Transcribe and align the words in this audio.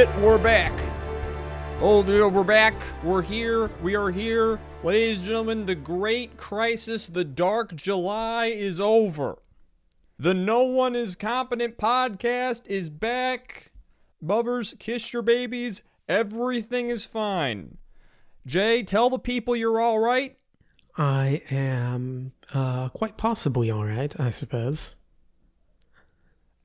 Shit, 0.00 0.16
we're 0.20 0.38
back. 0.38 0.72
Oh, 1.82 2.02
we're 2.30 2.42
back. 2.42 2.72
We're 3.04 3.20
here. 3.20 3.70
We 3.82 3.94
are 3.96 4.08
here. 4.08 4.58
Ladies 4.82 5.18
and 5.18 5.26
gentlemen, 5.26 5.66
the 5.66 5.74
great 5.74 6.38
crisis, 6.38 7.06
the 7.06 7.22
dark 7.22 7.76
July 7.76 8.46
is 8.46 8.80
over. 8.80 9.42
The 10.18 10.32
No 10.32 10.62
One 10.62 10.96
Is 10.96 11.16
Competent 11.16 11.76
podcast 11.76 12.62
is 12.64 12.88
back. 12.88 13.72
Mothers, 14.22 14.74
kiss 14.78 15.12
your 15.12 15.20
babies. 15.20 15.82
Everything 16.08 16.88
is 16.88 17.04
fine. 17.04 17.76
Jay, 18.46 18.82
tell 18.82 19.10
the 19.10 19.18
people 19.18 19.54
you're 19.54 19.82
all 19.82 19.98
right. 19.98 20.38
I 20.96 21.42
am 21.50 22.32
uh, 22.54 22.88
quite 22.88 23.18
possibly 23.18 23.70
all 23.70 23.84
right, 23.84 24.18
I 24.18 24.30
suppose. 24.30 24.96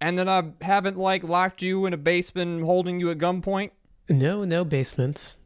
And 0.02 0.18
then 0.18 0.28
I 0.28 0.52
haven't, 0.62 0.98
like, 0.98 1.24
locked 1.24 1.62
you 1.62 1.86
in 1.86 1.94
a 1.94 1.98
basement 1.98 2.64
holding 2.64 3.00
you 3.00 3.10
at 3.12 3.18
gunpoint. 3.18 3.72
No, 4.10 4.44
no 4.44 4.64
basements. 4.64 5.38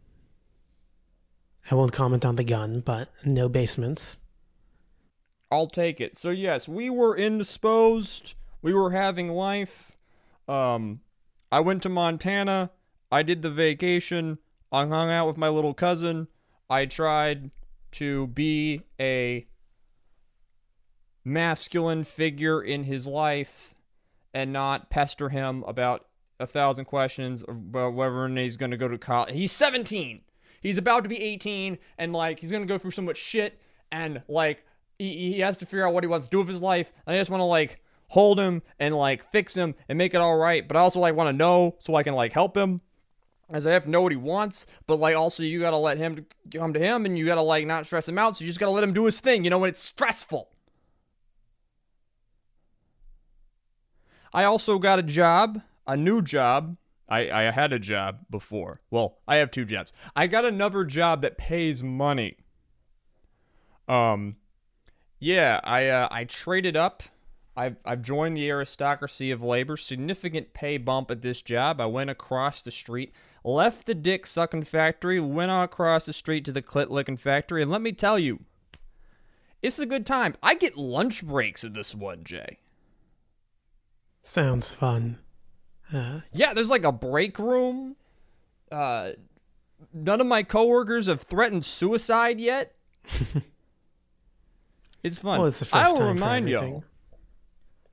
I 1.72 1.76
won't 1.76 1.94
comment 1.94 2.26
on 2.26 2.36
the 2.36 2.44
gun, 2.44 2.80
but 2.80 3.10
no 3.24 3.48
basements. 3.48 4.18
I'll 5.52 5.68
take 5.68 6.02
it. 6.02 6.18
So 6.18 6.30
yes, 6.30 6.68
we 6.68 6.90
were 6.90 7.16
indisposed. 7.16 8.34
We 8.62 8.74
were 8.74 8.92
having 8.92 9.30
life. 9.30 9.98
Um, 10.48 11.02
I 11.52 11.60
went 11.60 11.84
to 11.84 11.90
Montana. 11.90 12.72
I 13.12 13.24
did 13.24 13.42
the 13.42 13.52
vacation. 13.52 14.40
I 14.72 14.86
hung 14.86 15.10
out 15.10 15.28
with 15.28 15.38
my 15.38 15.50
little 15.50 15.74
cousin. 15.74 16.28
I 16.70 16.86
tried 16.86 17.52
to 17.94 18.28
be 18.28 18.82
a 19.00 19.48
masculine 21.24 22.04
figure 22.04 22.62
in 22.62 22.84
his 22.84 23.08
life 23.08 23.74
and 24.34 24.54
not 24.54 24.90
pester 24.90 25.30
him 25.30 25.64
about 25.68 26.06
a 26.40 26.48
thousand 26.48 26.86
questions 26.86 27.44
about 27.48 27.94
whether 27.94 28.28
he's 28.30 28.58
going 28.58 28.72
to 28.72 28.78
go 28.78 28.88
to 28.88 28.98
college. 28.98 29.34
He's 29.34 29.52
17. 29.52 30.22
He's 30.62 30.78
about 30.78 31.04
to 31.04 31.10
be 31.10 31.22
18 31.22 31.78
and 31.98 32.14
like 32.14 32.40
he's 32.40 32.52
going 32.52 32.64
to 32.64 32.68
go 32.68 32.78
through 32.78 32.92
so 32.92 33.02
much 33.02 33.18
shit 33.18 33.60
and 33.92 34.22
like 34.28 34.66
he, 34.98 35.34
he 35.34 35.40
has 35.40 35.58
to 35.58 35.66
figure 35.66 35.88
out 35.88 35.94
what 35.94 36.04
he 36.04 36.08
wants 36.08 36.28
to 36.28 36.32
do 36.32 36.40
with 36.40 36.48
his 36.48 36.62
life. 36.62 36.92
And 37.06 37.16
I 37.16 37.20
just 37.20 37.30
want 37.30 37.42
to 37.42 37.46
like 37.46 37.82
hold 38.10 38.40
him 38.40 38.62
and 38.80 38.96
like 38.96 39.30
fix 39.32 39.56
him 39.56 39.76
and 39.88 39.98
make 39.98 40.14
it 40.14 40.22
all 40.22 40.38
right, 40.38 40.68
but 40.68 40.76
I 40.76 40.82
also 40.82 41.00
like 41.00 41.16
want 41.16 41.30
to 41.30 41.34
know 41.34 41.78
so 41.80 41.96
I 41.96 42.04
can 42.04 42.16
like 42.16 42.34
help 42.34 42.56
him 42.56 42.82
as 43.52 43.66
I 43.66 43.72
have 43.72 43.84
to 43.84 43.90
know 43.90 44.02
what 44.02 44.12
he 44.12 44.18
wants, 44.18 44.66
but 44.86 45.00
like 45.00 45.16
also 45.16 45.44
you 45.44 45.60
gotta 45.60 45.78
let 45.78 45.98
him 45.98 46.26
come 46.54 46.74
to 46.74 46.80
him 46.80 47.06
and 47.06 47.18
you 47.18 47.26
gotta 47.26 47.42
like 47.42 47.66
not 47.66 47.86
stress 47.86 48.08
him 48.08 48.18
out, 48.18 48.36
so 48.36 48.44
you 48.44 48.50
just 48.50 48.60
gotta 48.60 48.72
let 48.72 48.84
him 48.84 48.94
do 48.94 49.06
his 49.06 49.22
thing, 49.22 49.44
you 49.44 49.50
know, 49.50 49.58
when 49.58 49.70
it's 49.70 49.84
stressful. 49.84 50.50
I 54.34 54.44
also 54.44 54.80
got 54.80 55.00
a 55.00 55.04
job, 55.04 55.62
a 55.88 55.98
new 55.98 56.22
job. 56.22 56.78
I, 57.08 57.30
I 57.32 57.52
had 57.52 57.74
a 57.74 57.80
job 57.80 58.20
before. 58.30 58.82
Well, 58.92 59.18
I 59.28 59.38
have 59.38 59.50
two 59.50 59.66
jobs. 59.66 59.92
I 60.16 60.28
got 60.28 60.46
another 60.46 60.84
job 60.84 61.22
that 61.24 61.38
pays 61.38 61.82
money. 61.82 62.38
Um, 63.88 64.36
yeah, 65.20 65.60
I 65.64 65.88
uh, 65.88 66.08
I 66.12 66.26
traded 66.26 66.78
up. 66.78 67.02
I've 67.58 67.78
I've 67.84 68.04
joined 68.04 68.38
the 68.38 68.50
aristocracy 68.50 69.32
of 69.32 69.42
labor. 69.42 69.76
Significant 69.76 70.54
pay 70.54 70.78
bump 70.78 71.10
at 71.10 71.24
this 71.24 71.42
job. 71.42 71.82
I 71.82 71.88
went 71.88 72.12
across 72.12 72.62
the 72.62 72.72
street, 72.72 73.12
left 73.44 73.88
the 73.88 73.96
dick 73.96 74.28
sucking 74.28 74.64
factory, 74.64 75.20
went 75.20 75.52
across 75.52 76.06
the 76.06 76.14
street 76.14 76.46
to 76.46 76.52
the 76.52 76.62
clit 76.62 76.90
licking 76.90 77.18
factory, 77.18 77.64
and 77.64 77.72
let 77.72 77.82
me 77.82 77.92
tell 77.92 78.20
you, 78.20 78.42
it's 79.62 79.80
a 79.80 79.88
good 79.88 80.06
time. 80.06 80.36
I 80.44 80.54
get 80.54 80.78
lunch 80.78 81.26
breaks 81.26 81.64
at 81.64 81.74
this 81.74 81.96
one, 81.96 82.24
Jay. 82.24 82.60
Sounds 84.30 84.72
fun. 84.72 85.18
Uh, 85.92 86.20
Yeah, 86.32 86.54
there's 86.54 86.70
like 86.70 86.84
a 86.84 86.92
break 86.92 87.40
room. 87.40 87.96
Uh, 88.72 89.14
none 89.92 90.22
of 90.22 90.28
my 90.28 90.44
coworkers 90.44 91.08
have 91.08 91.24
threatened 91.24 91.66
suicide 91.66 92.40
yet. 92.40 92.76
it's 95.04 95.18
fun. 95.18 95.40
well, 95.40 95.48
it's 95.48 95.62
the 95.62 95.70
I 95.76 95.90
will 95.90 95.98
time 95.98 96.08
remind 96.14 96.48
y'all 96.48 96.84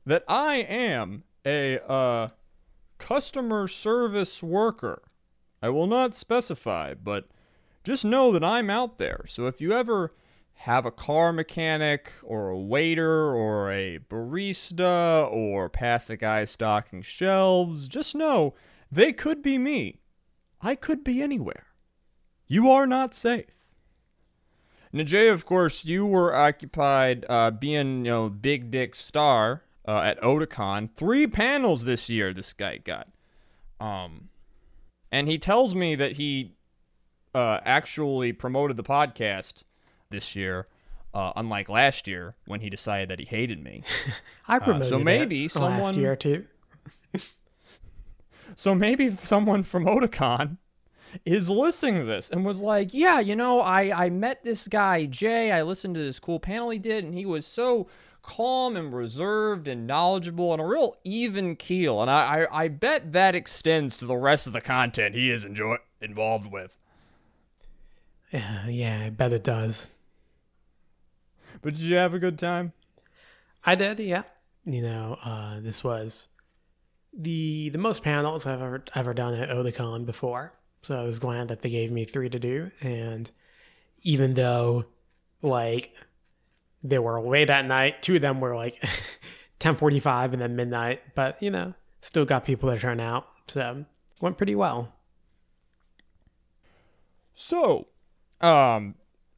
that 0.05 0.25
I 0.29 0.57
am 0.57 1.25
a 1.47 1.79
uh, 1.91 2.29
customer 2.99 3.67
service 3.67 4.43
worker. 4.43 5.05
I 5.63 5.71
will 5.71 5.87
not 5.87 6.15
specify, 6.15 6.93
but 6.93 7.31
just 7.83 8.05
know 8.05 8.31
that 8.33 8.45
I'm 8.45 8.69
out 8.69 8.99
there. 8.99 9.25
So 9.27 9.47
if 9.47 9.63
you 9.63 9.73
ever 9.73 10.13
have 10.61 10.87
a 10.87 10.91
car 10.91 11.33
mechanic 11.33 12.13
or 12.25 12.49
a 12.49 12.59
waiter 12.59 13.35
or 13.35 13.71
a 13.71 13.99
barista 14.11 15.31
or 15.31 15.69
pass 15.69 16.11
a 16.11 16.17
guy 16.17 16.45
stocking 16.45 17.03
shelves, 17.03 17.87
just 17.87 18.15
know 18.15 18.55
they 18.91 19.13
could 19.13 19.43
be 19.43 19.59
me. 19.59 20.01
I 20.61 20.75
could 20.75 21.05
be 21.05 21.23
anywhere. 21.23 21.67
You 22.47 22.71
are 22.71 22.87
not 22.87 23.15
safe. 23.15 23.47
Now, 24.93 25.05
of 25.33 25.45
course, 25.45 25.85
you 25.85 26.07
were 26.07 26.35
occupied 26.35 27.27
uh, 27.29 27.51
being, 27.51 28.07
you 28.07 28.11
know, 28.11 28.29
big 28.31 28.71
dick 28.71 28.95
star 28.95 29.63
uh, 29.87 30.01
at 30.01 30.21
Otakon. 30.23 30.91
Three 30.97 31.27
panels 31.27 31.85
this 31.85 32.09
year. 32.09 32.33
This 32.33 32.55
guy 32.55 32.79
got, 32.79 33.09
um, 33.79 34.31
and 35.13 35.29
he 35.29 35.39
tells 35.39 35.75
me 35.75 35.97
that 35.97 36.13
he 36.13 36.55
uh, 37.35 37.61
actually 37.65 38.33
promoted 38.33 38.79
the 38.79 38.83
podcast 38.83 39.65
this 40.11 40.37
year, 40.37 40.67
uh, 41.15 41.33
unlike 41.37 41.69
last 41.69 42.07
year 42.07 42.35
when 42.47 42.61
he 42.61 42.71
decided 42.71 43.09
that 43.11 43.19
he 43.19 43.25
hated 43.27 43.63
me. 43.63 43.83
I 44.49 44.59
promoted 44.59 44.87
Uh, 44.87 44.91
so 44.91 44.99
maybe 44.99 45.49
someone- 45.49 45.81
last 45.83 45.97
year 45.97 46.17
too. 46.17 46.47
So 48.59 48.75
maybe 48.75 49.15
someone 49.17 49.65
from 49.65 49.85
Otakon 49.85 50.57
is 51.27 51.51
listening 51.51 51.97
to 51.97 52.05
this 52.05 52.31
and 52.31 52.43
was 52.45 52.63
like, 52.63 52.95
"Yeah, 52.95 53.21
you 53.21 53.37
know, 53.37 53.61
I 53.61 54.05
I 54.07 54.09
met 54.09 54.45
this 54.45 54.67
guy 54.67 55.05
Jay. 55.05 55.53
I 55.53 55.63
listened 55.63 55.95
to 55.97 56.01
this 56.01 56.19
cool 56.19 56.41
panel 56.41 56.71
he 56.71 56.79
did, 56.79 57.05
and 57.05 57.13
he 57.13 57.27
was 57.27 57.45
so 57.47 57.87
calm 58.23 58.75
and 58.77 58.95
reserved 58.95 59.69
and 59.69 59.87
knowledgeable 59.87 60.53
and 60.53 60.63
a 60.63 60.65
real 60.65 60.97
even 61.05 61.55
keel. 61.57 62.01
And 62.01 62.11
I 62.11 62.45
I, 62.45 62.63
I 62.65 62.69
bet 62.69 63.13
that 63.13 63.35
extends 63.35 63.99
to 63.99 64.07
the 64.07 64.17
rest 64.17 64.47
of 64.47 64.55
the 64.55 64.63
content 64.63 65.15
he 65.15 65.31
is 65.31 65.45
enjoy 65.45 65.77
involved 66.01 66.51
with. 66.51 66.79
Yeah, 68.33 68.69
yeah, 68.69 69.03
I 69.07 69.11
bet 69.11 69.33
it 69.35 69.45
does. 69.45 69.91
But 71.63 71.75
did 71.75 71.83
you 71.83 71.97
have 71.97 72.15
a 72.15 72.19
good 72.19 72.39
time? 72.39 72.73
I 73.65 73.75
did, 73.75 73.99
yeah. 74.01 74.23
You 74.65 74.83
know, 74.83 75.19
uh, 75.25 75.61
this 75.61 75.83
was 75.83 76.29
the 77.17 77.71
the 77.71 77.79
most 77.79 78.03
panels 78.03 78.47
I've 78.47 78.61
ever 78.61 78.85
ever 78.95 79.15
done 79.15 79.35
at 79.35 79.49
Otakon 79.49 80.05
before. 80.07 80.53
So 80.83 81.01
I 81.01 81.05
was 81.05 81.19
glad 81.19 81.49
that 81.49 81.63
they 81.63 81.69
gave 81.71 81.91
me 81.91 82.05
three 82.05 82.29
to 82.29 82.39
do. 82.39 82.71
And 82.81 83.31
even 84.03 84.35
though, 84.35 84.85
like, 85.43 85.95
they 86.83 86.99
were 86.99 87.17
away 87.17 87.45
that 87.45 87.67
night, 87.67 88.03
two 88.03 88.17
of 88.17 88.23
them 88.23 88.41
were 88.41 88.55
like 88.55 88.83
ten 89.59 89.77
forty 89.77 90.01
five 90.01 90.33
and 90.33 90.43
then 90.43 90.57
midnight. 90.57 91.03
But 91.15 91.43
you 91.43 91.51
know, 91.51 91.75
still 92.03 92.25
got 92.25 92.45
people 92.45 92.71
to 92.71 92.79
turn 92.79 93.01
out. 93.01 93.27
So 93.49 93.85
went 94.21 94.37
pretty 94.37 94.55
well. 94.55 94.93
So, 97.35 97.89
um, 98.41 98.95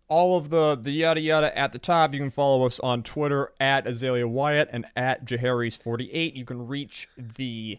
all 0.08 0.37
of 0.37 0.50
the 0.50 0.75
the 0.75 0.90
yada 0.90 1.20
yada 1.20 1.56
at 1.56 1.72
the 1.72 1.78
top. 1.78 2.14
You 2.14 2.20
can 2.20 2.31
follow 2.31 2.66
us 2.66 2.81
on 2.81 3.02
Twitter 3.02 3.52
at 3.60 3.87
Azalea 3.87 4.26
Wyatt 4.26 4.69
and 4.72 4.87
at 4.96 5.25
Jaharis48. 5.25 6.34
You 6.34 6.44
can 6.44 6.66
reach 6.66 7.08
the 7.16 7.78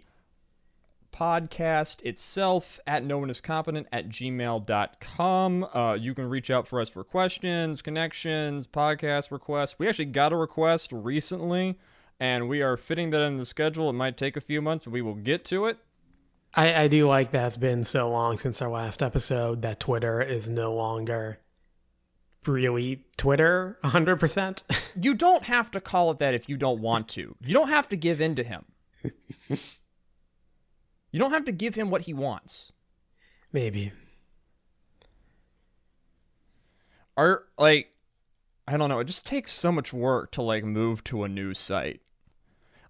podcast 1.12 2.04
itself 2.04 2.80
at 2.86 3.04
no 3.04 3.18
one 3.18 3.30
is 3.30 3.42
competent 3.42 3.88
at 3.92 4.10
gmail.com. 4.10 5.64
Uh, 5.74 5.98
you 6.00 6.14
can 6.14 6.30
reach 6.30 6.52
out 6.52 6.68
for 6.68 6.80
us 6.80 6.90
for 6.90 7.04
questions, 7.04 7.82
connections, 7.82 8.68
podcast 8.68 9.32
requests. 9.32 9.78
We 9.78 9.88
actually 9.88 10.06
got 10.06 10.32
a 10.32 10.36
request 10.36 10.92
recently, 10.92 11.80
and 12.20 12.48
we 12.48 12.62
are 12.62 12.78
fitting 12.78 13.10
that 13.10 13.24
in 13.24 13.38
the 13.38 13.46
schedule. 13.46 13.90
It 13.90 13.94
might 13.94 14.18
take 14.18 14.38
a 14.38 14.42
few 14.42 14.62
months, 14.62 14.86
but 14.86 14.92
we 14.92 15.02
will 15.02 15.16
get 15.16 15.44
to 15.46 15.66
it. 15.66 15.78
I, 16.54 16.84
I 16.84 16.88
do 16.88 17.08
like 17.08 17.32
that 17.32 17.48
it's 17.48 17.58
been 17.58 17.84
so 17.84 18.10
long 18.10 18.40
since 18.40 18.62
our 18.62 18.70
last 18.70 19.04
episode 19.04 19.62
that 19.62 19.80
Twitter 19.80 20.22
is 20.22 20.50
no 20.50 20.74
longer 20.74 21.40
really 22.46 23.06
Twitter 23.18 23.78
100%. 23.84 24.64
You 25.00 25.14
don't 25.14 25.44
have 25.44 25.72
to 25.72 25.82
call 25.82 26.12
it 26.12 26.20
that 26.20 26.34
if 26.34 26.50
you 26.50 26.58
don't 26.58 26.82
want 26.82 27.08
to. 27.10 27.36
You 27.42 27.54
don't 27.54 27.70
have 27.70 27.88
to 27.90 27.96
give 27.96 28.22
in 28.22 28.36
to 28.36 28.44
him. 28.44 28.66
you 29.50 31.20
don't 31.20 31.32
have 31.32 31.46
to 31.46 31.52
give 31.52 31.76
him 31.76 31.90
what 31.90 32.02
he 32.02 32.14
wants. 32.14 32.72
Maybe. 33.52 33.92
Are 37.18 37.44
like 37.58 37.92
I 38.68 38.78
don't 38.78 38.90
know, 38.90 39.00
it 39.00 39.06
just 39.06 39.26
takes 39.26 39.52
so 39.52 39.72
much 39.72 39.92
work 39.92 40.32
to 40.34 40.44
like 40.44 40.64
move 40.64 41.04
to 41.06 41.24
a 41.24 41.28
new 41.28 41.56
site. 41.56 42.02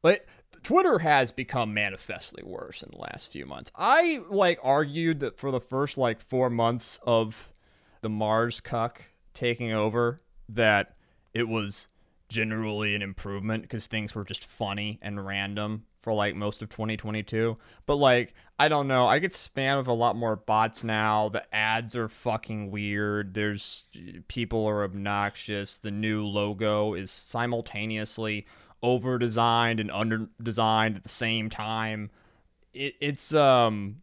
Like 0.04 0.28
Twitter 0.62 1.00
has 1.00 1.32
become 1.32 1.74
manifestly 1.74 2.44
worse 2.44 2.84
in 2.84 2.92
the 2.92 2.98
last 2.98 3.32
few 3.32 3.46
months. 3.46 3.72
I 3.76 4.20
like 4.30 4.60
argued 4.62 5.22
that 5.22 5.38
for 5.38 5.52
the 5.52 5.62
first 5.62 5.98
like 5.98 6.22
4 6.22 6.50
months 6.50 7.00
of 7.04 7.54
the 8.02 8.10
Mars 8.10 8.60
cuck 8.60 9.06
taking 9.40 9.72
over 9.72 10.22
that 10.50 10.96
it 11.34 11.48
was 11.48 11.88
generally 12.28 12.94
an 12.94 13.02
improvement 13.02 13.64
because 13.64 13.88
things 13.88 14.14
were 14.14 14.26
just 14.26 14.44
funny 14.46 15.00
and 15.02 15.26
random 15.26 15.86
for 15.98 16.14
like 16.14 16.36
most 16.36 16.62
of 16.62 16.70
2022. 16.70 17.58
But 17.86 17.96
like, 17.96 18.34
I 18.60 18.68
don't 18.68 18.88
know. 18.88 19.08
I 19.08 19.20
get 19.20 19.32
spam 19.32 19.78
with 19.78 19.88
a 19.88 19.94
lot 19.94 20.16
more 20.16 20.36
bots 20.36 20.84
now. 20.84 21.30
The 21.30 21.44
ads 21.56 21.96
are 21.96 22.10
fucking 22.10 22.70
weird. 22.70 23.34
There's 23.34 23.88
people 24.28 24.66
are 24.68 24.84
obnoxious. 24.84 25.78
The 25.78 25.92
new 25.92 26.26
logo 26.26 26.94
is 26.94 27.10
simultaneously 27.10 28.46
over 28.84 29.18
designed 29.18 29.80
and 29.80 29.90
under 29.90 30.28
designed 30.42 30.98
at 30.98 31.04
the 31.04 31.10
same 31.10 31.50
time. 31.50 32.12
It, 32.74 32.96
it's 33.00 33.34
um 33.34 34.02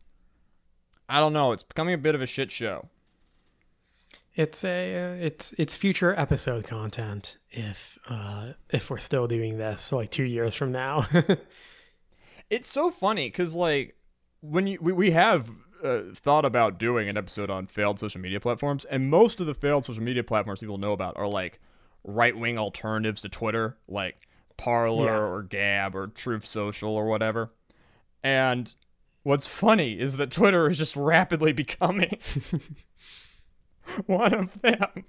I 1.08 1.20
don't 1.20 1.34
know, 1.34 1.52
it's 1.52 1.62
becoming 1.62 1.94
a 1.94 1.98
bit 1.98 2.14
of 2.14 2.22
a 2.22 2.26
shit 2.26 2.50
show. 2.50 2.88
It's 4.36 4.64
a 4.64 5.18
it's 5.18 5.54
it's 5.54 5.74
future 5.76 6.14
episode 6.14 6.64
content 6.64 7.38
if 7.50 7.98
uh 8.06 8.52
if 8.70 8.90
we're 8.90 8.98
still 8.98 9.26
doing 9.26 9.56
this 9.56 9.90
like 9.90 10.10
2 10.10 10.24
years 10.24 10.54
from 10.54 10.72
now. 10.72 11.06
it's 12.50 12.68
so 12.68 12.90
funny 12.90 13.30
cuz 13.30 13.56
like 13.56 13.96
when 14.40 14.66
you 14.66 14.78
we, 14.78 14.92
we 14.92 15.10
have 15.12 15.50
uh, 15.82 16.02
thought 16.12 16.44
about 16.44 16.78
doing 16.78 17.08
an 17.08 17.16
episode 17.16 17.48
on 17.48 17.66
failed 17.66 17.98
social 17.98 18.20
media 18.20 18.38
platforms 18.38 18.84
and 18.84 19.08
most 19.08 19.40
of 19.40 19.46
the 19.46 19.54
failed 19.54 19.86
social 19.86 20.02
media 20.02 20.22
platforms 20.22 20.60
people 20.60 20.78
know 20.78 20.92
about 20.92 21.16
are 21.16 21.28
like 21.28 21.58
right-wing 22.04 22.58
alternatives 22.58 23.22
to 23.22 23.30
Twitter 23.30 23.78
like 23.88 24.28
Parler 24.58 25.06
yeah. 25.06 25.18
or 25.18 25.42
Gab 25.42 25.96
or 25.96 26.08
Truth 26.08 26.44
Social 26.44 26.90
or 26.90 27.06
whatever. 27.06 27.52
And 28.22 28.74
what's 29.22 29.46
funny 29.46 29.98
is 29.98 30.18
that 30.18 30.30
Twitter 30.30 30.68
is 30.68 30.76
just 30.76 30.94
rapidly 30.94 31.52
becoming 31.64 32.18
one 34.06 34.34
of 34.34 34.60
them. 34.62 35.04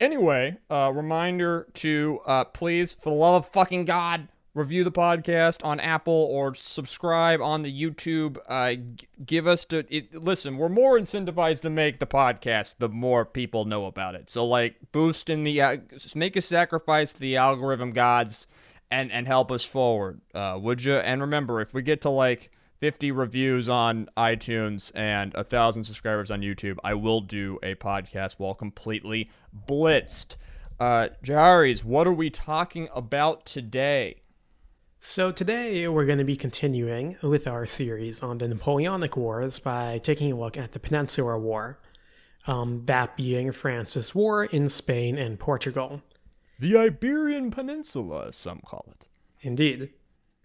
Anyway, 0.00 0.56
uh, 0.68 0.90
reminder 0.92 1.68
to 1.74 2.20
uh, 2.26 2.44
please, 2.44 2.94
for 2.94 3.10
the 3.10 3.16
love 3.16 3.44
of 3.44 3.52
fucking 3.52 3.84
God, 3.84 4.26
review 4.52 4.82
the 4.82 4.90
podcast 4.90 5.64
on 5.64 5.78
Apple 5.78 6.28
or 6.30 6.54
subscribe 6.56 7.40
on 7.40 7.62
the 7.62 7.72
YouTube. 7.72 8.36
Uh, 8.48 8.74
g- 8.74 9.06
give 9.24 9.46
us 9.46 9.64
to 9.66 9.84
it, 9.88 10.12
listen. 10.12 10.58
We're 10.58 10.68
more 10.68 10.98
incentivized 10.98 11.60
to 11.62 11.70
make 11.70 12.00
the 12.00 12.06
podcast 12.06 12.76
the 12.78 12.88
more 12.88 13.24
people 13.24 13.64
know 13.64 13.86
about 13.86 14.16
it. 14.16 14.28
So 14.28 14.44
like, 14.44 14.74
boost 14.90 15.30
in 15.30 15.44
the 15.44 15.62
uh, 15.62 15.76
make 16.16 16.34
a 16.34 16.40
sacrifice 16.40 17.12
to 17.12 17.20
the 17.20 17.36
algorithm 17.36 17.92
gods 17.92 18.48
and 18.90 19.12
and 19.12 19.28
help 19.28 19.52
us 19.52 19.64
forward. 19.64 20.20
Uh, 20.34 20.58
would 20.60 20.82
you? 20.82 20.94
And 20.94 21.20
remember, 21.20 21.60
if 21.60 21.72
we 21.72 21.82
get 21.82 22.00
to 22.00 22.10
like 22.10 22.50
50 22.82 23.12
reviews 23.12 23.68
on 23.68 24.08
iTunes 24.16 24.90
and 24.96 25.32
a 25.36 25.44
thousand 25.44 25.84
subscribers 25.84 26.32
on 26.32 26.40
YouTube, 26.40 26.78
I 26.82 26.94
will 26.94 27.20
do 27.20 27.60
a 27.62 27.76
podcast 27.76 28.40
while 28.40 28.54
completely 28.54 29.30
blitzed. 29.68 30.34
Uh, 30.80 31.10
Jaris, 31.22 31.84
what 31.84 32.08
are 32.08 32.12
we 32.12 32.28
talking 32.28 32.88
about 32.92 33.46
today? 33.46 34.22
So 34.98 35.30
today 35.30 35.86
we're 35.86 36.06
going 36.06 36.18
to 36.18 36.24
be 36.24 36.34
continuing 36.34 37.16
with 37.22 37.46
our 37.46 37.66
series 37.66 38.20
on 38.20 38.38
the 38.38 38.48
Napoleonic 38.48 39.16
Wars 39.16 39.60
by 39.60 39.98
taking 39.98 40.32
a 40.32 40.36
look 40.36 40.56
at 40.56 40.72
the 40.72 40.80
Peninsular 40.80 41.38
War, 41.38 41.78
um, 42.48 42.82
that 42.86 43.16
being 43.16 43.52
France's 43.52 44.12
war 44.12 44.46
in 44.46 44.68
Spain 44.68 45.18
and 45.18 45.38
Portugal. 45.38 46.02
The 46.58 46.76
Iberian 46.76 47.52
Peninsula, 47.52 48.26
as 48.26 48.34
some 48.34 48.58
call 48.66 48.88
it. 48.90 49.06
Indeed. 49.40 49.90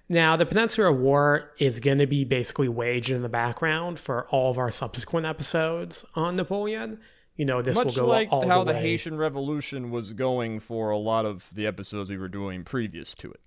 Now, 0.10 0.38
the 0.38 0.46
Peninsula 0.46 0.92
War 0.92 1.52
is 1.58 1.80
going 1.80 1.98
to 1.98 2.08
be 2.08 2.24
basically 2.24 2.70
waged 2.70 3.10
in 3.10 3.24
the 3.24 3.30
background 3.30 4.00
for 4.00 4.26
all 4.28 4.52
of 4.52 4.58
our 4.58 4.72
subsequent 4.72 5.26
episodes 5.26 6.06
on 6.16 6.38
Napoleon. 6.38 7.00
You 7.36 7.46
know, 7.46 7.62
this 7.62 7.76
Much 7.76 7.88
will 7.88 8.06
go 8.06 8.08
like 8.08 8.32
all 8.32 8.48
how 8.48 8.64
the, 8.64 8.74
the. 8.74 8.80
Haitian 8.80 9.18
Revolution 9.18 9.92
was 9.92 10.14
going 10.14 10.60
for 10.60 10.90
a 10.90 10.98
lot 10.98 11.26
of 11.26 11.50
the 11.54 11.68
episodes 11.68 12.10
we 12.10 12.18
were 12.18 12.30
doing 12.30 12.64
previous 12.64 13.14
to 13.16 13.32
it. 13.32 13.42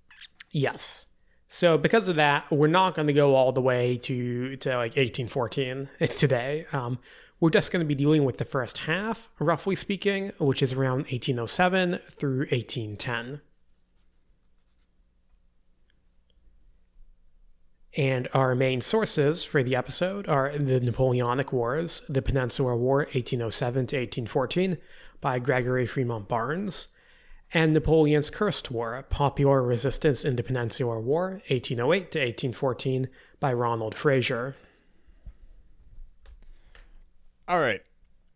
Yes. 0.51 1.07
So 1.49 1.77
because 1.77 2.07
of 2.07 2.15
that, 2.15 2.49
we're 2.51 2.67
not 2.67 2.95
going 2.95 3.07
to 3.07 3.13
go 3.13 3.35
all 3.35 3.51
the 3.51 3.61
way 3.61 3.97
to 3.97 4.55
to 4.57 4.69
like 4.69 4.95
1814 4.95 5.89
today. 6.17 6.65
Um, 6.71 6.99
we're 7.41 7.49
just 7.49 7.71
going 7.71 7.81
to 7.81 7.87
be 7.87 7.95
dealing 7.95 8.23
with 8.23 8.37
the 8.37 8.45
first 8.45 8.77
half, 8.79 9.29
roughly 9.39 9.75
speaking, 9.75 10.31
which 10.37 10.61
is 10.61 10.73
around 10.73 11.07
1807 11.07 11.99
through 12.17 12.39
1810. 12.51 13.41
And 17.97 18.29
our 18.33 18.55
main 18.55 18.79
sources 18.79 19.43
for 19.43 19.63
the 19.63 19.75
episode 19.75 20.29
are 20.29 20.57
the 20.57 20.79
Napoleonic 20.79 21.51
Wars, 21.51 22.03
the 22.07 22.21
Peninsular 22.21 22.75
War 22.75 22.99
1807 22.99 23.87
to 23.87 23.97
1814 23.97 24.77
by 25.19 25.39
Gregory 25.39 25.85
Fremont 25.85 26.29
Barnes, 26.29 26.87
and 27.53 27.73
Napoleon's 27.73 28.29
Cursed 28.29 28.71
War, 28.71 29.05
Popular 29.09 29.61
Resistance 29.61 30.23
in 30.23 30.37
the 30.37 30.43
Peninsular 30.43 31.01
War 31.01 31.41
1808 31.49 32.11
to 32.11 32.19
1814 32.19 33.09
by 33.41 33.51
Ronald 33.51 33.93
Fraser. 33.93 34.55
All 37.45 37.59
right. 37.59 37.81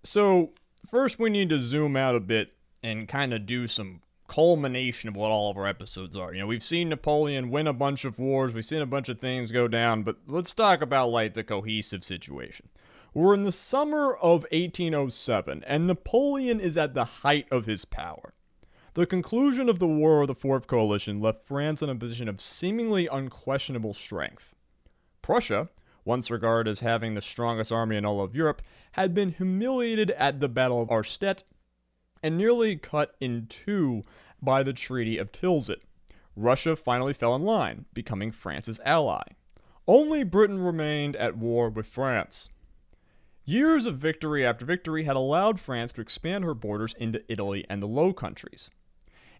So, 0.04 0.51
first 0.90 1.18
we 1.18 1.30
need 1.30 1.48
to 1.50 1.60
zoom 1.60 1.96
out 1.96 2.16
a 2.16 2.19
bit 2.19 2.51
and 2.84 3.08
kind 3.08 3.34
of 3.34 3.46
do 3.46 3.68
some 3.68 4.01
culmination 4.27 5.10
of 5.10 5.16
what 5.16 5.31
all 5.31 5.51
of 5.51 5.57
our 5.57 5.68
episodes 5.68 6.16
are. 6.16 6.33
You 6.33 6.42
know, 6.42 6.48
we've 6.48 6.63
seen 6.63 6.89
Napoleon 6.89 7.51
win 7.51 7.68
a 7.68 7.74
bunch 7.74 8.06
of 8.06 8.19
wars, 8.19 8.54
we've 8.54 8.66
seen 8.66 8.81
a 8.81 8.88
bunch 8.88 9.10
of 9.10 9.19
things 9.19 9.51
go 9.51 9.68
down, 9.68 10.04
but 10.04 10.18
let's 10.27 10.54
talk 10.54 10.81
about 10.81 11.10
like 11.10 11.33
the 11.33 11.44
cohesive 11.44 12.04
situation. 12.04 12.69
We're 13.13 13.33
in 13.33 13.44
the 13.44 13.51
summer 13.51 14.13
of 14.13 14.45
1807, 14.51 15.63
and 15.66 15.88
Napoleon 15.88 16.60
is 16.60 16.75
at 16.75 16.94
the 16.94 17.06
height 17.06 17.48
of 17.50 17.66
his 17.66 17.86
power. 17.86 18.33
The 18.94 19.06
conclusion 19.06 19.69
of 19.69 19.80
the 19.80 19.88
War 19.88 20.22
of 20.22 20.27
the 20.27 20.36
Fourth 20.36 20.68
Coalition 20.68 21.22
left 21.22 21.45
France 21.45 21.81
in 21.81 21.89
a 21.89 21.95
position 21.95 22.27
of 22.27 22.42
seemingly 22.42 23.07
unquestionable 23.07 23.94
strength. 23.94 24.56
Prussia, 25.22 25.69
once 26.04 26.30
regarded 26.30 26.70
as 26.70 26.79
having 26.82 27.13
the 27.13 27.22
strongest 27.22 27.72
army 27.72 27.98
in 27.98 28.05
all 28.05 28.22
of 28.22 28.36
Europe, 28.36 28.62
had 28.94 29.13
been 29.13 29.32
humiliated 29.32 30.12
at 30.12 30.39
the 30.39 30.48
Battle 30.48 30.82
of 30.82 30.89
Austerlitz 30.89 31.44
and 32.25 32.39
nearly 32.39 32.75
cut 32.75 33.15
in 33.20 33.46
two 33.46 34.01
by 34.41 34.63
the 34.63 34.74
Treaty 34.74 35.20
of 35.20 35.32
Tilsit. 35.32 35.82
Russia 36.36 36.75
finally 36.75 37.13
fell 37.13 37.36
in 37.36 37.44
line, 37.44 37.86
becoming 37.94 38.32
France's 38.32 38.79
ally. 38.84 39.22
Only 39.88 40.24
Britain 40.24 40.58
remained 40.58 41.15
at 41.17 41.38
war 41.38 41.70
with 41.70 41.86
France. 41.86 42.50
Years 43.46 43.86
of 43.86 44.00
victory 44.00 44.44
after 44.44 44.65
victory 44.65 45.03
had 45.03 45.15
allowed 45.15 45.60
France 45.60 45.94
to 45.94 46.01
expand 46.01 46.44
her 46.44 46.55
borders 46.55 46.96
into 46.98 47.22
Italy 47.32 47.63
and 47.70 47.79
the 47.79 47.88
Low 47.88 48.12
Countries. 48.12 48.72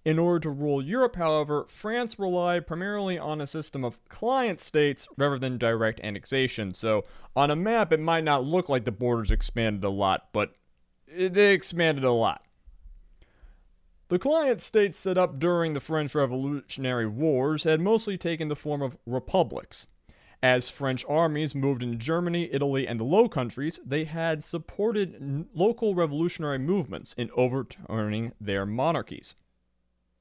In 0.06 0.20
order 0.20 0.42
to 0.42 0.52
rule 0.52 0.80
Europe, 0.80 1.16
however, 1.16 1.66
France 1.68 2.20
relied 2.20 2.68
primarily 2.68 3.18
on 3.18 3.42
a 3.42 3.48
system 3.48 3.84
of 3.84 3.98
client 4.10 4.62
states 4.62 5.08
rather 5.18 5.40
than 5.40 5.58
direct 5.58 6.00
annexation. 6.02 6.76
So, 6.76 7.04
on 7.36 7.50
a 7.50 7.56
map, 7.56 7.92
it 7.92 8.00
might 8.00 8.24
not 8.24 8.44
look 8.44 8.70
like 8.70 8.86
the 8.86 8.92
borders 8.92 9.32
expanded 9.32 9.84
a 9.84 9.90
lot, 9.90 10.28
but 10.32 10.54
eh, 11.12 11.30
they 11.30 11.52
expanded 11.52 12.04
a 12.04 12.12
lot. 12.12 12.45
The 14.08 14.20
client 14.20 14.62
states 14.62 15.00
set 15.00 15.18
up 15.18 15.40
during 15.40 15.74
the 15.74 15.80
French 15.80 16.14
Revolutionary 16.14 17.08
Wars 17.08 17.64
had 17.64 17.82
mostly 17.82 18.20
taken 18.20 18.50
the 18.50 18.56
form 18.56 18.84
of 18.84 18.98
republics. 19.08 19.88
As 20.44 20.70
French 20.70 21.04
armies 21.10 21.56
moved 21.56 21.82
into 21.82 21.98
Germany, 21.98 22.48
Italy, 22.52 22.88
and 22.88 23.00
the 23.00 23.04
Low 23.04 23.28
Countries, 23.28 23.80
they 23.84 24.04
had 24.04 24.44
supported 24.44 25.48
local 25.56 25.96
revolutionary 25.96 26.60
movements 26.60 27.14
in 27.14 27.32
overturning 27.36 28.34
their 28.40 28.64
monarchies. 28.64 29.34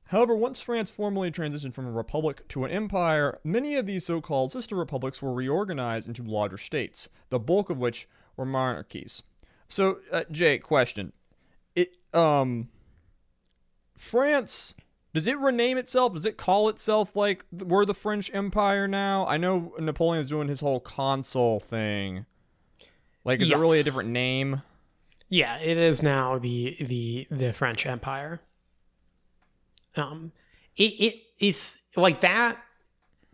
However, 0.08 0.34
once 0.34 0.60
France 0.60 0.90
formally 0.90 1.30
transitioned 1.30 1.74
from 1.74 1.86
a 1.86 1.92
republic 1.92 2.48
to 2.48 2.64
an 2.64 2.70
empire, 2.70 3.38
many 3.44 3.76
of 3.76 3.84
these 3.84 4.06
so 4.06 4.22
called 4.22 4.50
sister 4.50 4.76
republics 4.76 5.20
were 5.20 5.34
reorganized 5.34 6.08
into 6.08 6.22
larger 6.22 6.58
states, 6.58 7.10
the 7.28 7.38
bulk 7.38 7.68
of 7.68 7.78
which 7.78 8.08
were 8.34 8.46
monarchies. 8.46 9.22
So, 9.68 9.98
uh, 10.10 10.24
Jay, 10.30 10.56
question. 10.58 11.12
It, 11.74 11.98
um, 12.14 12.68
France 13.96 14.74
does 15.12 15.28
it 15.28 15.38
rename 15.38 15.78
itself? 15.78 16.14
Does 16.14 16.26
it 16.26 16.36
call 16.36 16.68
itself 16.68 17.14
like 17.14 17.44
we're 17.52 17.84
the 17.84 17.94
French 17.94 18.34
Empire 18.34 18.88
now? 18.88 19.24
I 19.26 19.36
know 19.36 19.72
Napoleon's 19.78 20.28
doing 20.28 20.48
his 20.48 20.60
whole 20.60 20.80
consul 20.80 21.60
thing. 21.60 22.26
Like, 23.24 23.40
is 23.40 23.48
Yes. 23.48 23.56
it 23.56 23.60
really 23.60 23.78
a 23.78 23.82
different 23.84 24.10
name? 24.10 24.62
Yeah, 25.28 25.56
it 25.58 25.76
is 25.78 26.02
now 26.02 26.38
the 26.38 26.76
the 26.80 27.28
the 27.30 27.52
French 27.52 27.86
Empire. 27.86 28.40
Um, 29.96 30.32
it 30.76 30.92
it 31.00 31.14
it's 31.38 31.78
like 31.96 32.20
that. 32.20 32.60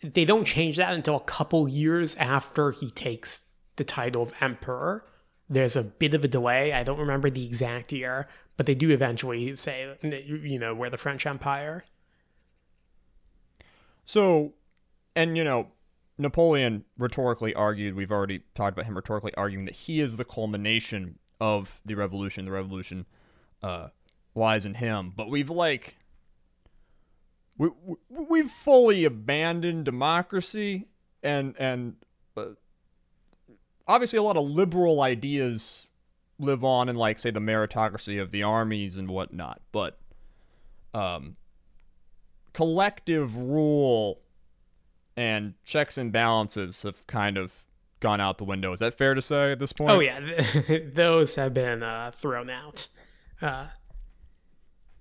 They 0.02 0.24
don't 0.24 0.44
change 0.44 0.76
that 0.76 0.94
until 0.94 1.16
a 1.16 1.20
couple 1.20 1.66
years 1.68 2.14
after 2.16 2.70
he 2.70 2.90
takes 2.90 3.42
the 3.76 3.84
title 3.84 4.22
of 4.22 4.32
emperor. 4.40 5.04
There's 5.52 5.74
a 5.74 5.82
bit 5.82 6.14
of 6.14 6.24
a 6.24 6.28
delay. 6.28 6.72
I 6.72 6.84
don't 6.84 6.98
remember 6.98 7.28
the 7.28 7.44
exact 7.44 7.92
year, 7.92 8.28
but 8.56 8.66
they 8.66 8.74
do 8.76 8.90
eventually 8.90 9.54
say, 9.56 9.96
you 10.02 10.58
know, 10.60 10.72
we're 10.74 10.90
the 10.90 10.96
French 10.96 11.26
Empire. 11.26 11.84
So, 14.04 14.54
and 15.16 15.36
you 15.36 15.42
know, 15.42 15.68
Napoleon 16.18 16.84
rhetorically 16.96 17.52
argued, 17.54 17.96
we've 17.96 18.12
already 18.12 18.42
talked 18.54 18.74
about 18.74 18.86
him 18.86 18.94
rhetorically 18.94 19.34
arguing 19.34 19.64
that 19.64 19.74
he 19.74 20.00
is 20.00 20.16
the 20.16 20.24
culmination 20.24 21.18
of 21.40 21.80
the 21.84 21.94
revolution. 21.94 22.44
The 22.44 22.52
revolution 22.52 23.06
uh, 23.62 23.88
lies 24.34 24.64
in 24.64 24.74
him. 24.74 25.12
But 25.16 25.30
we've 25.30 25.50
like, 25.50 25.96
we, 27.58 27.70
we 27.84 27.96
we've 28.08 28.50
fully 28.50 29.04
abandoned 29.04 29.84
democracy 29.84 30.86
and 31.22 31.54
and 31.58 31.96
uh, 32.36 32.50
obviously 33.90 34.18
a 34.18 34.22
lot 34.22 34.36
of 34.36 34.44
liberal 34.44 35.00
ideas 35.00 35.88
live 36.38 36.62
on 36.64 36.88
in 36.88 36.96
like 36.96 37.18
say 37.18 37.30
the 37.30 37.40
meritocracy 37.40 38.22
of 38.22 38.30
the 38.30 38.42
armies 38.42 38.96
and 38.96 39.08
whatnot, 39.08 39.60
but 39.72 39.98
um, 40.94 41.36
collective 42.52 43.36
rule 43.36 44.20
and 45.16 45.54
checks 45.64 45.98
and 45.98 46.12
balances 46.12 46.82
have 46.82 47.04
kind 47.08 47.36
of 47.36 47.52
gone 47.98 48.20
out 48.20 48.38
the 48.38 48.44
window. 48.44 48.72
Is 48.72 48.80
that 48.80 48.94
fair 48.94 49.14
to 49.14 49.20
say 49.20 49.52
at 49.52 49.58
this 49.58 49.72
point? 49.72 49.90
Oh 49.90 49.98
yeah, 49.98 50.20
those 50.94 51.34
have 51.34 51.52
been 51.52 51.82
uh, 51.82 52.12
thrown 52.14 52.48
out. 52.48 52.88
Uh, 53.42 53.66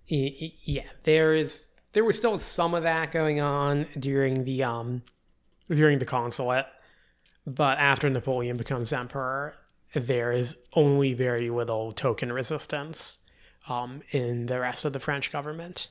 yeah, 0.07 0.83
there 1.03 1.35
is 1.35 1.67
there 1.93 2.03
was 2.03 2.17
still 2.17 2.39
some 2.39 2.73
of 2.73 2.83
that 2.83 3.11
going 3.11 3.39
on 3.39 3.85
during 3.97 4.45
the 4.45 4.63
um 4.63 5.03
during 5.69 5.99
the 5.99 6.05
consulate, 6.05 6.65
but 7.55 7.77
after 7.79 8.09
Napoleon 8.09 8.57
becomes 8.57 8.93
emperor, 8.93 9.55
there 9.93 10.31
is 10.31 10.55
only 10.73 11.13
very 11.13 11.49
little 11.49 11.91
token 11.91 12.31
resistance 12.31 13.17
um, 13.67 14.01
in 14.11 14.45
the 14.45 14.59
rest 14.59 14.85
of 14.85 14.93
the 14.93 14.99
French 14.99 15.31
government. 15.31 15.89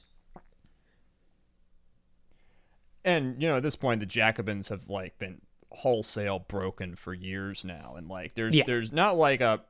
And 3.05 3.41
you 3.41 3.49
know, 3.49 3.57
at 3.57 3.63
this 3.63 3.77
point, 3.77 4.01
the 4.01 4.07
Jacobins 4.07 4.69
have 4.69 4.89
like 4.89 5.19
been 5.19 5.41
wholesale 5.71 6.39
broken 6.39 6.95
for 6.95 7.15
years 7.15 7.65
now, 7.65 7.95
and 7.97 8.09
like 8.09 8.35
there's 8.35 8.55
yeah. 8.55 8.65
there's 8.67 8.93
not 8.93 9.17
like 9.17 9.41
a 9.41 9.63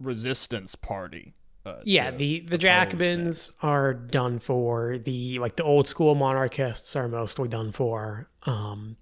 resistance 0.00 0.74
party. 0.74 1.34
Uh, 1.64 1.76
yeah, 1.84 2.10
the 2.10 2.40
the 2.40 2.58
Jacobins 2.58 3.52
are 3.62 3.94
done 3.94 4.38
for. 4.38 4.98
The 4.98 5.38
like 5.38 5.56
the 5.56 5.64
old 5.64 5.88
school 5.88 6.14
monarchists 6.14 6.96
are 6.96 7.08
mostly 7.08 7.48
done 7.48 7.72
for. 7.72 8.28
Um, 8.44 8.96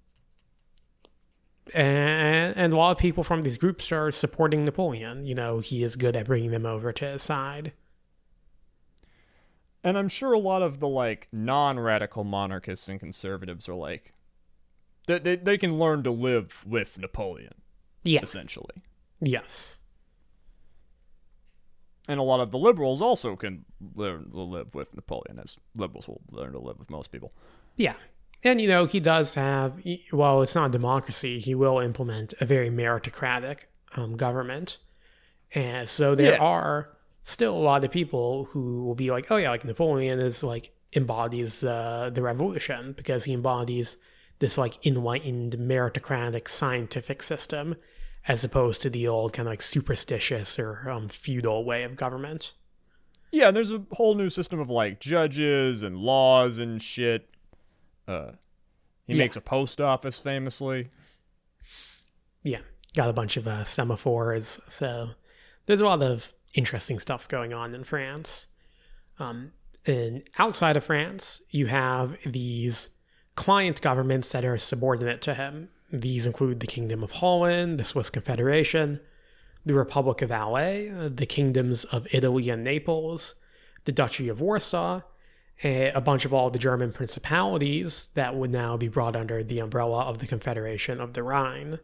and, 1.72 2.56
and 2.56 2.72
a 2.72 2.76
lot 2.76 2.92
of 2.92 2.98
people 2.98 3.24
from 3.24 3.42
these 3.42 3.56
groups 3.56 3.90
are 3.92 4.10
supporting 4.12 4.64
Napoleon. 4.64 5.24
You 5.24 5.34
know, 5.34 5.60
he 5.60 5.82
is 5.82 5.96
good 5.96 6.16
at 6.16 6.26
bringing 6.26 6.50
them 6.50 6.66
over 6.66 6.92
to 6.92 7.04
his 7.04 7.22
side. 7.22 7.72
And 9.82 9.98
I'm 9.98 10.08
sure 10.08 10.32
a 10.32 10.38
lot 10.38 10.62
of 10.62 10.80
the 10.80 10.88
like 10.88 11.28
non-radical 11.32 12.24
monarchists 12.24 12.88
and 12.88 12.98
conservatives 12.98 13.68
are 13.68 13.74
like, 13.74 14.12
they 15.06 15.18
they, 15.18 15.36
they 15.36 15.58
can 15.58 15.78
learn 15.78 16.02
to 16.04 16.10
live 16.10 16.64
with 16.66 16.98
Napoleon. 16.98 17.54
Yeah. 18.02 18.20
Essentially. 18.22 18.82
Yes. 19.20 19.78
And 22.06 22.20
a 22.20 22.22
lot 22.22 22.40
of 22.40 22.50
the 22.50 22.58
liberals 22.58 23.00
also 23.00 23.34
can 23.34 23.64
learn 23.94 24.30
to 24.30 24.40
live 24.40 24.74
with 24.74 24.94
Napoleon, 24.94 25.38
as 25.38 25.56
liberals 25.74 26.06
will 26.06 26.20
learn 26.30 26.52
to 26.52 26.58
live 26.58 26.78
with 26.78 26.90
most 26.90 27.10
people. 27.10 27.32
Yeah. 27.76 27.94
And, 28.44 28.60
you 28.60 28.68
know, 28.68 28.84
he 28.84 29.00
does 29.00 29.34
have, 29.34 29.80
well, 30.12 30.42
it's 30.42 30.54
not 30.54 30.70
democracy, 30.70 31.40
he 31.40 31.54
will 31.54 31.78
implement 31.78 32.34
a 32.40 32.44
very 32.44 32.70
meritocratic 32.70 33.60
um, 33.96 34.16
government. 34.16 34.78
And 35.54 35.88
so 35.88 36.14
there 36.14 36.32
yeah. 36.32 36.38
are 36.38 36.90
still 37.22 37.56
a 37.56 37.58
lot 37.58 37.84
of 37.84 37.90
people 37.90 38.44
who 38.46 38.84
will 38.84 38.94
be 38.94 39.10
like, 39.10 39.30
oh, 39.30 39.36
yeah, 39.36 39.50
like 39.50 39.64
Napoleon 39.64 40.20
is 40.20 40.42
like 40.42 40.72
embodies 40.94 41.60
the, 41.60 42.10
the 42.14 42.22
revolution 42.22 42.92
because 42.92 43.24
he 43.24 43.32
embodies 43.32 43.96
this 44.40 44.58
like 44.58 44.84
enlightened 44.86 45.56
meritocratic 45.56 46.48
scientific 46.48 47.22
system 47.22 47.76
as 48.28 48.44
opposed 48.44 48.82
to 48.82 48.90
the 48.90 49.08
old 49.08 49.32
kind 49.32 49.48
of 49.48 49.52
like 49.52 49.62
superstitious 49.62 50.58
or 50.58 50.88
um, 50.90 51.08
feudal 51.08 51.64
way 51.64 51.82
of 51.82 51.96
government. 51.96 52.52
Yeah, 53.30 53.50
there's 53.50 53.72
a 53.72 53.82
whole 53.92 54.14
new 54.14 54.30
system 54.30 54.60
of 54.60 54.70
like 54.70 55.00
judges 55.00 55.82
and 55.82 55.96
laws 55.96 56.58
and 56.58 56.80
shit 56.80 57.28
uh, 58.06 58.32
he 59.06 59.14
yeah. 59.14 59.18
makes 59.18 59.36
a 59.36 59.40
post 59.40 59.80
office 59.80 60.18
famously. 60.18 60.88
Yeah, 62.42 62.60
got 62.94 63.08
a 63.08 63.12
bunch 63.12 63.36
of 63.36 63.46
uh, 63.46 63.64
semaphores. 63.64 64.60
So 64.68 65.10
there's 65.66 65.80
a 65.80 65.84
lot 65.84 66.02
of 66.02 66.32
interesting 66.54 66.98
stuff 66.98 67.28
going 67.28 67.52
on 67.52 67.74
in 67.74 67.84
France. 67.84 68.46
Um, 69.18 69.52
and 69.86 70.22
outside 70.38 70.76
of 70.76 70.84
France, 70.84 71.42
you 71.50 71.66
have 71.66 72.16
these 72.24 72.88
client 73.36 73.80
governments 73.80 74.32
that 74.32 74.44
are 74.44 74.58
subordinate 74.58 75.20
to 75.22 75.34
him. 75.34 75.68
These 75.92 76.26
include 76.26 76.60
the 76.60 76.66
Kingdom 76.66 77.02
of 77.02 77.12
Holland, 77.12 77.78
the 77.78 77.84
Swiss 77.84 78.10
Confederation, 78.10 79.00
the 79.66 79.74
Republic 79.74 80.22
of 80.22 80.30
Valais, 80.30 80.88
the 81.08 81.26
kingdoms 81.26 81.84
of 81.84 82.06
Italy 82.10 82.50
and 82.50 82.64
Naples, 82.64 83.34
the 83.84 83.92
Duchy 83.92 84.28
of 84.28 84.40
Warsaw, 84.40 85.02
a 85.62 86.00
bunch 86.00 86.24
of 86.24 86.34
all 86.34 86.50
the 86.50 86.58
German 86.58 86.92
principalities 86.92 88.08
that 88.14 88.34
would 88.34 88.50
now 88.50 88.76
be 88.76 88.88
brought 88.88 89.16
under 89.16 89.42
the 89.42 89.60
umbrella 89.60 90.04
of 90.04 90.18
the 90.18 90.26
Confederation 90.26 91.00
of 91.00 91.14
the 91.14 91.22
Rhine. 91.22 91.78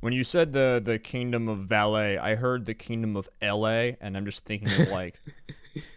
When 0.00 0.12
you 0.12 0.24
said 0.24 0.52
the 0.52 0.80
the 0.84 0.98
kingdom 0.98 1.48
of 1.48 1.60
Valais, 1.60 2.18
I 2.18 2.34
heard 2.34 2.66
the 2.66 2.74
kingdom 2.74 3.16
of 3.16 3.28
LA, 3.42 3.92
and 4.00 4.16
I'm 4.16 4.24
just 4.24 4.44
thinking 4.44 4.68
of 4.80 4.88
like 4.90 5.20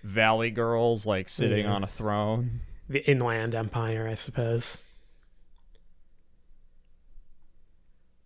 Valley 0.03 0.51
girls 0.51 1.05
like 1.05 1.29
sitting 1.29 1.65
yeah. 1.65 1.71
on 1.71 1.83
a 1.83 1.87
throne. 1.87 2.61
The 2.87 3.07
Inland 3.09 3.53
Empire, 3.53 4.07
I 4.07 4.15
suppose. 4.15 4.83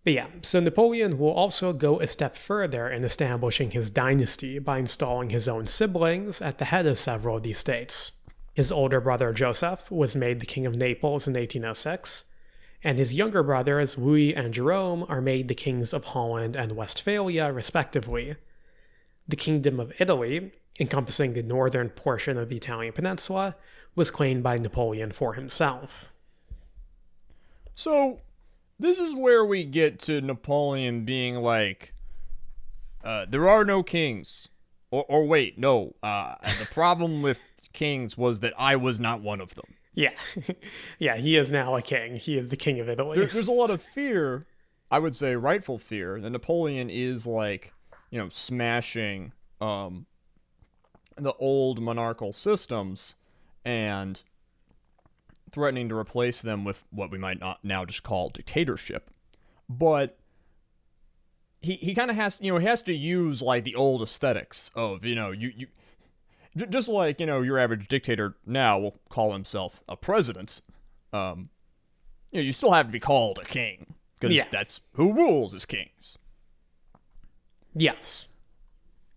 But 0.04 0.12
yeah, 0.12 0.26
so 0.42 0.60
Napoleon 0.60 1.18
will 1.18 1.32
also 1.32 1.72
go 1.72 1.98
a 1.98 2.06
step 2.06 2.36
further 2.36 2.88
in 2.88 3.04
establishing 3.04 3.70
his 3.70 3.88
dynasty 3.88 4.58
by 4.58 4.78
installing 4.78 5.30
his 5.30 5.48
own 5.48 5.66
siblings 5.66 6.42
at 6.42 6.58
the 6.58 6.66
head 6.66 6.84
of 6.84 6.98
several 6.98 7.38
of 7.38 7.42
these 7.42 7.58
states. 7.58 8.12
His 8.52 8.70
older 8.70 9.00
brother 9.00 9.32
Joseph 9.32 9.90
was 9.90 10.14
made 10.14 10.40
the 10.40 10.46
King 10.46 10.66
of 10.66 10.76
Naples 10.76 11.26
in 11.26 11.32
1806, 11.32 12.24
and 12.84 12.98
his 12.98 13.14
younger 13.14 13.42
brothers 13.42 13.96
Louis 13.96 14.34
and 14.34 14.52
Jerome 14.52 15.06
are 15.08 15.22
made 15.22 15.48
the 15.48 15.54
kings 15.54 15.94
of 15.94 16.04
Holland 16.04 16.54
and 16.54 16.76
Westphalia, 16.76 17.50
respectively. 17.50 18.36
The 19.26 19.36
Kingdom 19.36 19.80
of 19.80 19.92
Italy, 19.98 20.52
encompassing 20.78 21.32
the 21.32 21.42
northern 21.42 21.88
portion 21.88 22.36
of 22.36 22.50
the 22.50 22.56
Italian 22.56 22.92
peninsula, 22.92 23.56
was 23.94 24.10
claimed 24.10 24.42
by 24.42 24.58
Napoleon 24.58 25.12
for 25.12 25.32
himself. 25.32 26.10
So, 27.74 28.20
this 28.84 28.98
is 28.98 29.14
where 29.14 29.44
we 29.44 29.64
get 29.64 29.98
to 30.00 30.20
Napoleon 30.20 31.04
being 31.04 31.36
like, 31.36 31.94
uh, 33.02 33.26
there 33.28 33.48
are 33.48 33.64
no 33.64 33.82
kings. 33.82 34.48
Or, 34.90 35.04
or 35.08 35.26
wait, 35.26 35.58
no. 35.58 35.94
Uh, 36.02 36.34
the 36.60 36.66
problem 36.66 37.22
with 37.22 37.40
kings 37.72 38.16
was 38.16 38.40
that 38.40 38.52
I 38.58 38.76
was 38.76 39.00
not 39.00 39.20
one 39.20 39.40
of 39.40 39.54
them. 39.54 39.74
Yeah. 39.94 40.10
yeah, 40.98 41.16
he 41.16 41.36
is 41.36 41.50
now 41.50 41.76
a 41.76 41.82
king. 41.82 42.16
He 42.16 42.36
is 42.36 42.50
the 42.50 42.56
king 42.56 42.80
of 42.80 42.88
Italy. 42.88 43.18
There, 43.18 43.26
there's 43.26 43.48
a 43.48 43.52
lot 43.52 43.70
of 43.70 43.82
fear, 43.94 44.46
I 44.90 44.98
would 44.98 45.14
say 45.14 45.36
rightful 45.36 45.78
fear, 45.78 46.20
that 46.20 46.30
Napoleon 46.30 46.90
is 46.90 47.26
like, 47.26 47.72
you 48.10 48.18
know, 48.18 48.28
smashing 48.28 49.32
um, 49.60 50.06
the 51.16 51.32
old 51.34 51.80
monarchical 51.80 52.32
systems 52.32 53.14
and 53.64 54.22
threatening 55.54 55.88
to 55.88 55.96
replace 55.96 56.42
them 56.42 56.64
with 56.64 56.84
what 56.90 57.10
we 57.10 57.16
might 57.16 57.38
not 57.38 57.60
now 57.62 57.84
just 57.84 58.02
call 58.02 58.28
dictatorship. 58.28 59.08
But 59.68 60.18
he, 61.60 61.74
he 61.74 61.94
kind 61.94 62.10
of 62.10 62.16
has, 62.16 62.38
you 62.42 62.52
know, 62.52 62.58
he 62.58 62.66
has 62.66 62.82
to 62.82 62.92
use 62.92 63.40
like 63.40 63.64
the 63.64 63.76
old 63.76 64.02
aesthetics 64.02 64.70
of, 64.74 65.04
you 65.04 65.14
know, 65.14 65.30
you, 65.30 65.52
you 65.56 65.66
just 66.68 66.88
like, 66.88 67.20
you 67.20 67.26
know, 67.26 67.40
your 67.40 67.58
average 67.58 67.88
dictator 67.88 68.34
now 68.44 68.78
will 68.78 69.00
call 69.08 69.32
himself 69.32 69.80
a 69.88 69.96
president. 69.96 70.60
Um, 71.12 71.48
you 72.32 72.40
know, 72.40 72.44
you 72.44 72.52
still 72.52 72.72
have 72.72 72.86
to 72.86 72.92
be 72.92 73.00
called 73.00 73.38
a 73.38 73.44
king 73.44 73.94
because 74.18 74.34
yeah. 74.34 74.46
that's 74.50 74.80
who 74.94 75.12
rules 75.12 75.54
as 75.54 75.64
kings. 75.64 76.18
Yes. 77.74 78.26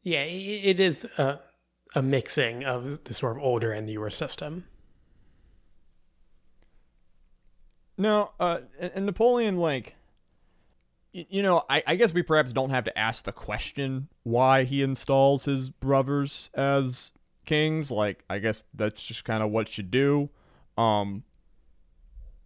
Yeah, 0.03 0.21
it 0.21 0.79
is 0.79 1.03
a, 1.17 1.39
a 1.95 2.01
mixing 2.01 2.63
of 2.63 3.03
the 3.03 3.13
sort 3.13 3.37
of 3.37 3.43
older 3.43 3.71
and 3.71 3.87
newer 3.87 4.09
system. 4.09 4.65
No, 7.97 8.31
uh, 8.39 8.59
and 8.79 9.05
Napoleon, 9.05 9.57
like, 9.57 9.95
you 11.11 11.41
know, 11.41 11.63
I, 11.67 11.81
I 11.87 11.95
guess 11.95 12.13
we 12.13 12.21
perhaps 12.21 12.53
don't 12.53 12.69
have 12.69 12.83
to 12.83 12.97
ask 12.97 13.25
the 13.25 13.31
question 13.31 14.07
why 14.23 14.65
he 14.65 14.83
installs 14.83 15.45
his 15.45 15.69
brothers 15.69 16.51
as 16.53 17.11
kings. 17.45 17.89
Like, 17.89 18.23
I 18.29 18.37
guess 18.37 18.65
that's 18.73 19.03
just 19.03 19.25
kind 19.25 19.41
of 19.41 19.49
what 19.49 19.77
you 19.77 19.83
do. 19.83 20.29
Um, 20.77 21.23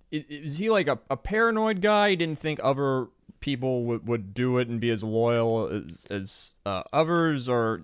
is, 0.09 0.23
is 0.29 0.57
he 0.57 0.69
like 0.69 0.87
a, 0.87 0.99
a 1.09 1.17
paranoid 1.17 1.81
guy? 1.81 2.11
He 2.11 2.15
didn't 2.15 2.39
think 2.39 2.61
other 2.63 3.07
people 3.41 3.83
would, 3.85 4.07
would 4.07 4.33
do 4.33 4.57
it 4.57 4.69
and 4.69 4.79
be 4.79 4.89
as 4.89 5.03
loyal 5.03 5.67
as, 5.67 6.05
as 6.09 6.51
uh, 6.65 6.83
others, 6.93 7.49
or 7.49 7.81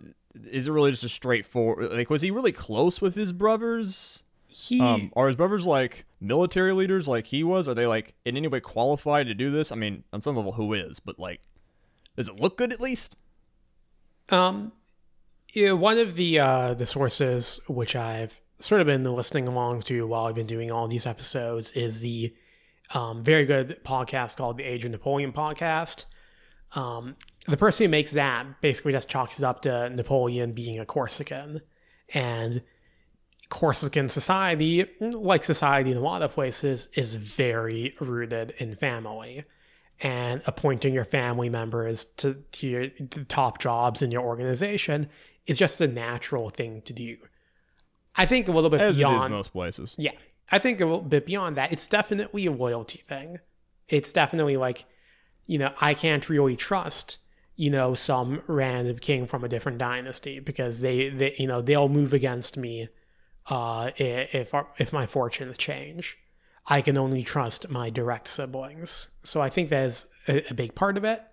is 0.49 0.67
it 0.67 0.71
really 0.71 0.91
just 0.91 1.03
a 1.03 1.09
straightforward? 1.09 1.91
Like, 1.91 2.09
was 2.09 2.21
he 2.21 2.31
really 2.31 2.53
close 2.53 3.01
with 3.01 3.15
his 3.15 3.33
brothers? 3.33 4.23
He 4.47 4.79
um, 4.79 5.11
are 5.15 5.27
his 5.27 5.35
brothers 5.35 5.65
like 5.65 6.05
military 6.19 6.73
leaders 6.73 7.07
like 7.07 7.27
he 7.27 7.43
was? 7.43 7.67
Are 7.67 7.73
they 7.73 7.85
like 7.85 8.15
in 8.25 8.37
any 8.37 8.47
way 8.47 8.59
qualified 8.59 9.27
to 9.27 9.33
do 9.33 9.51
this? 9.51 9.71
I 9.71 9.75
mean, 9.75 10.03
on 10.13 10.21
some 10.21 10.35
level, 10.35 10.53
who 10.53 10.73
is? 10.73 10.99
But 10.99 11.19
like, 11.19 11.41
does 12.15 12.29
it 12.29 12.39
look 12.39 12.57
good 12.57 12.71
at 12.71 12.81
least? 12.81 13.15
Um, 14.29 14.71
yeah, 15.53 15.71
one 15.71 15.97
of 15.97 16.15
the 16.15 16.39
uh, 16.39 16.73
the 16.73 16.85
sources 16.85 17.59
which 17.67 17.95
I've 17.95 18.41
sort 18.59 18.81
of 18.81 18.87
been 18.87 19.03
listening 19.03 19.47
along 19.47 19.81
to 19.83 20.07
while 20.07 20.25
I've 20.25 20.35
been 20.35 20.47
doing 20.47 20.71
all 20.71 20.87
these 20.87 21.05
episodes 21.05 21.71
is 21.71 21.99
the 21.99 22.33
um, 22.93 23.23
very 23.23 23.45
good 23.45 23.79
podcast 23.83 24.37
called 24.37 24.57
the 24.57 24.63
Age 24.63 24.85
of 24.85 24.91
Napoleon 24.91 25.31
podcast. 25.31 26.05
Um, 26.73 27.15
the 27.47 27.57
person 27.57 27.85
who 27.85 27.89
makes 27.89 28.11
that 28.11 28.61
basically 28.61 28.91
just 28.91 29.09
chalks 29.09 29.39
it 29.39 29.45
up 29.45 29.61
to 29.61 29.89
Napoleon 29.89 30.53
being 30.53 30.79
a 30.79 30.85
Corsican. 30.85 31.61
And 32.13 32.61
Corsican 33.49 34.09
society, 34.09 34.85
like 34.99 35.43
society 35.43 35.91
in 35.91 35.97
a 35.97 36.01
lot 36.01 36.21
of 36.21 36.33
places, 36.33 36.89
is 36.93 37.15
very 37.15 37.95
rooted 37.99 38.53
in 38.57 38.75
family. 38.75 39.45
And 39.99 40.43
appointing 40.45 40.93
your 40.93 41.05
family 41.05 41.49
members 41.49 42.05
to, 42.17 42.35
to 42.35 42.67
your 42.67 42.87
to 42.87 43.25
top 43.25 43.57
jobs 43.57 44.03
in 44.03 44.11
your 44.11 44.21
organization 44.21 45.09
is 45.47 45.57
just 45.57 45.81
a 45.81 45.87
natural 45.87 46.51
thing 46.51 46.83
to 46.83 46.93
do. 46.93 47.17
I 48.15 48.27
think 48.27 48.47
a 48.47 48.51
little 48.51 48.69
bit 48.69 48.81
As 48.81 48.97
beyond 48.97 49.31
most 49.31 49.53
places. 49.53 49.95
yeah. 49.97 50.11
I 50.51 50.59
think 50.59 50.79
a 50.79 50.85
little 50.85 51.01
bit 51.01 51.25
beyond 51.25 51.57
that, 51.57 51.71
it's 51.71 51.87
definitely 51.87 52.45
a 52.45 52.51
loyalty 52.51 53.03
thing. 53.07 53.39
It's 53.89 54.13
definitely 54.13 54.55
like, 54.55 54.85
you 55.45 55.57
know, 55.57 55.73
I 55.81 55.93
can't 55.93 56.29
really 56.29 56.55
trust, 56.55 57.17
you 57.55 57.69
know, 57.69 57.93
some 57.93 58.41
random 58.47 58.99
king 58.99 59.25
from 59.25 59.43
a 59.43 59.49
different 59.49 59.77
dynasty 59.77 60.39
because 60.39 60.81
they, 60.81 61.09
they 61.09 61.35
you 61.37 61.47
know, 61.47 61.61
they'll 61.61 61.89
move 61.89 62.13
against 62.13 62.55
me 62.55 62.87
uh, 63.49 63.91
if 63.97 64.53
if 64.77 64.93
my 64.93 65.05
fortunes 65.05 65.57
change. 65.57 66.17
I 66.69 66.81
can 66.81 66.97
only 66.97 67.23
trust 67.23 67.69
my 67.69 67.89
direct 67.89 68.27
siblings. 68.27 69.07
So 69.23 69.39
I 69.39 69.49
think 69.49 69.69
that's 69.69 70.07
a, 70.27 70.43
a 70.51 70.53
big 70.53 70.75
part 70.75 70.97
of 70.97 71.05
it. 71.05 71.23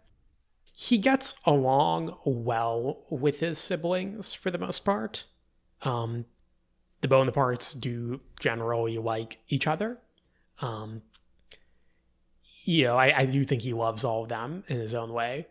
He 0.73 0.99
gets 0.99 1.35
along 1.45 2.17
well 2.25 3.05
with 3.11 3.41
his 3.41 3.59
siblings 3.59 4.33
for 4.33 4.51
the 4.51 4.59
most 4.59 4.85
part. 4.85 5.25
Um, 5.83 6.27
the 7.01 7.09
Bonapartes 7.09 7.79
do 7.79 8.21
generally 8.41 8.99
like 8.99 9.39
each 9.49 9.67
other. 9.67 9.99
Um, 10.63 11.03
you 12.63 12.85
know, 12.85 12.97
I, 12.97 13.21
I 13.21 13.27
do 13.27 13.45
think 13.45 13.63
he 13.63 13.73
loves 13.73 14.05
all 14.05 14.23
of 14.23 14.29
them 14.29 14.65
in 14.69 14.79
his 14.79 14.95
own 14.95 15.13
way. 15.13 15.47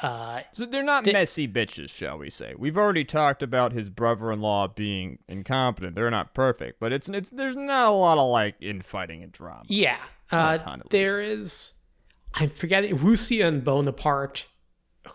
Uh, 0.00 0.40
So 0.54 0.64
they're 0.64 0.82
not 0.82 1.04
They- 1.04 1.12
messy 1.12 1.46
bitches, 1.46 1.90
shall 1.90 2.16
we 2.18 2.30
say? 2.30 2.54
We've 2.56 2.78
already 2.78 3.04
talked 3.04 3.42
about 3.42 3.72
his 3.72 3.90
brother-in-law 3.90 4.68
being 4.68 5.18
incompetent. 5.28 5.94
They're 5.94 6.10
not 6.10 6.34
perfect, 6.34 6.80
but 6.80 6.92
it's 6.92 7.08
it's 7.10 7.30
there's 7.30 7.56
not 7.56 7.88
a 7.88 7.90
lot 7.90 8.16
of 8.18 8.30
like 8.30 8.54
infighting 8.60 9.22
and 9.22 9.30
drama. 9.32 9.64
yeah, 9.66 9.98
uh, 10.30 10.58
ton, 10.58 10.80
at 10.80 10.90
there 10.90 11.20
is. 11.20 11.74
I'm 12.34 12.48
forgetting 12.48 12.94
Lucien 12.96 13.60
Bonaparte, 13.60 14.46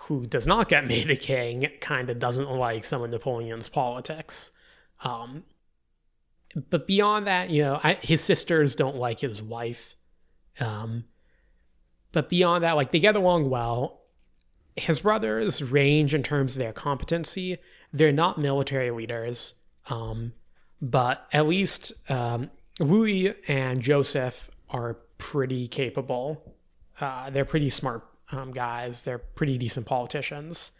who 0.01 0.27
does 0.27 0.45
not 0.45 0.69
get 0.69 0.85
made 0.85 1.09
a 1.09 1.15
king, 1.15 1.67
kind 1.81 2.11
of 2.11 2.19
doesn't 2.19 2.49
like 2.51 2.85
some 2.85 3.01
of 3.01 3.09
Napoleon's 3.09 3.69
politics. 3.69 4.51
Um, 5.03 5.43
but 6.69 6.85
beyond 6.87 7.25
that, 7.25 7.49
you 7.49 7.63
know, 7.63 7.79
I, 7.83 7.93
his 7.95 8.23
sisters 8.23 8.75
don't 8.75 8.95
like 8.97 9.19
his 9.21 9.41
wife. 9.41 9.95
Um, 10.59 11.05
but 12.11 12.29
beyond 12.29 12.63
that, 12.63 12.75
like 12.75 12.91
they 12.91 12.99
get 12.99 13.15
along 13.15 13.49
well. 13.49 14.01
His 14.77 15.01
brothers 15.01 15.61
range 15.61 16.13
in 16.13 16.23
terms 16.23 16.53
of 16.53 16.59
their 16.59 16.73
competency. 16.73 17.57
They're 17.91 18.11
not 18.11 18.37
military 18.37 18.91
leaders, 18.91 19.53
um, 19.89 20.33
but 20.81 21.27
at 21.33 21.47
least 21.47 21.93
um, 22.09 22.51
Louis 22.79 23.33
and 23.47 23.81
Joseph 23.81 24.49
are 24.69 24.97
pretty 25.17 25.67
capable. 25.67 26.55
Uh, 26.99 27.29
they're 27.29 27.45
pretty 27.45 27.69
smart 27.69 28.05
um, 28.31 28.51
guys. 28.51 29.01
They're 29.01 29.17
pretty 29.17 29.57
decent 29.57 29.85
politicians. 29.85 30.71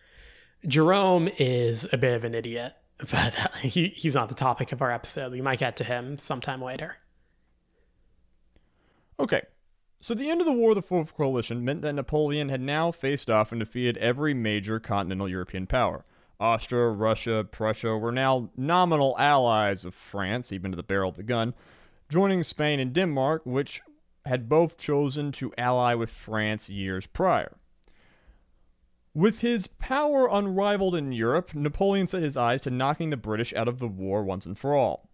Jerome 0.68 1.30
is 1.38 1.88
a 1.92 1.98
bit 1.98 2.16
of 2.16 2.24
an 2.24 2.34
idiot, 2.34 2.74
but 2.98 3.40
uh, 3.40 3.50
he, 3.62 3.90
he's 3.90 4.16
not 4.16 4.30
the 4.30 4.36
topic 4.36 4.72
of 4.72 4.82
our 4.82 4.92
episode. 4.92 5.32
We 5.32 5.42
might 5.42 5.60
get 5.60 5.78
to 5.78 5.84
him 5.84 6.18
sometime 6.18 6.62
later. 6.62 6.98
Okay. 9.20 9.42
So 10.00 10.14
the 10.14 10.30
end 10.30 10.42
of 10.42 10.46
the 10.46 10.54
War 10.54 10.72
of 10.72 10.76
the 10.76 10.82
Fourth 10.82 11.16
Coalition 11.16 11.66
meant 11.66 11.82
that 11.82 11.94
Napoleon 11.94 12.50
had 12.50 12.62
now 12.62 12.92
faced 12.92 13.30
off 13.30 13.52
and 13.52 13.60
defeated 13.60 13.98
every 13.98 14.34
major 14.34 14.80
continental 14.80 15.28
European 15.28 15.66
power. 15.66 16.06
Austria, 16.40 16.88
Russia, 16.90 17.44
Prussia 17.50 17.98
were 17.98 18.12
now 18.12 18.52
nominal 18.56 19.16
allies 19.18 19.84
of 19.86 19.96
France, 19.96 20.52
even 20.52 20.72
to 20.72 20.76
the 20.76 20.84
barrel 20.84 21.10
of 21.10 21.16
the 21.16 21.24
gun, 21.24 21.56
joining 22.10 22.44
Spain 22.44 22.80
and 22.80 22.94
Denmark, 22.94 23.42
which 23.44 23.82
had 24.26 24.48
both 24.48 24.78
chosen 24.78 25.32
to 25.32 25.54
ally 25.58 25.96
with 25.96 26.12
France 26.12 26.70
years 26.70 27.08
prior. 27.08 27.58
With 29.16 29.40
his 29.40 29.66
power 29.66 30.30
unrivaled 30.32 30.94
in 30.94 31.12
Europe, 31.12 31.56
Napoleon 31.56 32.06
set 32.06 32.22
his 32.22 32.38
eyes 32.38 32.62
to 32.62 32.70
knocking 32.70 33.10
the 33.10 33.18
British 33.18 33.52
out 33.56 33.68
of 33.68 33.80
the 33.80 33.88
war 33.88 34.24
once 34.24 34.46
and 34.46 34.56
for 34.56 34.76
all. 34.76 35.07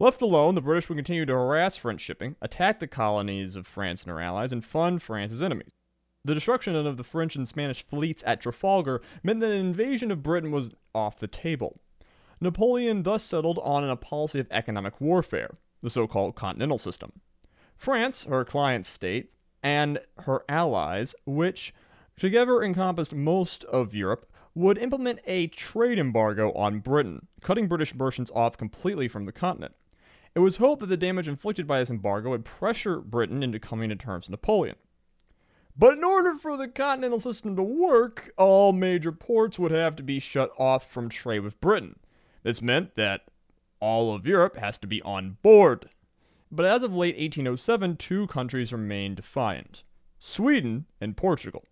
Left 0.00 0.22
alone, 0.22 0.54
the 0.54 0.60
British 0.60 0.88
would 0.88 0.94
continue 0.94 1.26
to 1.26 1.32
harass 1.32 1.76
French 1.76 2.00
shipping, 2.00 2.36
attack 2.40 2.78
the 2.78 2.86
colonies 2.86 3.56
of 3.56 3.66
France 3.66 4.02
and 4.04 4.10
her 4.12 4.20
allies, 4.20 4.52
and 4.52 4.64
fund 4.64 5.02
France's 5.02 5.42
enemies. 5.42 5.70
The 6.24 6.34
destruction 6.34 6.76
of 6.76 6.96
the 6.96 7.04
French 7.04 7.34
and 7.34 7.48
Spanish 7.48 7.84
fleets 7.84 8.22
at 8.24 8.40
Trafalgar 8.40 9.00
meant 9.24 9.40
that 9.40 9.50
an 9.50 9.58
invasion 9.58 10.12
of 10.12 10.22
Britain 10.22 10.52
was 10.52 10.72
off 10.94 11.18
the 11.18 11.26
table. 11.26 11.80
Napoleon 12.40 13.02
thus 13.02 13.24
settled 13.24 13.58
on 13.62 13.82
a 13.82 13.96
policy 13.96 14.38
of 14.38 14.46
economic 14.52 15.00
warfare, 15.00 15.56
the 15.80 15.90
so 15.90 16.06
called 16.06 16.36
Continental 16.36 16.78
System. 16.78 17.12
France, 17.76 18.24
her 18.24 18.44
client 18.44 18.86
state, 18.86 19.32
and 19.64 19.98
her 20.20 20.42
allies, 20.48 21.16
which 21.26 21.74
together 22.16 22.62
encompassed 22.62 23.14
most 23.14 23.64
of 23.64 23.94
Europe, 23.94 24.30
would 24.54 24.78
implement 24.78 25.20
a 25.26 25.48
trade 25.48 25.98
embargo 25.98 26.52
on 26.52 26.80
Britain, 26.80 27.26
cutting 27.40 27.66
British 27.66 27.94
merchants 27.94 28.30
off 28.34 28.56
completely 28.56 29.08
from 29.08 29.24
the 29.24 29.32
continent. 29.32 29.74
It 30.34 30.40
was 30.40 30.58
hoped 30.58 30.80
that 30.80 30.86
the 30.86 30.96
damage 30.96 31.28
inflicted 31.28 31.66
by 31.66 31.80
this 31.80 31.90
embargo 31.90 32.30
would 32.30 32.44
pressure 32.44 33.00
Britain 33.00 33.42
into 33.42 33.58
coming 33.58 33.88
to 33.88 33.96
terms 33.96 34.26
with 34.26 34.32
Napoleon. 34.32 34.76
But 35.76 35.94
in 35.94 36.04
order 36.04 36.34
for 36.34 36.56
the 36.56 36.68
continental 36.68 37.20
system 37.20 37.54
to 37.54 37.62
work, 37.62 38.32
all 38.36 38.72
major 38.72 39.12
ports 39.12 39.58
would 39.58 39.70
have 39.70 39.94
to 39.96 40.02
be 40.02 40.18
shut 40.18 40.50
off 40.58 40.90
from 40.90 41.08
trade 41.08 41.40
with 41.40 41.60
Britain. 41.60 42.00
This 42.42 42.60
meant 42.60 42.96
that 42.96 43.22
all 43.80 44.14
of 44.14 44.26
Europe 44.26 44.56
has 44.56 44.76
to 44.78 44.86
be 44.86 45.00
on 45.02 45.36
board. 45.42 45.88
But 46.50 46.66
as 46.66 46.82
of 46.82 46.94
late 46.94 47.16
1807, 47.16 47.96
two 47.96 48.26
countries 48.26 48.72
remained 48.72 49.16
defiant 49.16 49.84
Sweden 50.18 50.86
and 51.00 51.16
Portugal. 51.16 51.64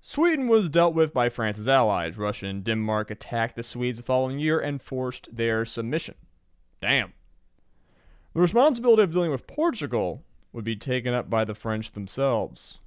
Sweden 0.00 0.48
was 0.48 0.68
dealt 0.68 0.94
with 0.94 1.14
by 1.14 1.30
France's 1.30 1.66
allies. 1.66 2.18
Russia 2.18 2.46
and 2.46 2.62
Denmark 2.62 3.10
attacked 3.10 3.56
the 3.56 3.62
Swedes 3.62 3.96
the 3.96 4.02
following 4.02 4.38
year 4.38 4.60
and 4.60 4.82
forced 4.82 5.34
their 5.34 5.64
submission. 5.64 6.16
Damn. 6.82 7.14
The 8.34 8.40
responsibility 8.40 9.02
of 9.02 9.12
dealing 9.12 9.30
with 9.30 9.46
Portugal 9.46 10.24
would 10.52 10.64
be 10.64 10.76
taken 10.76 11.14
up 11.14 11.30
by 11.30 11.44
the 11.44 11.54
French 11.54 11.92
themselves. 11.92 12.80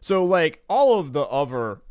So, 0.00 0.24
like, 0.24 0.64
all 0.68 0.98
of 0.98 1.12
the 1.12 1.22
other 1.22 1.82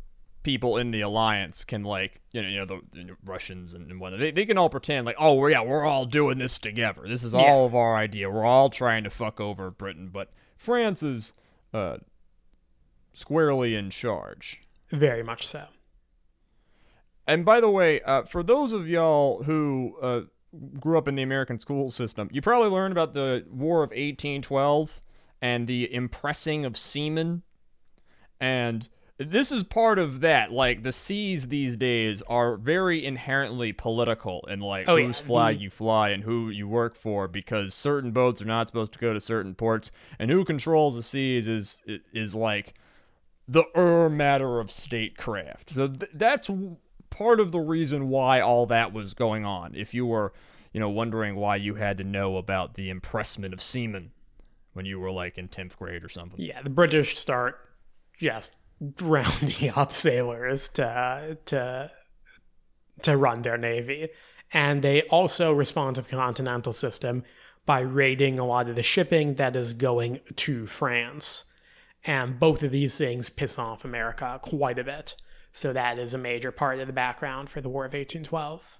people 0.42 0.76
in 0.76 0.90
the 0.90 1.00
alliance 1.00 1.64
can, 1.64 1.84
like, 1.84 2.20
you 2.32 2.42
know, 2.42 2.48
you 2.48 2.56
know 2.58 2.64
the, 2.66 2.80
the 2.92 3.16
Russians 3.24 3.74
and, 3.74 3.90
and 3.90 4.00
whatnot, 4.00 4.20
they, 4.20 4.32
they 4.32 4.44
can 4.44 4.58
all 4.58 4.68
pretend, 4.68 5.06
like, 5.06 5.16
oh, 5.18 5.46
yeah, 5.46 5.62
we're 5.62 5.84
all 5.84 6.04
doing 6.04 6.38
this 6.38 6.58
together. 6.58 7.02
This 7.06 7.24
is 7.24 7.34
all 7.34 7.64
of 7.64 7.74
our 7.74 7.96
idea. 7.96 8.28
We're 8.28 8.44
all 8.44 8.68
trying 8.68 9.04
to 9.04 9.10
fuck 9.10 9.40
over 9.40 9.70
Britain. 9.70 10.10
But 10.12 10.30
France 10.56 11.02
is 11.02 11.32
uh, 11.72 11.98
squarely 13.12 13.74
in 13.74 13.90
charge. 13.90 14.60
Very 14.90 15.22
much 15.22 15.46
so. 15.46 15.66
And 17.26 17.44
by 17.44 17.60
the 17.60 17.70
way, 17.70 18.00
uh, 18.02 18.24
for 18.24 18.42
those 18.42 18.72
of 18.72 18.88
y'all 18.88 19.44
who 19.44 19.96
uh, 20.02 20.20
grew 20.78 20.98
up 20.98 21.08
in 21.08 21.14
the 21.14 21.22
American 21.22 21.58
school 21.58 21.90
system, 21.90 22.28
you 22.32 22.40
probably 22.40 22.68
learned 22.68 22.92
about 22.92 23.14
the 23.14 23.44
War 23.50 23.82
of 23.82 23.90
1812 23.90 25.00
and 25.40 25.66
the 25.66 25.92
impressing 25.92 26.64
of 26.64 26.76
seamen. 26.76 27.42
And 28.40 28.88
this 29.18 29.52
is 29.52 29.64
part 29.64 29.98
of 29.98 30.20
that. 30.20 30.52
Like, 30.52 30.82
the 30.82 30.92
seas 30.92 31.48
these 31.48 31.76
days 31.76 32.22
are 32.22 32.56
very 32.56 33.04
inherently 33.04 33.72
political 33.72 34.44
and, 34.48 34.62
like, 34.62 34.88
Oh, 34.88 34.96
yeah, 34.96 35.06
whose 35.06 35.20
flag 35.20 35.60
you 35.60 35.70
fly 35.70 36.10
and 36.10 36.24
who 36.24 36.50
you 36.50 36.68
work 36.68 36.96
for 36.96 37.28
because 37.28 37.74
certain 37.74 38.10
boats 38.10 38.42
are 38.42 38.46
not 38.46 38.66
supposed 38.66 38.92
to 38.92 38.98
go 38.98 39.12
to 39.12 39.20
certain 39.20 39.54
ports. 39.54 39.90
And 40.18 40.30
who 40.30 40.44
controls 40.44 40.96
the 40.96 41.02
seas 41.02 41.48
is, 41.48 41.80
is 42.12 42.34
like, 42.34 42.74
the 43.48 43.64
er 43.76 44.08
matter 44.08 44.60
of 44.60 44.70
statecraft. 44.70 45.70
So 45.70 45.88
th- 45.88 46.10
that's 46.14 46.48
part 47.12 47.40
of 47.40 47.52
the 47.52 47.60
reason 47.60 48.08
why 48.08 48.40
all 48.40 48.66
that 48.66 48.92
was 48.92 49.14
going 49.14 49.44
on. 49.44 49.74
If 49.74 49.92
you 49.92 50.06
were, 50.06 50.32
you 50.72 50.80
know, 50.80 50.88
wondering 50.88 51.36
why 51.36 51.56
you 51.56 51.74
had 51.74 51.98
to 51.98 52.04
know 52.04 52.38
about 52.38 52.74
the 52.74 52.88
impressment 52.88 53.52
of 53.52 53.60
seamen 53.60 54.12
when 54.72 54.86
you 54.86 54.98
were 54.98 55.10
like 55.10 55.36
in 55.36 55.48
10th 55.48 55.76
grade 55.76 56.02
or 56.02 56.08
something. 56.08 56.40
Yeah, 56.40 56.62
the 56.62 56.70
British 56.70 57.18
start 57.18 57.58
just 58.16 58.52
rounding 59.00 59.70
up 59.76 59.92
sailors 59.92 60.68
to 60.70 61.38
to 61.46 61.90
to 63.02 63.16
run 63.16 63.42
their 63.42 63.58
navy, 63.58 64.08
and 64.52 64.82
they 64.82 65.02
also 65.02 65.52
respond 65.52 65.96
to 65.96 66.02
the 66.02 66.08
continental 66.08 66.72
system 66.72 67.24
by 67.66 67.80
raiding 67.80 68.38
a 68.38 68.46
lot 68.46 68.68
of 68.68 68.76
the 68.76 68.82
shipping 68.82 69.34
that 69.34 69.54
is 69.54 69.74
going 69.74 70.20
to 70.36 70.66
France. 70.66 71.44
And 72.04 72.40
both 72.40 72.62
of 72.64 72.72
these 72.72 72.98
things 72.98 73.30
piss 73.30 73.58
off 73.58 73.84
America 73.84 74.40
quite 74.42 74.78
a 74.78 74.84
bit. 74.84 75.14
So 75.52 75.72
that 75.72 75.98
is 75.98 76.14
a 76.14 76.18
major 76.18 76.50
part 76.50 76.80
of 76.80 76.86
the 76.86 76.92
background 76.92 77.50
for 77.50 77.60
the 77.60 77.68
War 77.68 77.84
of 77.84 77.92
1812. 77.92 78.78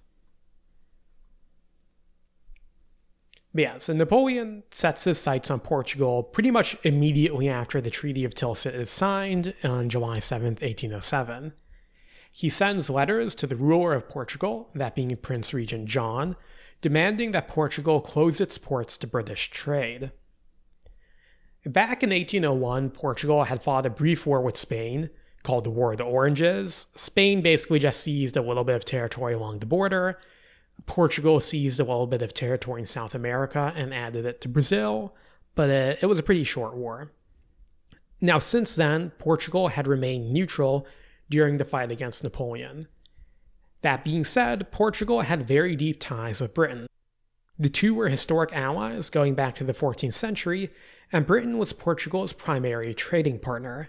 But 3.55 3.63
yeah, 3.63 3.79
so 3.79 3.93
Napoleon 3.93 4.63
sets 4.71 5.05
his 5.05 5.19
sights 5.19 5.51
on 5.51 5.61
Portugal 5.61 6.23
pretty 6.23 6.51
much 6.51 6.77
immediately 6.85 7.51
after 7.51 7.83
the 7.83 7.91
Treaty 7.91 8.25
of 8.25 8.35
Tilsit 8.35 8.75
is 8.75 8.89
signed 8.89 9.53
on 9.63 9.91
July 9.91 10.19
7th, 10.19 10.63
1807. 10.63 11.53
He 12.33 12.49
sends 12.49 12.89
letters 12.89 13.35
to 13.35 13.47
the 13.47 13.57
ruler 13.57 13.93
of 13.93 14.09
Portugal, 14.09 14.71
that 14.75 14.95
being 14.95 15.15
Prince 15.19 15.53
Regent 15.53 15.85
John, 15.85 16.35
demanding 16.81 17.33
that 17.33 17.49
Portugal 17.49 18.01
close 18.01 18.41
its 18.41 18.57
ports 18.57 18.97
to 18.99 19.07
British 19.07 19.51
trade. 19.51 20.13
Back 21.67 22.03
in 22.03 22.09
1801, 22.09 22.91
Portugal 22.91 23.45
had 23.45 23.63
fought 23.63 23.85
a 23.85 23.91
brief 23.91 24.25
war 24.25 24.41
with 24.41 24.57
Spain 24.57 25.11
called 25.43 25.65
the 25.65 25.71
War 25.71 25.93
of 25.93 25.99
the 25.99 26.05
Oranges. 26.05 26.87
Spain 26.95 27.43
basically 27.43 27.79
just 27.79 28.01
seized 28.01 28.37
a 28.37 28.43
little 28.43 28.65
bit 28.65 28.77
of 28.77 28.85
territory 28.85 29.35
along 29.35 29.59
the 29.59 29.67
border, 29.67 30.19
Portugal 30.87 31.41
seized 31.41 31.81
a 31.81 31.85
little 31.85 32.07
bit 32.07 32.23
of 32.23 32.35
territory 32.35 32.81
in 32.81 32.87
South 32.87 33.15
America 33.15 33.73
and 33.77 33.95
added 33.95 34.25
it 34.25 34.41
to 34.41 34.49
Brazil, 34.49 35.15
but 35.55 35.71
uh, 35.71 35.97
it 36.01 36.07
was 36.07 36.19
a 36.19 36.23
pretty 36.23 36.45
short 36.45 36.75
war. 36.75 37.13
Now, 38.21 38.39
since 38.39 38.75
then, 38.75 39.11
Portugal 39.19 39.69
had 39.69 39.87
remained 39.87 40.33
neutral 40.33 40.87
during 41.29 41.57
the 41.57 41.65
fight 41.65 41.91
against 41.91 42.23
Napoleon. 42.23 42.87
That 43.83 44.05
being 44.05 44.25
said, 44.25 44.71
Portugal 44.71 45.23
had 45.23 45.47
very 45.47 45.75
deep 45.75 45.99
ties 45.99 46.41
with 46.41 46.55
Britain. 46.55 46.87
The 47.59 47.69
two 47.69 47.95
were 47.95 48.09
historic 48.09 48.53
allies 48.53 49.11
going 49.11 49.35
back 49.35 49.55
to 49.57 49.65
the 49.65 49.75
14th 49.75 50.15
century, 50.15 50.71
and 51.11 51.27
Britain 51.27 51.59
was 51.59 51.73
Portugal's 51.73 52.33
primary 52.33 52.95
trading 52.95 53.39
partner. 53.39 53.89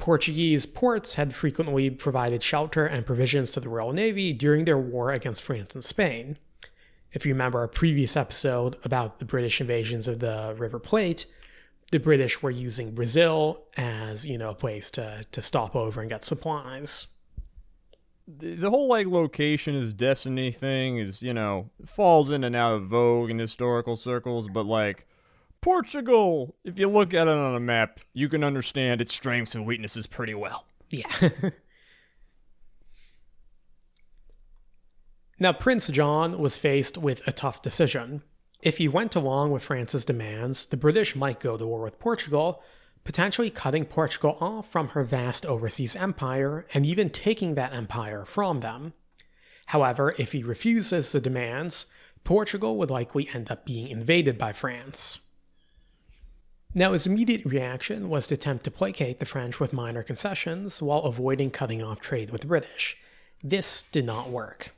Portuguese 0.00 0.66
ports 0.66 1.14
had 1.14 1.34
frequently 1.34 1.90
provided 1.90 2.42
shelter 2.42 2.86
and 2.86 3.06
provisions 3.06 3.50
to 3.52 3.60
the 3.60 3.68
Royal 3.68 3.92
Navy 3.92 4.32
during 4.32 4.64
their 4.64 4.78
war 4.78 5.12
against 5.12 5.42
France 5.42 5.74
and 5.74 5.84
Spain. 5.84 6.38
If 7.12 7.26
you 7.26 7.34
remember 7.34 7.58
our 7.58 7.68
previous 7.68 8.16
episode 8.16 8.76
about 8.82 9.18
the 9.18 9.24
British 9.24 9.60
invasions 9.60 10.08
of 10.08 10.20
the 10.20 10.54
River 10.56 10.78
Plate, 10.78 11.26
the 11.92 12.00
British 12.00 12.42
were 12.42 12.50
using 12.50 12.94
Brazil 12.94 13.64
as, 13.76 14.24
you 14.24 14.38
know, 14.38 14.50
a 14.50 14.54
place 14.54 14.90
to, 14.92 15.22
to 15.32 15.42
stop 15.42 15.76
over 15.76 16.00
and 16.00 16.08
get 16.08 16.24
supplies. 16.24 17.08
The 18.26 18.70
whole 18.70 18.86
like 18.86 19.08
location 19.08 19.74
is 19.74 19.92
destiny 19.92 20.52
thing 20.52 20.98
is, 20.98 21.20
you 21.20 21.34
know, 21.34 21.70
falls 21.84 22.30
in 22.30 22.44
and 22.44 22.54
out 22.54 22.74
of 22.74 22.84
vogue 22.84 23.28
in 23.28 23.38
historical 23.38 23.96
circles, 23.96 24.48
but 24.48 24.66
like 24.66 25.06
Portugal, 25.62 26.56
if 26.64 26.78
you 26.78 26.88
look 26.88 27.12
at 27.12 27.28
it 27.28 27.30
on 27.30 27.54
a 27.54 27.60
map, 27.60 28.00
you 28.14 28.28
can 28.28 28.42
understand 28.42 29.00
its 29.00 29.14
strengths 29.14 29.54
and 29.54 29.66
weaknesses 29.66 30.06
pretty 30.06 30.34
well. 30.34 30.66
Yeah. 30.88 31.30
now, 35.38 35.52
Prince 35.52 35.88
John 35.88 36.38
was 36.38 36.56
faced 36.56 36.96
with 36.96 37.26
a 37.26 37.32
tough 37.32 37.60
decision. 37.62 38.22
If 38.62 38.78
he 38.78 38.88
went 38.88 39.14
along 39.14 39.52
with 39.52 39.62
France's 39.62 40.04
demands, 40.04 40.66
the 40.66 40.76
British 40.76 41.14
might 41.14 41.40
go 41.40 41.56
to 41.56 41.66
war 41.66 41.82
with 41.82 41.98
Portugal, 41.98 42.62
potentially 43.04 43.50
cutting 43.50 43.84
Portugal 43.84 44.36
off 44.40 44.70
from 44.70 44.88
her 44.88 45.04
vast 45.04 45.46
overseas 45.46 45.96
empire 45.96 46.66
and 46.74 46.84
even 46.84 47.10
taking 47.10 47.54
that 47.54 47.72
empire 47.72 48.24
from 48.24 48.60
them. 48.60 48.92
However, 49.66 50.14
if 50.18 50.32
he 50.32 50.42
refuses 50.42 51.12
the 51.12 51.20
demands, 51.20 51.86
Portugal 52.24 52.76
would 52.76 52.90
likely 52.90 53.28
end 53.32 53.50
up 53.50 53.64
being 53.64 53.88
invaded 53.88 54.36
by 54.36 54.52
France. 54.52 55.20
Now, 56.72 56.92
his 56.92 57.04
immediate 57.04 57.44
reaction 57.44 58.08
was 58.08 58.28
to 58.28 58.34
attempt 58.34 58.62
to 58.62 58.70
placate 58.70 59.18
the 59.18 59.26
French 59.26 59.58
with 59.58 59.72
minor 59.72 60.04
concessions 60.04 60.80
while 60.80 61.00
avoiding 61.00 61.50
cutting 61.50 61.82
off 61.82 62.00
trade 62.00 62.30
with 62.30 62.42
the 62.42 62.46
British. 62.46 62.96
This 63.42 63.82
did 63.90 64.04
not 64.04 64.30
work. 64.30 64.76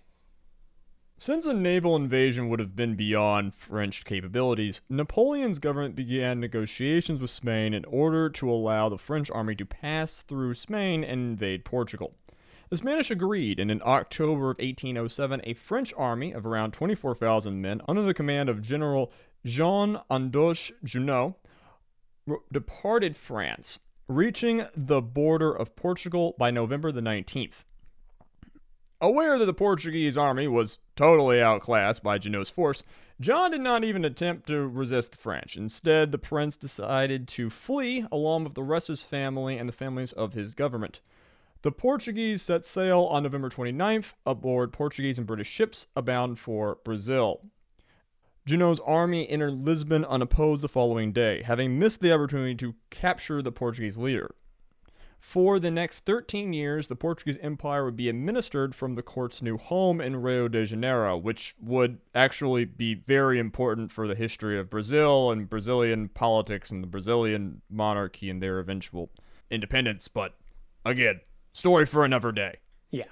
Since 1.19 1.45
a 1.45 1.53
naval 1.53 1.95
invasion 1.95 2.49
would 2.49 2.61
have 2.61 2.75
been 2.75 2.95
beyond 2.95 3.53
French 3.53 4.07
capabilities, 4.07 4.81
Napoleon's 4.89 5.59
government 5.59 5.95
began 5.95 6.41
negotiations 6.41 7.21
with 7.21 7.29
Spain 7.29 7.75
in 7.75 7.85
order 7.85 8.31
to 8.31 8.51
allow 8.51 8.89
the 8.89 8.97
French 8.97 9.31
army 9.31 9.55
to 9.57 9.67
pass 9.67 10.23
through 10.23 10.55
Spain 10.55 11.05
and 11.05 11.21
invade 11.21 11.67
Portugal. 11.67 12.15
The 12.71 12.79
Spanish 12.79 13.11
agreed, 13.11 13.61
and 13.61 13.71
in 13.71 13.83
October 13.85 14.51
of 14.51 14.59
1807, 14.59 15.43
a 15.45 15.53
French 15.53 15.93
army 15.99 16.33
of 16.33 16.47
around 16.47 16.73
24,000 16.73 17.61
men 17.61 17.83
under 17.87 18.01
the 18.01 18.15
command 18.15 18.49
of 18.49 18.63
General 18.63 19.13
Jean 19.45 20.01
Andoche 20.11 20.73
Junot 20.83 21.35
departed 22.53 23.17
France, 23.17 23.79
reaching 24.09 24.67
the 24.77 25.01
border 25.01 25.53
of 25.53 25.77
Portugal 25.77 26.35
by 26.39 26.51
November 26.51 26.93
the 26.93 27.01
19th. 27.01 27.65
Aware 29.01 29.39
that 29.39 29.47
the 29.47 29.55
Portuguese 29.55 30.17
army 30.17 30.47
was 30.47 30.79
totally 30.95 31.43
outclassed 31.43 32.05
by 32.05 32.19
Junot's 32.19 32.51
force, 32.51 32.85
John 33.21 33.51
did 33.51 33.61
not 33.61 33.85
even 33.85 34.05
attempt 34.05 34.47
to 34.47 34.67
resist 34.67 35.13
the 35.13 35.19
French. 35.19 35.57
Instead, 35.57 36.13
the 36.13 36.19
prince 36.19 36.57
decided 36.57 37.27
to 37.29 37.51
flee 37.51 38.07
along 38.13 38.45
with 38.45 38.55
the 38.55 38.63
rest 38.63 38.89
of 38.89 38.95
his 38.95 39.03
family 39.03 39.59
and 39.59 39.69
the 39.69 39.73
families 39.73 40.13
of 40.13 40.35
his 40.35 40.55
government. 40.55 41.01
The 41.63 41.71
Portuguese 41.71 42.43
set 42.43 42.65
sail 42.65 43.05
on 43.05 43.23
November 43.23 43.49
29th 43.49 44.15
aboard 44.27 44.73
Portuguese 44.73 45.19
and 45.19 45.27
British 45.27 45.49
ships 45.49 45.87
bound 45.95 46.39
for 46.41 46.79
Brazil. 46.85 47.41
Junot's 48.45 48.81
army 48.85 49.29
entered 49.29 49.65
Lisbon 49.65 50.05
unopposed 50.05 50.63
the 50.63 50.69
following 50.69 51.13
day, 51.13 51.43
having 51.43 51.79
missed 51.79 52.01
the 52.01 52.13
opportunity 52.13 52.57
to 52.57 52.75
capture 52.91 53.41
the 53.41 53.53
Portuguese 53.53 53.99
leader. 53.99 54.35
For 55.21 55.61
the 55.61 55.71
next 55.71 56.05
13 56.05 56.53
years, 56.53 56.89
the 56.89 56.97
Portuguese 56.97 57.39
Empire 57.39 57.85
would 57.85 57.95
be 57.95 58.09
administered 58.09 58.75
from 58.75 58.97
the 58.97 59.05
court's 59.05 59.41
new 59.41 59.57
home 59.57 60.01
in 60.01 60.17
Rio 60.17 60.49
de 60.49 60.67
Janeiro, 60.67 61.17
which 61.17 61.55
would 61.61 61.99
actually 62.13 62.65
be 62.65 62.95
very 62.95 63.39
important 63.39 63.93
for 63.93 64.09
the 64.09 64.17
history 64.17 64.59
of 64.59 64.69
Brazil 64.69 65.31
and 65.31 65.49
Brazilian 65.49 66.09
politics 66.09 66.73
and 66.73 66.83
the 66.83 66.89
Brazilian 66.89 67.63
monarchy 67.71 68.29
and 68.29 68.43
their 68.43 68.59
eventual 68.59 69.11
independence. 69.49 70.09
But 70.09 70.35
again, 70.85 71.21
story 71.53 71.87
for 71.87 72.05
another 72.05 72.33
day. 72.33 72.59
Yeah. 72.91 73.05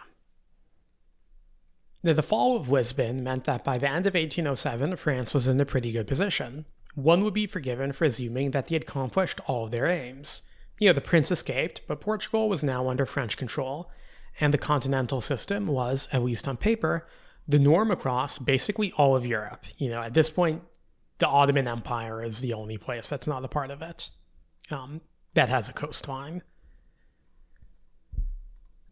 Now, 2.02 2.14
the 2.14 2.22
fall 2.22 2.56
of 2.56 2.70
Lisbon 2.70 3.22
meant 3.22 3.44
that 3.44 3.62
by 3.62 3.76
the 3.76 3.88
end 3.88 4.06
of 4.06 4.14
1807, 4.14 4.96
France 4.96 5.34
was 5.34 5.46
in 5.46 5.60
a 5.60 5.66
pretty 5.66 5.92
good 5.92 6.06
position. 6.06 6.64
One 6.94 7.22
would 7.24 7.34
be 7.34 7.46
forgiven 7.46 7.92
for 7.92 8.04
assuming 8.04 8.52
that 8.52 8.68
they 8.68 8.74
had 8.74 8.82
accomplished 8.82 9.40
all 9.46 9.66
of 9.66 9.70
their 9.70 9.86
aims. 9.86 10.42
You 10.78 10.88
know, 10.88 10.92
the 10.94 11.02
prince 11.02 11.30
escaped, 11.30 11.82
but 11.86 12.00
Portugal 12.00 12.48
was 12.48 12.64
now 12.64 12.88
under 12.88 13.04
French 13.04 13.36
control, 13.36 13.90
and 14.40 14.54
the 14.54 14.58
continental 14.58 15.20
system 15.20 15.66
was, 15.66 16.08
at 16.10 16.22
least 16.22 16.48
on 16.48 16.56
paper, 16.56 17.06
the 17.46 17.58
norm 17.58 17.90
across 17.90 18.38
basically 18.38 18.92
all 18.92 19.14
of 19.14 19.26
Europe. 19.26 19.64
You 19.76 19.90
know, 19.90 20.02
at 20.02 20.14
this 20.14 20.30
point, 20.30 20.62
the 21.18 21.28
Ottoman 21.28 21.68
Empire 21.68 22.24
is 22.24 22.40
the 22.40 22.54
only 22.54 22.78
place 22.78 23.10
that's 23.10 23.26
not 23.26 23.44
a 23.44 23.48
part 23.48 23.70
of 23.70 23.82
it 23.82 24.10
um, 24.70 25.02
that 25.34 25.50
has 25.50 25.68
a 25.68 25.74
coastline. 25.74 26.42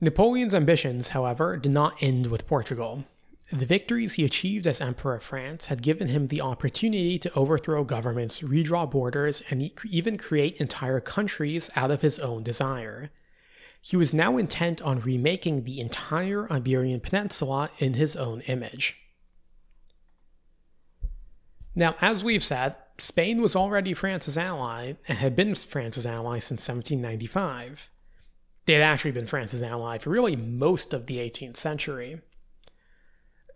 Napoleon's 0.01 0.55
ambitions, 0.55 1.09
however, 1.09 1.57
did 1.57 1.75
not 1.75 2.01
end 2.01 2.29
with 2.29 2.47
Portugal. 2.47 3.05
The 3.51 3.67
victories 3.67 4.15
he 4.15 4.25
achieved 4.25 4.67
as 4.67 4.81
Emperor 4.81 5.17
of 5.17 5.25
France 5.25 5.67
had 5.67 5.83
given 5.83 6.09
him 6.09 6.29
the 6.29 6.41
opportunity 6.41 7.19
to 7.19 7.35
overthrow 7.35 7.83
governments, 7.83 8.41
redraw 8.41 8.89
borders, 8.89 9.43
and 9.51 9.71
even 9.85 10.19
create 10.19 10.61
entire 10.61 11.01
countries 11.01 11.71
out 11.75 11.91
of 11.91 12.03
his 12.03 12.19
own 12.19 12.43
desire. 12.43 13.11
He 13.81 13.97
was 13.97 14.15
now 14.15 14.37
intent 14.37 14.83
on 14.83 15.01
remaking 15.01 15.65
the 15.65 15.81
entire 15.81 16.53
Iberian 16.53 17.01
Peninsula 17.01 17.71
in 17.79 17.95
his 17.95 18.15
own 18.17 18.43
image. 18.43 18.97
Now, 21.75 21.97
as 22.01 22.23
we've 22.23 22.45
said, 22.45 22.77
Spain 22.99 23.41
was 23.41 23.57
already 23.57 23.95
France's 23.95 24.37
ally 24.37 24.95
and 25.07 25.19
had 25.19 25.35
been 25.35 25.55
France's 25.55 26.07
ally 26.07 26.39
since 26.39 26.69
1795 26.69 27.89
they 28.69 28.75
had 28.75 28.83
actually 28.83 29.13
been 29.13 29.27
France's 29.27 29.63
ally 29.63 29.97
for 29.97 30.11
really 30.11 30.37
most 30.37 30.93
of 30.93 31.07
the 31.07 31.17
18th 31.17 31.57
century. 31.57 32.21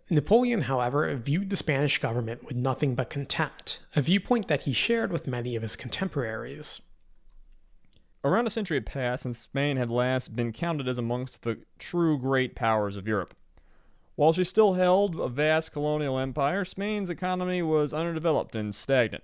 Napoleon, 0.09 0.61
however, 0.61 1.15
viewed 1.15 1.51
the 1.51 1.55
Spanish 1.55 1.99
government 1.99 2.43
with 2.43 2.55
nothing 2.55 2.95
but 2.95 3.11
contempt, 3.11 3.81
a 3.95 4.01
viewpoint 4.01 4.47
that 4.47 4.63
he 4.63 4.73
shared 4.73 5.11
with 5.11 5.27
many 5.27 5.55
of 5.55 5.61
his 5.61 5.75
contemporaries. 5.75 6.81
Around 8.23 8.47
a 8.47 8.49
century 8.49 8.77
had 8.77 8.87
passed 8.87 9.21
since 9.21 9.37
Spain 9.37 9.77
had 9.77 9.91
last 9.91 10.35
been 10.35 10.51
counted 10.51 10.87
as 10.87 10.97
amongst 10.97 11.43
the 11.43 11.59
true 11.77 12.17
great 12.17 12.55
powers 12.55 12.95
of 12.95 13.07
Europe. 13.07 13.35
While 14.15 14.33
she 14.33 14.43
still 14.43 14.73
held 14.73 15.19
a 15.19 15.29
vast 15.29 15.71
colonial 15.71 16.17
empire, 16.17 16.65
Spain's 16.65 17.11
economy 17.11 17.61
was 17.61 17.93
underdeveloped 17.93 18.55
and 18.55 18.73
stagnant. 18.73 19.23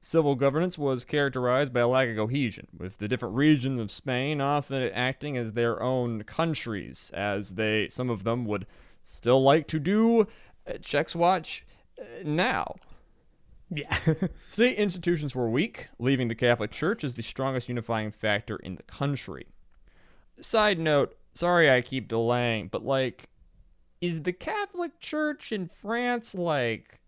Civil 0.00 0.36
governance 0.36 0.78
was 0.78 1.04
characterized 1.04 1.72
by 1.72 1.80
a 1.80 1.88
lack 1.88 2.08
of 2.08 2.16
cohesion, 2.16 2.68
with 2.76 2.98
the 2.98 3.08
different 3.08 3.34
regions 3.34 3.80
of 3.80 3.90
Spain 3.90 4.40
often 4.40 4.82
acting 4.92 5.36
as 5.36 5.52
their 5.52 5.82
own 5.82 6.22
countries, 6.22 7.10
as 7.14 7.54
they 7.54 7.88
some 7.88 8.08
of 8.08 8.24
them 8.24 8.44
would 8.44 8.66
still 9.02 9.42
like 9.42 9.66
to 9.68 9.80
do. 9.80 10.26
Uh, 10.66 10.74
checks 10.80 11.16
watch 11.16 11.66
uh, 12.00 12.04
now. 12.24 12.76
Yeah. 13.70 13.98
State 14.46 14.76
institutions 14.78 15.34
were 15.34 15.50
weak, 15.50 15.88
leaving 15.98 16.28
the 16.28 16.34
Catholic 16.34 16.70
Church 16.70 17.04
as 17.04 17.14
the 17.14 17.22
strongest 17.22 17.68
unifying 17.68 18.10
factor 18.10 18.56
in 18.56 18.76
the 18.76 18.82
country. 18.84 19.46
Side 20.40 20.78
note, 20.78 21.16
sorry 21.34 21.70
I 21.70 21.80
keep 21.82 22.08
delaying, 22.08 22.68
but 22.68 22.84
like, 22.84 23.28
is 24.00 24.22
the 24.22 24.32
Catholic 24.32 25.00
Church 25.00 25.52
in 25.52 25.66
France 25.66 26.34
like 26.34 27.00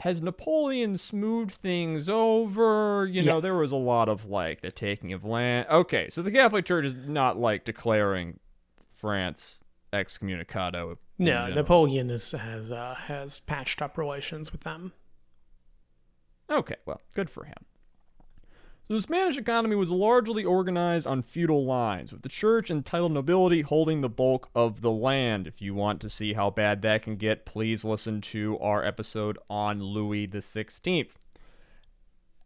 has 0.00 0.20
Napoleon 0.20 0.98
smoothed 0.98 1.54
things 1.54 2.08
over? 2.08 3.06
You 3.10 3.22
know, 3.22 3.36
Yeah. 3.36 3.40
there 3.40 3.54
was 3.54 3.72
a 3.72 3.76
lot 3.76 4.08
of 4.08 4.26
like 4.26 4.60
the 4.60 4.70
taking 4.70 5.12
of 5.12 5.24
land. 5.24 5.66
Okay, 5.70 6.08
so 6.10 6.22
the 6.22 6.30
Catholic 6.30 6.64
Church 6.66 6.84
is 6.84 6.94
not 6.94 7.38
like 7.38 7.64
declaring 7.64 8.38
France 8.92 9.62
excommunicado. 9.92 10.98
No. 11.18 11.48
Napoleon 11.48 12.10
is, 12.10 12.32
has 12.32 12.70
uh, 12.70 12.94
has 13.06 13.40
patched 13.40 13.80
up 13.80 13.96
relations 13.96 14.52
with 14.52 14.62
them. 14.62 14.92
Okay, 16.50 16.76
well, 16.84 17.00
good 17.14 17.28
for 17.30 17.44
him. 17.44 17.54
So 18.86 18.94
the 18.94 19.02
Spanish 19.02 19.36
economy 19.36 19.74
was 19.74 19.90
largely 19.90 20.44
organized 20.44 21.08
on 21.08 21.22
feudal 21.22 21.64
lines, 21.64 22.12
with 22.12 22.22
the 22.22 22.28
church 22.28 22.70
and 22.70 22.86
titled 22.86 23.10
nobility 23.10 23.62
holding 23.62 24.00
the 24.00 24.08
bulk 24.08 24.48
of 24.54 24.80
the 24.80 24.92
land. 24.92 25.48
If 25.48 25.60
you 25.60 25.74
want 25.74 26.00
to 26.02 26.08
see 26.08 26.34
how 26.34 26.50
bad 26.50 26.82
that 26.82 27.02
can 27.02 27.16
get, 27.16 27.44
please 27.44 27.84
listen 27.84 28.20
to 28.20 28.56
our 28.60 28.84
episode 28.84 29.38
on 29.50 29.82
Louis 29.82 30.28
XVI. 30.28 31.08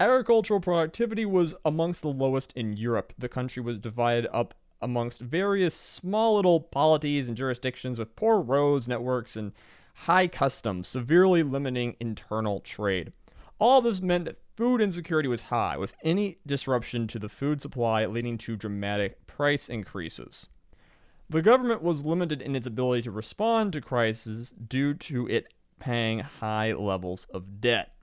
Agricultural 0.00 0.60
productivity 0.60 1.26
was 1.26 1.54
amongst 1.62 2.00
the 2.00 2.08
lowest 2.08 2.54
in 2.54 2.74
Europe. 2.74 3.12
The 3.18 3.28
country 3.28 3.62
was 3.62 3.78
divided 3.78 4.26
up 4.34 4.54
amongst 4.80 5.20
various 5.20 5.74
small 5.74 6.36
little 6.36 6.58
polities 6.58 7.28
and 7.28 7.36
jurisdictions 7.36 7.98
with 7.98 8.16
poor 8.16 8.40
roads, 8.40 8.88
networks, 8.88 9.36
and 9.36 9.52
high 9.92 10.26
customs, 10.26 10.88
severely 10.88 11.42
limiting 11.42 11.96
internal 12.00 12.60
trade. 12.60 13.12
All 13.60 13.82
this 13.82 14.00
meant 14.00 14.24
that 14.24 14.40
food 14.56 14.80
insecurity 14.80 15.28
was 15.28 15.42
high, 15.42 15.76
with 15.76 15.94
any 16.02 16.38
disruption 16.46 17.06
to 17.08 17.18
the 17.18 17.28
food 17.28 17.60
supply 17.60 18.06
leading 18.06 18.38
to 18.38 18.56
dramatic 18.56 19.26
price 19.26 19.68
increases. 19.68 20.48
The 21.28 21.42
government 21.42 21.82
was 21.82 22.06
limited 22.06 22.40
in 22.40 22.56
its 22.56 22.66
ability 22.66 23.02
to 23.02 23.10
respond 23.10 23.74
to 23.74 23.82
crises 23.82 24.52
due 24.52 24.94
to 24.94 25.28
it 25.28 25.52
paying 25.78 26.20
high 26.20 26.72
levels 26.72 27.26
of 27.32 27.60
debt. 27.60 27.94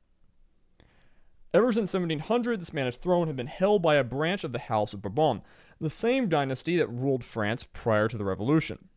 Ever 1.53 1.71
since 1.71 1.91
1700, 1.91 2.61
the 2.61 2.65
Spanish 2.65 2.97
throne 2.97 3.25
had 3.25 3.35
been 3.35 3.47
held 3.47 3.81
by 3.81 3.95
a 3.95 4.03
branch 4.03 4.43
of 4.43 4.53
the 4.53 4.59
House 4.59 4.93
of 4.93 5.01
Bourbon, 5.01 5.41
the 5.81 5.89
same 5.89 6.29
dynasty 6.29 6.77
that 6.77 6.87
ruled 6.87 7.25
France 7.25 7.63
prior 7.63 8.07
to 8.07 8.17
the 8.17 8.25
Revolution. 8.25 8.89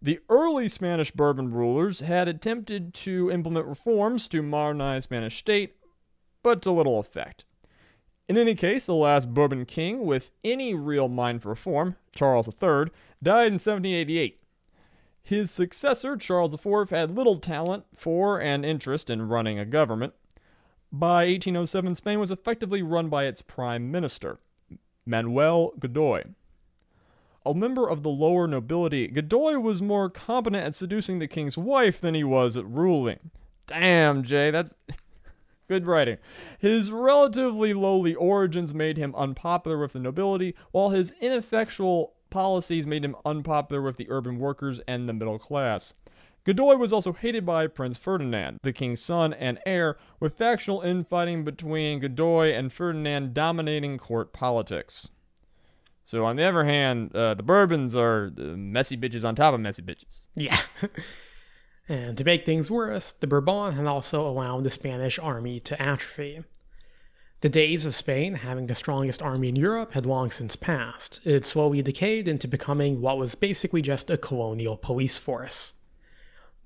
The 0.00 0.20
early 0.30 0.68
Spanish 0.68 1.10
Bourbon 1.10 1.50
rulers 1.50 2.00
had 2.00 2.26
attempted 2.26 2.94
to 2.94 3.30
implement 3.30 3.66
reforms 3.66 4.28
to 4.28 4.42
modernize 4.42 5.04
Spanish 5.04 5.38
state, 5.38 5.76
but 6.46 6.62
to 6.62 6.70
little 6.70 7.00
effect. 7.00 7.44
In 8.28 8.38
any 8.38 8.54
case, 8.54 8.86
the 8.86 8.94
last 8.94 9.34
Bourbon 9.34 9.64
king 9.64 10.06
with 10.06 10.30
any 10.44 10.74
real 10.74 11.08
mind 11.08 11.42
for 11.42 11.48
reform, 11.48 11.96
Charles 12.14 12.46
III, 12.46 12.92
died 13.20 13.48
in 13.48 13.54
1788. 13.54 14.38
His 15.24 15.50
successor, 15.50 16.16
Charles 16.16 16.54
IV, 16.54 16.90
had 16.90 17.16
little 17.16 17.40
talent 17.40 17.86
for 17.96 18.40
and 18.40 18.64
interest 18.64 19.10
in 19.10 19.26
running 19.26 19.58
a 19.58 19.64
government. 19.64 20.14
By 20.92 21.26
1807, 21.26 21.96
Spain 21.96 22.20
was 22.20 22.30
effectively 22.30 22.80
run 22.80 23.08
by 23.08 23.24
its 23.24 23.42
prime 23.42 23.90
minister, 23.90 24.38
Manuel 25.04 25.72
Godoy. 25.80 26.22
A 27.44 27.54
member 27.56 27.88
of 27.88 28.04
the 28.04 28.08
lower 28.08 28.46
nobility, 28.46 29.08
Godoy 29.08 29.58
was 29.58 29.82
more 29.82 30.08
competent 30.08 30.62
at 30.62 30.76
seducing 30.76 31.18
the 31.18 31.26
king's 31.26 31.58
wife 31.58 32.00
than 32.00 32.14
he 32.14 32.22
was 32.22 32.56
at 32.56 32.70
ruling. 32.70 33.32
Damn, 33.66 34.22
Jay, 34.22 34.52
that's 34.52 34.74
good 35.68 35.86
writing. 35.86 36.18
His 36.58 36.90
relatively 36.90 37.74
lowly 37.74 38.14
origins 38.14 38.74
made 38.74 38.96
him 38.96 39.14
unpopular 39.14 39.78
with 39.78 39.92
the 39.92 40.00
nobility, 40.00 40.54
while 40.72 40.90
his 40.90 41.12
ineffectual 41.20 42.14
policies 42.30 42.86
made 42.86 43.04
him 43.04 43.16
unpopular 43.24 43.82
with 43.82 43.96
the 43.96 44.10
urban 44.10 44.38
workers 44.38 44.80
and 44.86 45.08
the 45.08 45.12
middle 45.12 45.38
class. 45.38 45.94
Godoy 46.44 46.76
was 46.76 46.92
also 46.92 47.12
hated 47.12 47.44
by 47.44 47.66
Prince 47.66 47.98
Ferdinand, 47.98 48.60
the 48.62 48.72
king's 48.72 49.00
son 49.00 49.32
and 49.34 49.58
heir, 49.66 49.96
with 50.20 50.38
factional 50.38 50.80
infighting 50.80 51.44
between 51.44 51.98
Godoy 51.98 52.52
and 52.52 52.72
Ferdinand 52.72 53.34
dominating 53.34 53.98
court 53.98 54.32
politics. 54.32 55.10
So, 56.04 56.24
on 56.24 56.36
the 56.36 56.44
other 56.44 56.64
hand, 56.64 57.14
uh, 57.16 57.34
the 57.34 57.42
Bourbons 57.42 57.96
are 57.96 58.30
messy 58.36 58.96
bitches 58.96 59.24
on 59.24 59.34
top 59.34 59.54
of 59.54 59.60
messy 59.60 59.82
bitches. 59.82 60.04
Yeah. 60.36 60.56
and 61.88 62.16
to 62.18 62.24
make 62.24 62.44
things 62.44 62.70
worse, 62.70 63.12
the 63.12 63.26
Bourbon 63.26 63.74
had 63.74 63.86
also 63.86 64.26
allowed 64.26 64.64
the 64.64 64.70
Spanish 64.70 65.18
army 65.18 65.60
to 65.60 65.80
atrophy. 65.80 66.42
The 67.42 67.48
days 67.48 67.86
of 67.86 67.94
Spain 67.94 68.34
having 68.34 68.66
the 68.66 68.74
strongest 68.74 69.22
army 69.22 69.48
in 69.48 69.56
Europe 69.56 69.92
had 69.92 70.06
long 70.06 70.30
since 70.30 70.56
passed. 70.56 71.20
It 71.24 71.44
slowly 71.44 71.82
decayed 71.82 72.26
into 72.26 72.48
becoming 72.48 73.00
what 73.00 73.18
was 73.18 73.34
basically 73.34 73.82
just 73.82 74.10
a 74.10 74.16
colonial 74.16 74.76
police 74.76 75.18
force. 75.18 75.74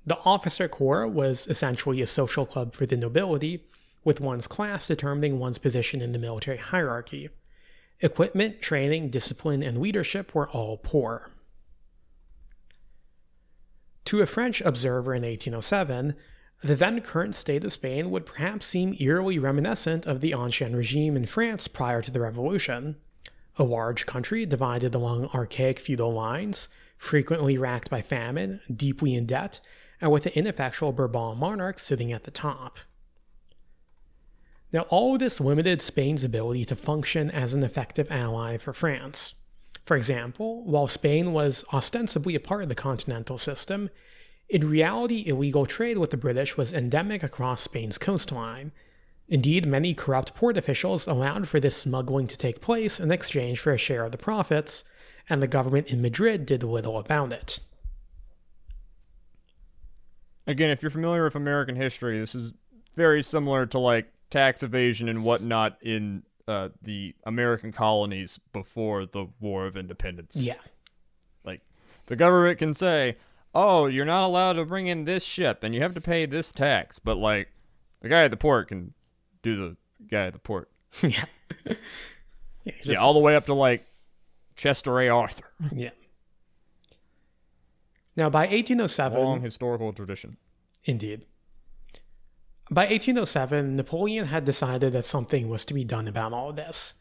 The 0.05 0.17
officer 0.25 0.67
corps 0.67 1.07
was 1.07 1.45
essentially 1.47 2.01
a 2.01 2.07
social 2.07 2.45
club 2.45 2.73
for 2.73 2.85
the 2.85 2.97
nobility, 2.97 3.65
with 4.03 4.19
one's 4.19 4.47
class 4.47 4.87
determining 4.87 5.37
one's 5.37 5.59
position 5.59 6.01
in 6.01 6.13
the 6.13 6.19
military 6.19 6.57
hierarchy. 6.57 7.29
Equipment, 7.99 8.61
training, 8.61 9.09
discipline, 9.09 9.61
and 9.61 9.79
leadership 9.79 10.33
were 10.33 10.49
all 10.49 10.77
poor. 10.77 11.31
To 14.05 14.21
a 14.21 14.25
French 14.25 14.61
observer 14.61 15.13
in 15.13 15.23
1807, 15.23 16.15
the 16.63 16.75
then 16.75 17.01
current 17.01 17.35
state 17.35 17.63
of 17.63 17.73
Spain 17.73 18.11
would 18.11 18.25
perhaps 18.25 18.67
seem 18.67 18.95
eerily 18.99 19.39
reminiscent 19.39 20.05
of 20.05 20.21
the 20.21 20.33
Ancien 20.33 20.75
regime 20.75 21.15
in 21.15 21.25
France 21.25 21.67
prior 21.67 22.01
to 22.01 22.11
the 22.11 22.21
Revolution. 22.21 22.97
A 23.57 23.63
large 23.63 24.05
country 24.05 24.45
divided 24.45 24.93
along 24.93 25.27
archaic 25.33 25.79
feudal 25.79 26.13
lines, 26.13 26.69
frequently 26.97 27.57
racked 27.57 27.89
by 27.89 28.01
famine, 28.01 28.61
deeply 28.73 29.15
in 29.15 29.25
debt, 29.25 29.59
and 29.99 30.11
with 30.11 30.25
an 30.25 30.33
ineffectual 30.33 30.91
Bourbon 30.91 31.37
monarch 31.37 31.79
sitting 31.79 32.11
at 32.11 32.23
the 32.23 32.31
top. 32.31 32.77
Now, 34.71 34.81
all 34.83 35.17
this 35.17 35.41
limited 35.41 35.81
Spain's 35.81 36.23
ability 36.23 36.65
to 36.65 36.75
function 36.75 37.29
as 37.29 37.53
an 37.53 37.63
effective 37.63 38.09
ally 38.09 38.57
for 38.57 38.71
France. 38.71 39.33
For 39.85 39.97
example, 39.97 40.63
while 40.63 40.87
Spain 40.87 41.33
was 41.33 41.65
ostensibly 41.73 42.35
a 42.35 42.39
part 42.39 42.63
of 42.63 42.69
the 42.69 42.75
continental 42.75 43.37
system, 43.37 43.89
in 44.49 44.69
reality, 44.69 45.23
illegal 45.25 45.65
trade 45.65 45.97
with 45.97 46.11
the 46.11 46.17
British 46.17 46.57
was 46.57 46.73
endemic 46.73 47.23
across 47.23 47.61
Spain's 47.61 47.97
coastline. 47.97 48.73
Indeed, 49.29 49.65
many 49.65 49.93
corrupt 49.93 50.35
port 50.35 50.57
officials 50.57 51.07
allowed 51.07 51.47
for 51.47 51.59
this 51.59 51.77
smuggling 51.77 52.27
to 52.27 52.37
take 52.37 52.59
place 52.59 52.99
in 52.99 53.11
exchange 53.11 53.59
for 53.59 53.71
a 53.71 53.77
share 53.77 54.03
of 54.03 54.11
the 54.11 54.17
profits, 54.17 54.83
and 55.29 55.41
the 55.41 55.47
government 55.47 55.87
in 55.87 56.01
Madrid 56.01 56.45
did 56.45 56.63
little 56.63 56.97
about 56.97 57.31
it. 57.31 57.59
Again, 60.45 60.69
if 60.69 60.81
you're 60.81 60.91
familiar 60.91 61.23
with 61.23 61.35
American 61.35 61.77
history, 61.77 62.19
this 62.19 62.35
is 62.35 62.53
very 62.95 63.23
similar 63.23 63.65
to 63.67 63.79
like 63.79 64.11
tax 64.29 64.63
evasion 64.63 65.07
and 65.07 65.23
whatnot 65.23 65.77
in 65.81 66.23
uh, 66.47 66.69
the 66.81 67.15
American 67.25 67.71
colonies 67.71 68.39
before 68.53 69.05
the 69.05 69.27
War 69.39 69.65
of 69.65 69.75
Independence. 69.77 70.35
Yeah. 70.35 70.55
Like, 71.43 71.61
the 72.07 72.15
government 72.15 72.57
can 72.59 72.73
say, 72.73 73.17
oh, 73.53 73.85
you're 73.87 74.05
not 74.05 74.23
allowed 74.23 74.53
to 74.53 74.65
bring 74.65 74.87
in 74.87 75.05
this 75.05 75.23
ship 75.23 75.63
and 75.63 75.73
you 75.75 75.81
have 75.81 75.93
to 75.93 76.01
pay 76.01 76.25
this 76.25 76.51
tax. 76.51 76.99
But, 76.99 77.17
like, 77.17 77.49
the 78.01 78.09
guy 78.09 78.23
at 78.23 78.31
the 78.31 78.37
port 78.37 78.67
can 78.67 78.93
do 79.41 79.55
the 79.55 79.77
guy 80.09 80.27
at 80.27 80.33
the 80.33 80.39
port. 80.39 80.69
yeah. 81.01 81.25
yeah, 82.63 82.73
yeah, 82.83 82.97
all 82.97 83.13
the 83.13 83.19
way 83.19 83.35
up 83.35 83.45
to, 83.47 83.53
like, 83.53 83.85
Chester 84.55 84.99
A. 84.99 85.09
Arthur. 85.09 85.45
yeah. 85.71 85.91
Now, 88.15 88.29
by 88.29 88.41
1807, 88.41 89.17
Long 89.17 89.41
historical 89.41 89.93
tradition. 89.93 90.37
Indeed. 90.83 91.25
By 92.73 92.83
1807, 92.83 93.75
Napoleon 93.75 94.27
had 94.27 94.45
decided 94.45 94.93
that 94.93 95.03
something 95.03 95.49
was 95.49 95.65
to 95.65 95.73
be 95.73 95.83
done 95.83 96.07
about 96.07 96.31
all 96.31 96.53
this. 96.53 96.93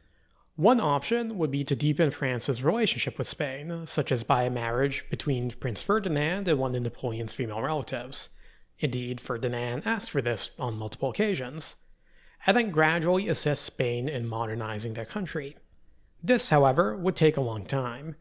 One 0.57 0.81
option 0.81 1.39
would 1.39 1.53
be 1.53 1.63
to 1.63 1.77
deepen 1.77 2.11
France's 2.11 2.65
relationship 2.65 3.17
with 3.17 3.29
Spain, 3.29 3.85
such 3.87 4.11
as 4.11 4.25
by 4.25 4.43
a 4.43 4.51
marriage 4.51 5.05
between 5.11 5.53
Prince 5.53 5.81
Ferdinand 5.81 6.49
and 6.49 6.59
one 6.59 6.75
of 6.75 6.83
Napoleon's 6.83 7.33
female 7.33 7.63
relatives. 7.63 8.31
Indeed, 8.81 9.21
Ferdinand 9.21 9.85
asked 9.87 10.11
for 10.11 10.21
this 10.21 10.51
on 10.59 10.77
multiple 10.77 11.11
occasions, 11.11 11.77
and 12.49 12.57
then 12.57 12.73
gradually 12.73 13.29
assist 13.29 13.65
Spain 13.65 14.09
in 14.09 14.27
modernizing 14.27 14.95
their 14.95 15.05
country. 15.05 15.57
This, 16.21 16.49
however, 16.49 16.97
would 16.97 17.15
take 17.15 17.37
a 17.37 17.43
long 17.43 17.65
time. 17.65 18.17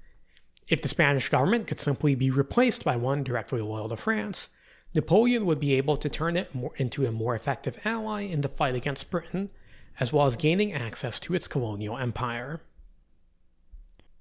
If 0.67 0.83
the 0.83 0.87
Spanish 0.87 1.29
government 1.29 1.65
could 1.65 1.79
simply 1.79 2.13
be 2.13 2.29
replaced 2.29 2.83
by 2.83 2.95
one 2.95 3.23
directly 3.23 3.59
loyal 3.59 3.89
to 3.89 3.97
France, 3.97 4.49
Napoleon 4.93 5.45
would 5.45 5.59
be 5.59 5.75
able 5.75 5.97
to 5.97 6.09
turn 6.09 6.35
it 6.35 6.53
more 6.53 6.71
into 6.77 7.05
a 7.05 7.11
more 7.11 7.35
effective 7.35 7.79
ally 7.85 8.21
in 8.21 8.41
the 8.41 8.49
fight 8.49 8.75
against 8.75 9.11
Britain, 9.11 9.51
as 9.99 10.11
well 10.11 10.25
as 10.25 10.35
gaining 10.35 10.73
access 10.73 11.19
to 11.19 11.35
its 11.35 11.47
colonial 11.47 11.97
empire. 11.97 12.61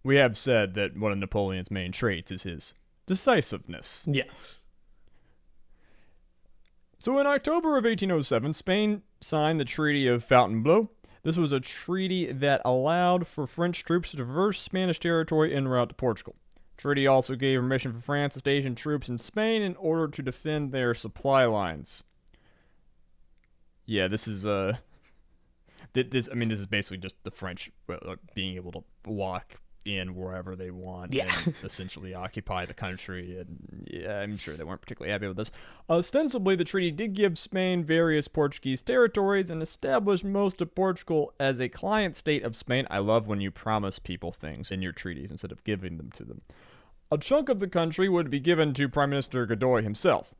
We 0.03 0.17
have 0.17 0.37
said 0.37 0.75
that 0.75 0.97
one 0.97 1.13
of 1.13 1.19
Napoleon's 1.19 1.71
main 1.71 1.93
traits 1.93 2.31
is 2.31 2.43
his 2.43 2.75
decisiveness. 3.07 4.05
Yes. 4.07 4.65
So 6.99 7.19
in 7.19 7.27
October 7.27 7.79
of 7.79 7.85
1807, 7.85 8.53
Spain 8.53 9.03
signed 9.21 9.61
the 9.61 9.65
Treaty 9.65 10.07
of 10.07 10.25
Fontainebleau. 10.25 10.91
This 11.23 11.37
was 11.37 11.53
a 11.53 11.61
treaty 11.61 12.33
that 12.33 12.61
allowed 12.65 13.27
for 13.27 13.47
French 13.47 13.85
troops 13.85 14.11
to 14.11 14.17
traverse 14.17 14.61
Spanish 14.61 15.01
territory 15.01 15.55
en 15.55 15.69
route 15.69 15.91
to 15.91 15.95
Portugal. 15.95 16.37
Treaty 16.79 17.09
also 17.09 17.35
gave 17.35 17.59
permission 17.61 17.93
for 17.93 18.01
France 18.01 18.35
to 18.35 18.38
station 18.38 18.77
troops 18.77 19.09
in 19.09 19.19
Spain 19.19 19.62
in 19.62 19.75
order 19.77 20.07
to 20.09 20.23
defend 20.23 20.71
their 20.73 20.95
supply 20.95 21.45
lines. 21.45 22.05
yeah, 23.85 24.07
this 24.07 24.29
is 24.29 24.47
uh, 24.47 24.77
this 25.93 26.29
I 26.31 26.35
mean, 26.35 26.49
this 26.49 26.61
is 26.61 26.67
basically 26.67 26.99
just 26.99 27.23
the 27.25 27.33
French 27.33 27.71
uh, 27.91 28.14
being 28.35 28.55
able 28.55 28.73
to 28.73 28.85
walk 29.05 29.61
in 29.88 30.14
wherever 30.14 30.55
they 30.55 30.70
want 30.70 31.14
Yeah. 31.14 31.33
and 31.46 31.55
essentially 31.64 32.14
occupy 32.14 32.66
the 32.66 32.74
country. 32.74 33.38
And 33.40 33.87
yeah, 33.90 34.20
I'm 34.20 34.37
sure 34.37 34.55
they 34.57 34.64
weren't 34.64 34.83
particularly 34.83 35.12
happy 35.12 35.27
with 35.29 35.37
this. 35.37 35.51
Ostensibly, 35.88 36.55
the 36.57 36.64
treaty 36.64 36.90
did 36.90 37.14
give 37.14 37.38
Spain 37.38 37.83
various 37.85 38.29
Portuguese 38.29 38.83
territories 38.83 39.51
and 39.51 39.62
established 39.62 40.24
most 40.24 40.61
of 40.61 40.74
Portugal 40.74 41.33
as 41.40 41.61
a 41.61 41.68
client 41.68 42.16
state 42.16 42.42
of 42.42 42.55
Spain. 42.55 42.87
I 42.90 42.98
love 42.98 43.27
when 43.27 43.40
you 43.40 43.51
promise 43.51 43.98
people 43.98 44.33
things 44.33 44.70
in 44.70 44.83
your 44.83 44.92
treaties 44.92 45.31
instead 45.31 45.53
of 45.53 45.64
giving 45.64 45.96
them 45.96 46.11
to 46.12 46.24
them. 46.24 46.42
A 47.11 47.16
chunk 47.18 47.48
of 47.48 47.59
the 47.59 47.68
country 47.68 48.09
would 48.09 48.29
be 48.29 48.40
given 48.40 48.74
to 48.74 48.88
Prime 48.88 49.11
Minister 49.11 49.46
Godoy 49.46 49.83
himself. 49.83 50.35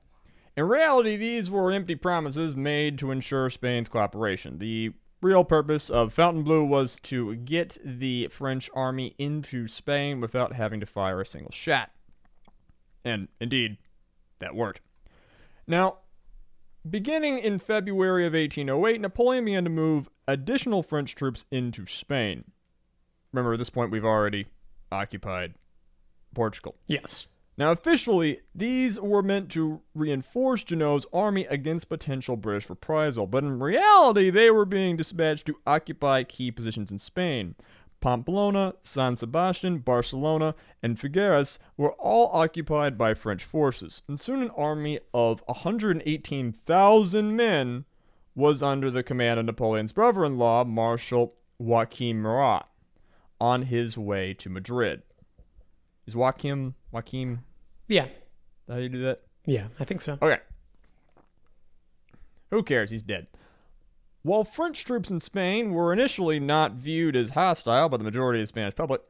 In 0.57 0.65
reality, 0.65 1.17
these 1.17 1.51
were 1.51 1.73
empty 1.73 1.95
promises 1.95 2.55
made 2.57 2.99
to 2.99 3.11
ensure 3.11 3.49
Spain's 3.49 3.89
cooperation. 3.89 4.59
The 4.59 4.93
real 5.21 5.45
purpose 5.45 5.91
of 5.91 6.13
Fontainebleau 6.13 6.65
was 6.65 6.99
to 7.05 7.37
get 7.37 7.79
the 7.85 8.29
French 8.29 8.71
army 8.75 9.15
into 9.19 9.69
Spain 9.69 10.21
without 10.21 10.55
having 10.55 10.81
to 10.81 10.87
fire 10.87 11.21
a 11.21 11.27
single 11.27 11.53
shot. 11.53 11.91
And 13.05 13.29
indeed, 13.41 13.79
that 14.39 14.55
worked. 14.55 14.81
Now, 15.67 15.99
beginning 16.89 17.39
in 17.39 17.59
February 17.59 18.27
of 18.27 18.35
1808, 18.35 19.01
Napoleon 19.01 19.45
began 19.45 19.65
to 19.65 19.71
move 19.71 20.09
additional 20.27 20.83
French 20.83 21.15
troops 21.15 21.45
into 21.51 21.87
Spain. 21.87 22.45
Remember, 23.33 23.53
at 23.53 23.59
this 23.59 23.71
point, 23.71 23.91
we've 23.91 24.05
already 24.05 24.47
occupied 24.91 25.55
Portugal. 26.35 26.77
Yes. 26.87 27.27
Now, 27.59 27.73
officially, 27.73 28.41
these 28.55 29.01
were 29.01 29.21
meant 29.21 29.51
to 29.51 29.81
reinforce 29.93 30.63
Junot's 30.63 31.07
army 31.13 31.45
against 31.47 31.89
potential 31.89 32.37
British 32.37 32.71
reprisal, 32.71 33.27
but 33.27 33.43
in 33.43 33.59
reality, 33.59 34.31
they 34.31 34.49
were 34.49 34.65
being 34.65 34.97
dispatched 34.97 35.45
to 35.47 35.59
occupy 35.67 36.23
key 36.23 36.53
positions 36.53 36.93
in 36.93 37.01
Spain. 37.01 37.57
Pamplona, 38.01 38.75
San 38.83 39.17
Sebastian, 39.17 39.79
Barcelona, 39.79 40.55
and 40.85 41.01
Figueres 41.01 41.59
were 41.77 41.95
all 41.95 42.31
occupied 42.33 42.97
by 42.97 43.13
French 43.13 43.43
forces, 43.43 44.03
and 44.07 44.21
soon 44.21 44.41
an 44.41 44.51
army 44.51 45.01
of 45.13 45.43
118,000 45.47 47.35
men 47.35 47.85
was 48.37 48.63
under 48.63 48.89
the 48.89 49.03
command 49.03 49.41
of 49.41 49.47
Napoleon's 49.47 49.91
brother 49.91 50.25
in 50.25 50.39
law, 50.39 50.63
Marshal 50.63 51.35
Joachim 51.59 52.23
Murat, 52.23 52.69
on 53.41 53.63
his 53.63 53.99
way 53.99 54.33
to 54.35 54.49
Madrid. 54.49 55.03
Is 56.07 56.15
Joachim 56.15 56.77
Joachim 56.93 57.41
Yeah. 57.89 58.07
how 58.69 58.77
do 58.77 58.83
you 58.83 58.89
do 58.89 59.03
that? 59.03 59.23
Yeah, 59.47 59.69
I 59.81 59.85
think 59.85 60.03
so. 60.03 60.19
Okay. 60.21 60.39
Who 62.51 62.63
cares? 62.63 62.91
He's 62.91 63.03
dead. 63.03 63.27
While 64.23 64.45
French 64.45 64.85
troops 64.85 65.11
in 65.11 65.21
Spain 65.21 65.73
were 65.73 65.93
initially 65.93 66.39
not 66.39 66.73
viewed 66.73 67.17
as 67.17 67.31
hostile 67.31 67.89
by 67.89 67.97
the 67.97 68.05
majority 68.05 68.41
of 68.41 68.45
the 68.45 68.49
Spanish 68.49 68.75
public, 68.75 69.01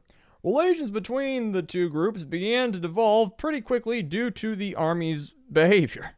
relations 0.43 0.91
between 0.91 1.51
the 1.51 1.61
two 1.61 1.89
groups 1.89 2.23
began 2.23 2.71
to 2.71 2.79
devolve 2.79 3.37
pretty 3.37 3.59
quickly 3.59 4.01
due 4.01 4.31
to 4.31 4.55
the 4.55 4.75
army's 4.75 5.33
behavior. 5.51 6.11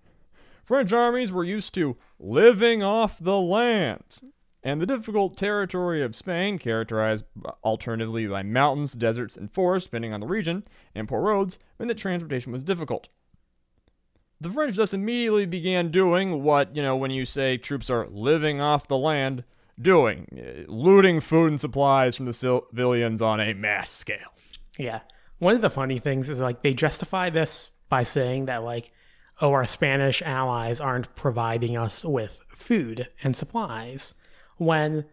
French 0.63 0.93
armies 0.93 1.31
were 1.31 1.43
used 1.43 1.73
to 1.73 1.97
living 2.19 2.83
off 2.83 3.17
the 3.19 3.39
land, 3.39 4.03
and 4.63 4.81
the 4.81 4.85
difficult 4.85 5.37
territory 5.37 6.03
of 6.03 6.15
Spain, 6.15 6.59
characterized 6.59 7.25
alternatively 7.63 8.27
by 8.27 8.43
mountains, 8.43 8.93
deserts, 8.93 9.35
and 9.35 9.51
forests, 9.51 9.87
depending 9.87 10.13
on 10.13 10.19
the 10.19 10.27
region, 10.27 10.63
and 10.93 11.07
poor 11.07 11.21
roads, 11.21 11.57
meant 11.79 11.87
that 11.87 11.97
transportation 11.97 12.51
was 12.51 12.63
difficult. 12.63 13.09
The 14.39 14.49
French 14.49 14.75
thus 14.75 14.93
immediately 14.93 15.45
began 15.45 15.91
doing 15.91 16.43
what, 16.43 16.75
you 16.75 16.81
know, 16.81 16.95
when 16.95 17.11
you 17.11 17.25
say 17.25 17.57
troops 17.57 17.89
are 17.89 18.07
living 18.07 18.59
off 18.59 18.87
the 18.87 18.97
land, 18.97 19.43
doing 19.79 20.27
uh, 20.35 20.71
looting 20.71 21.19
food 21.19 21.51
and 21.51 21.61
supplies 21.61 22.15
from 22.15 22.25
the 22.25 22.33
civilians 22.33 23.21
on 23.21 23.39
a 23.39 23.53
mass 23.53 23.91
scale. 23.91 24.33
Yeah. 24.77 25.01
One 25.39 25.55
of 25.55 25.61
the 25.61 25.69
funny 25.69 25.97
things 25.97 26.29
is 26.29 26.39
like 26.39 26.61
they 26.61 26.73
justify 26.73 27.29
this 27.29 27.71
by 27.89 28.03
saying 28.03 28.45
that 28.45 28.63
like, 28.63 28.91
oh, 29.41 29.51
our 29.51 29.65
Spanish 29.65 30.21
allies 30.21 30.79
aren't 30.79 31.15
providing 31.15 31.77
us 31.77 32.03
with 32.05 32.43
food 32.49 33.09
and 33.23 33.35
supplies, 33.35 34.13
when 34.61 35.05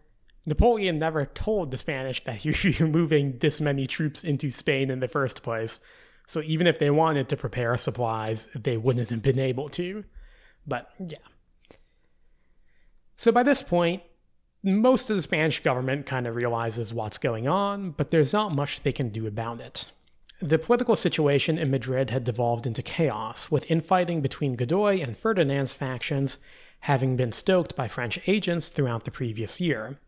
Napoleon 0.45 0.99
never 0.99 1.25
told 1.25 1.71
the 1.71 1.77
Spanish 1.77 2.23
that 2.23 2.35
he 2.35 2.51
were 2.79 2.87
moving 2.87 3.39
this 3.39 3.59
many 3.59 3.87
troops 3.87 4.23
into 4.23 4.51
Spain 4.51 4.91
in 4.91 4.99
the 4.99 5.07
first 5.07 5.41
place. 5.41 5.79
So 6.27 6.43
even 6.43 6.67
if 6.67 6.77
they 6.77 6.91
wanted 6.91 7.29
to 7.29 7.35
prepare 7.35 7.75
supplies, 7.75 8.47
they 8.53 8.77
wouldn't 8.77 9.09
have 9.09 9.23
been 9.23 9.39
able 9.39 9.67
to. 9.69 10.03
But 10.67 10.91
yeah. 10.99 11.17
So 13.17 13.31
by 13.31 13.41
this 13.41 13.63
point, 13.63 14.03
most 14.61 15.09
of 15.09 15.15
the 15.17 15.23
Spanish 15.23 15.63
government 15.63 16.05
kind 16.05 16.27
of 16.27 16.35
realizes 16.35 16.93
what's 16.93 17.17
going 17.17 17.47
on, 17.47 17.91
but 17.91 18.11
there's 18.11 18.33
not 18.33 18.53
much 18.53 18.83
they 18.83 18.91
can 18.91 19.09
do 19.09 19.25
about 19.25 19.61
it. 19.61 19.91
The 20.43 20.59
political 20.59 20.95
situation 20.95 21.57
in 21.57 21.71
Madrid 21.71 22.11
had 22.11 22.23
devolved 22.23 22.67
into 22.67 22.83
chaos, 22.83 23.49
with 23.49 23.69
infighting 23.69 24.21
between 24.21 24.55
Godoy 24.55 25.01
and 25.01 25.17
Ferdinand's 25.17 25.73
factions 25.73 26.37
having 26.81 27.15
been 27.15 27.31
stoked 27.31 27.75
by 27.75 27.87
French 27.87 28.19
agents 28.27 28.69
throughout 28.69 29.05
the 29.05 29.11
previous 29.11 29.59
year. 29.59 29.99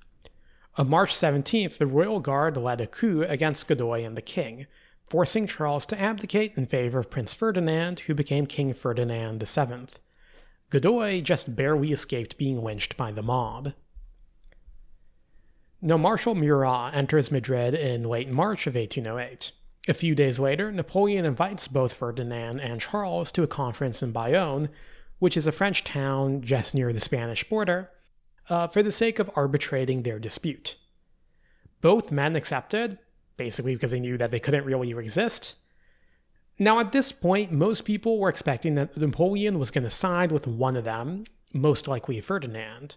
On 0.77 0.89
March 0.89 1.13
17th, 1.13 1.77
the 1.77 1.85
Royal 1.85 2.19
Guard 2.19 2.55
led 2.55 2.79
a 2.79 2.87
coup 2.87 3.23
against 3.23 3.67
Godoy 3.67 4.05
and 4.05 4.15
the 4.15 4.21
king, 4.21 4.67
forcing 5.09 5.45
Charles 5.45 5.85
to 5.87 6.01
abdicate 6.01 6.53
in 6.55 6.65
favor 6.65 6.99
of 6.99 7.09
Prince 7.09 7.33
Ferdinand, 7.33 8.01
who 8.01 8.13
became 8.13 8.45
King 8.45 8.73
Ferdinand 8.73 9.43
VII. 9.45 9.87
Godoy 10.69 11.21
just 11.21 11.55
barely 11.55 11.91
escaped 11.91 12.37
being 12.37 12.63
lynched 12.63 12.95
by 12.95 13.11
the 13.11 13.21
mob. 13.21 13.73
Now, 15.81 15.97
Marshal 15.97 16.35
Murat 16.35 16.93
enters 16.93 17.31
Madrid 17.31 17.73
in 17.73 18.03
late 18.03 18.29
March 18.29 18.67
of 18.67 18.75
1808. 18.75 19.51
A 19.87 19.93
few 19.93 20.13
days 20.13 20.39
later, 20.39 20.71
Napoleon 20.71 21.25
invites 21.25 21.67
both 21.67 21.91
Ferdinand 21.91 22.61
and 22.61 22.79
Charles 22.79 23.31
to 23.33 23.43
a 23.43 23.47
conference 23.47 24.01
in 24.03 24.11
Bayonne, 24.11 24.69
which 25.21 25.37
is 25.37 25.45
a 25.45 25.51
French 25.51 25.83
town 25.83 26.41
just 26.41 26.73
near 26.73 26.91
the 26.91 26.99
Spanish 26.99 27.47
border, 27.47 27.91
uh, 28.49 28.65
for 28.65 28.81
the 28.81 28.91
sake 28.91 29.19
of 29.19 29.29
arbitrating 29.35 30.01
their 30.01 30.17
dispute. 30.17 30.77
Both 31.79 32.11
men 32.11 32.35
accepted, 32.35 32.97
basically 33.37 33.75
because 33.75 33.91
they 33.91 33.99
knew 33.99 34.17
that 34.17 34.31
they 34.31 34.39
couldn't 34.39 34.65
really 34.65 34.95
resist. 34.95 35.53
Now, 36.57 36.79
at 36.79 36.91
this 36.91 37.11
point, 37.11 37.51
most 37.51 37.85
people 37.85 38.17
were 38.17 38.29
expecting 38.29 38.73
that 38.75 38.97
Napoleon 38.97 39.59
was 39.59 39.69
going 39.69 39.83
to 39.83 39.91
side 39.91 40.31
with 40.31 40.47
one 40.47 40.75
of 40.75 40.85
them, 40.85 41.25
most 41.53 41.87
likely 41.87 42.19
Ferdinand. 42.19 42.95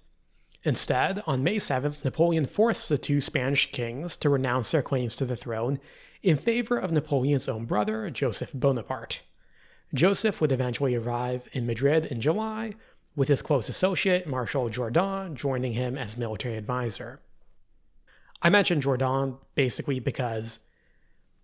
Instead, 0.62 1.22
on 1.26 1.44
May 1.44 1.56
7th, 1.56 2.02
Napoleon 2.04 2.46
forced 2.46 2.88
the 2.88 2.96
two 2.96 3.20
Spanish 3.20 3.70
kings 3.70 4.16
to 4.16 4.30
renounce 4.30 4.70
their 4.70 4.80
claims 4.80 5.14
to 5.16 5.26
the 5.26 5.36
throne 5.36 5.78
in 6.22 6.38
favor 6.38 6.78
of 6.78 6.90
Napoleon's 6.90 7.50
own 7.50 7.66
brother, 7.66 8.08
Joseph 8.08 8.54
Bonaparte. 8.54 9.20
Joseph 9.94 10.40
would 10.40 10.52
eventually 10.52 10.94
arrive 10.94 11.48
in 11.52 11.66
Madrid 11.66 12.06
in 12.06 12.20
July, 12.20 12.74
with 13.16 13.28
his 13.28 13.42
close 13.42 13.68
associate, 13.68 14.26
Marshal 14.26 14.68
Jourdan, 14.68 15.34
joining 15.34 15.72
him 15.72 15.96
as 15.96 16.16
military 16.16 16.56
advisor. 16.56 17.20
I 18.42 18.50
mentioned 18.50 18.82
Jourdan 18.82 19.38
basically 19.54 20.00
because 20.00 20.58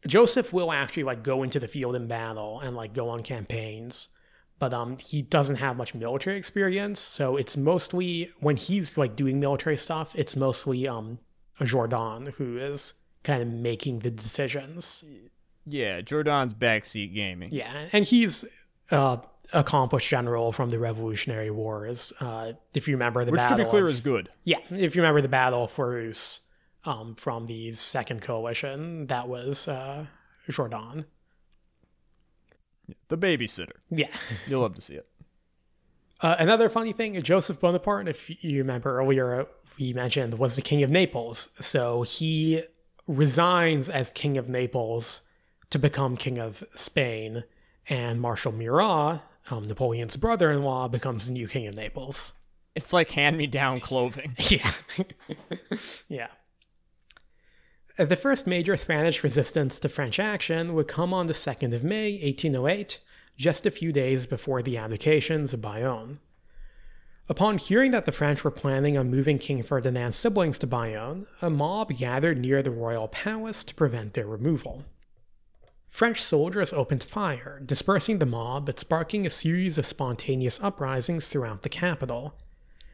Joseph 0.06 0.52
will 0.52 0.72
actually 0.72 1.04
like 1.04 1.22
go 1.22 1.42
into 1.42 1.60
the 1.60 1.68
field 1.68 1.94
in 1.94 2.08
battle 2.08 2.60
and 2.60 2.74
like 2.74 2.92
go 2.92 3.08
on 3.08 3.22
campaigns, 3.22 4.08
but 4.58 4.74
um 4.74 4.98
he 4.98 5.22
doesn't 5.22 5.56
have 5.56 5.76
much 5.76 5.94
military 5.94 6.36
experience, 6.36 6.98
so 6.98 7.36
it's 7.36 7.56
mostly 7.56 8.32
when 8.40 8.56
he's 8.56 8.98
like 8.98 9.14
doing 9.14 9.38
military 9.38 9.76
stuff, 9.76 10.14
it's 10.16 10.34
mostly 10.36 10.88
um 10.88 11.18
Jourdan 11.60 12.34
who 12.34 12.58
is 12.58 12.94
kind 13.22 13.42
of 13.42 13.48
making 13.48 14.00
the 14.00 14.10
decisions. 14.10 15.04
Yeah, 15.70 16.00
Jordan's 16.00 16.54
backseat 16.54 17.14
gaming. 17.14 17.48
Yeah, 17.52 17.88
and 17.92 18.04
he's 18.04 18.44
uh 18.90 19.18
accomplished 19.52 20.08
general 20.08 20.52
from 20.52 20.70
the 20.70 20.78
Revolutionary 20.78 21.50
Wars. 21.50 22.12
Uh, 22.20 22.52
if 22.74 22.86
you 22.86 22.94
remember 22.94 23.24
the 23.24 23.32
Which, 23.32 23.40
to 23.40 23.48
battle, 23.48 23.64
be 23.64 23.70
clear, 23.70 23.84
of- 23.84 23.90
is 23.90 24.00
good. 24.00 24.28
yeah, 24.44 24.58
if 24.70 24.94
you 24.94 25.02
remember 25.02 25.20
the 25.20 25.28
battle 25.28 25.64
of 25.64 26.40
um, 26.84 27.14
from 27.16 27.46
the 27.46 27.72
Second 27.72 28.22
Coalition, 28.22 29.06
that 29.08 29.28
was 29.28 29.66
uh, 29.68 30.06
Jourdan. 30.48 31.04
The 33.08 33.18
babysitter. 33.18 33.72
Yeah. 33.90 34.08
You'll 34.46 34.62
love 34.62 34.74
to 34.74 34.80
see 34.80 34.94
it. 34.94 35.06
Uh, 36.20 36.36
another 36.38 36.68
funny 36.68 36.92
thing, 36.92 37.20
Joseph 37.22 37.60
Bonaparte, 37.60 38.08
if 38.08 38.30
you 38.44 38.58
remember 38.58 38.98
earlier, 38.98 39.46
we 39.78 39.92
mentioned 39.92 40.34
was 40.38 40.54
the 40.56 40.62
king 40.62 40.82
of 40.82 40.90
Naples. 40.90 41.48
So 41.60 42.02
he 42.02 42.62
resigns 43.06 43.88
as 43.88 44.10
king 44.12 44.36
of 44.36 44.48
Naples 44.48 45.22
to 45.70 45.78
become 45.78 46.16
king 46.16 46.38
of 46.38 46.64
Spain, 46.74 47.44
and 47.88 48.20
Marshal 48.20 48.52
Murat, 48.52 49.22
um, 49.50 49.66
Napoleon's 49.66 50.16
brother-in-law, 50.16 50.88
becomes 50.88 51.26
the 51.26 51.32
new 51.32 51.48
king 51.48 51.66
of 51.66 51.74
Naples. 51.74 52.32
It's 52.74 52.92
like 52.92 53.10
hand 53.10 53.36
me 53.36 53.46
down 53.46 53.80
clothing. 53.80 54.36
Yeah. 54.38 54.72
yeah. 56.08 56.28
Uh, 57.98 58.04
The 58.04 58.16
first 58.16 58.46
major 58.46 58.76
Spanish 58.76 59.24
resistance 59.24 59.80
to 59.80 59.88
French 59.88 60.18
action 60.18 60.74
would 60.74 60.88
come 60.88 61.12
on 61.12 61.26
the 61.26 61.32
2nd 61.32 61.74
of 61.74 61.84
May, 61.84 62.12
1808, 62.12 62.98
just 63.36 63.66
a 63.66 63.70
few 63.70 63.92
days 63.92 64.26
before 64.26 64.62
the 64.62 64.76
abdications 64.76 65.52
of 65.52 65.60
Bayonne. 65.60 66.20
Upon 67.28 67.58
hearing 67.58 67.92
that 67.92 68.06
the 68.06 68.12
French 68.12 68.42
were 68.42 68.50
planning 68.50 68.98
on 68.98 69.10
moving 69.10 69.38
King 69.38 69.62
Ferdinand's 69.62 70.16
siblings 70.16 70.58
to 70.58 70.66
Bayonne, 70.66 71.26
a 71.40 71.48
mob 71.48 71.96
gathered 71.96 72.38
near 72.38 72.60
the 72.60 72.72
royal 72.72 73.06
palace 73.06 73.62
to 73.64 73.74
prevent 73.74 74.14
their 74.14 74.26
removal. 74.26 74.84
French 75.90 76.22
soldiers 76.22 76.72
opened 76.72 77.02
fire, 77.02 77.60
dispersing 77.66 78.20
the 78.20 78.26
mob 78.26 78.64
but 78.64 78.78
sparking 78.78 79.26
a 79.26 79.30
series 79.30 79.76
of 79.76 79.84
spontaneous 79.84 80.60
uprisings 80.62 81.28
throughout 81.28 81.62
the 81.62 81.68
capital. 81.68 82.34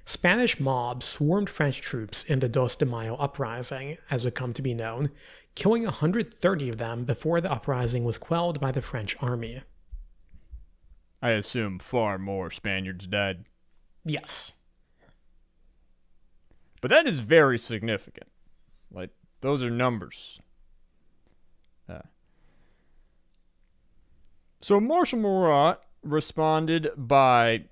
Spanish 0.07 0.59
mobs 0.59 1.05
swarmed 1.05 1.51
French 1.51 1.80
troops 1.80 2.24
in 2.24 2.38
the 2.40 2.49
Dos 2.49 2.74
de 2.74 2.86
Mayo 2.86 3.14
uprising, 3.16 3.99
as 4.11 4.24
would 4.24 4.34
come 4.34 4.53
to 4.55 4.62
be 4.62 4.72
known, 4.72 5.11
killing 5.55 5.84
130 5.84 6.68
of 6.68 6.78
them 6.78 7.05
before 7.05 7.40
the 7.40 7.53
uprising 7.53 8.03
was 8.03 8.18
quelled 8.18 8.61
by 8.61 8.72
the 8.72 8.82
French 8.82 9.14
army. 9.20 9.62
I 11.20 11.30
assume 11.30 11.78
far 11.78 12.18
more 12.18 12.51
Spaniards 12.51 13.07
died. 13.07 13.44
Yes. 14.05 14.53
But 16.80 16.90
that 16.90 17.07
is 17.07 17.18
very 17.18 17.59
significant. 17.59 18.28
Like, 18.90 19.11
those 19.40 19.62
are 19.64 19.70
numbers. 19.70 20.40
So 24.66 24.80
Marshal 24.80 25.20
Murat 25.20 25.80
responded 26.02 26.90
by 26.96 27.66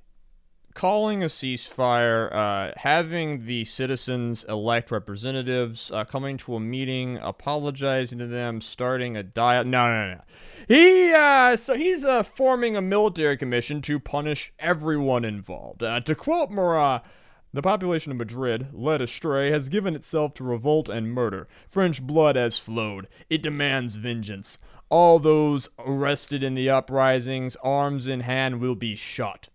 calling 0.74 1.24
a 1.24 1.26
ceasefire, 1.26 2.32
uh, 2.32 2.70
having 2.76 3.46
the 3.46 3.64
citizens 3.64 4.44
elect 4.44 4.92
representatives, 4.92 5.90
uh, 5.90 6.04
coming 6.04 6.36
to 6.36 6.54
a 6.54 6.60
meeting, 6.60 7.18
apologizing 7.20 8.20
to 8.20 8.28
them, 8.28 8.60
starting 8.60 9.16
a 9.16 9.24
dialogue. 9.24 9.66
No, 9.66 9.88
no, 9.88 10.14
no. 10.14 10.20
He 10.68 11.12
uh, 11.12 11.56
so 11.56 11.74
he's 11.74 12.04
uh, 12.04 12.22
forming 12.22 12.76
a 12.76 12.80
military 12.80 13.36
commission 13.36 13.82
to 13.82 13.98
punish 13.98 14.52
everyone 14.60 15.24
involved. 15.24 15.82
Uh, 15.82 15.98
to 15.98 16.14
quote 16.14 16.52
Murat. 16.52 17.04
The 17.52 17.62
population 17.62 18.10
of 18.10 18.18
Madrid, 18.18 18.66
led 18.72 19.00
astray, 19.00 19.52
has 19.52 19.68
given 19.68 19.94
itself 19.94 20.34
to 20.34 20.44
revolt 20.44 20.88
and 20.88 21.12
murder. 21.12 21.46
French 21.68 22.02
blood 22.02 22.34
has 22.34 22.58
flowed. 22.58 23.06
It 23.30 23.42
demands 23.42 23.94
vengeance. 23.94 24.58
All 24.94 25.18
those 25.18 25.68
arrested 25.76 26.44
in 26.44 26.54
the 26.54 26.70
uprisings, 26.70 27.56
arms 27.64 28.06
in 28.06 28.20
hand, 28.20 28.60
will 28.60 28.76
be 28.76 28.94
shot. 28.94 29.48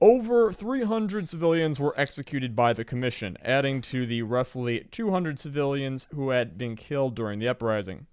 Over 0.00 0.52
300 0.52 1.28
civilians 1.28 1.78
were 1.78 1.94
executed 1.96 2.56
by 2.56 2.72
the 2.72 2.84
commission, 2.84 3.38
adding 3.40 3.80
to 3.82 4.04
the 4.04 4.22
roughly 4.22 4.88
200 4.90 5.38
civilians 5.38 6.08
who 6.12 6.30
had 6.30 6.58
been 6.58 6.74
killed 6.74 7.14
during 7.14 7.38
the 7.38 7.46
uprising. 7.46 8.08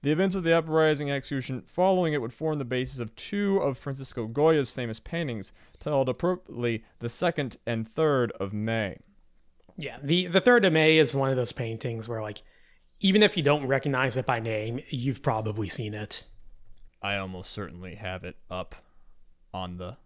The 0.00 0.10
events 0.10 0.34
of 0.34 0.42
the 0.42 0.56
uprising 0.56 1.10
execution 1.10 1.60
following 1.66 2.14
it 2.14 2.22
would 2.22 2.32
form 2.32 2.58
the 2.58 2.64
basis 2.64 2.98
of 2.98 3.14
two 3.14 3.58
of 3.58 3.76
Francisco 3.76 4.26
Goya's 4.26 4.72
famous 4.72 5.00
paintings, 5.00 5.52
titled 5.78 6.08
appropriately 6.08 6.82
The 7.00 7.10
Second 7.10 7.58
and 7.66 7.86
Third 7.86 8.32
of 8.40 8.54
May. 8.54 9.00
Yeah, 9.76 9.98
the, 10.02 10.28
the 10.28 10.40
Third 10.40 10.64
of 10.64 10.72
May 10.72 10.96
is 10.96 11.14
one 11.14 11.28
of 11.28 11.36
those 11.36 11.52
paintings 11.52 12.08
where, 12.08 12.22
like, 12.22 12.42
even 13.00 13.22
if 13.22 13.36
you 13.36 13.42
don't 13.42 13.66
recognize 13.66 14.16
it 14.16 14.26
by 14.26 14.40
name, 14.40 14.80
you've 14.88 15.22
probably 15.22 15.68
seen 15.68 15.94
it. 15.94 16.26
I 17.00 17.16
almost 17.16 17.52
certainly 17.52 17.94
have 17.94 18.24
it 18.24 18.36
up 18.50 18.74
on 19.54 19.76
the 19.76 19.96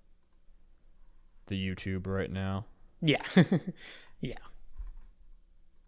the 1.46 1.56
YouTube 1.56 2.06
right 2.06 2.30
now. 2.30 2.66
Yeah. 3.00 3.24
yeah. 4.20 4.34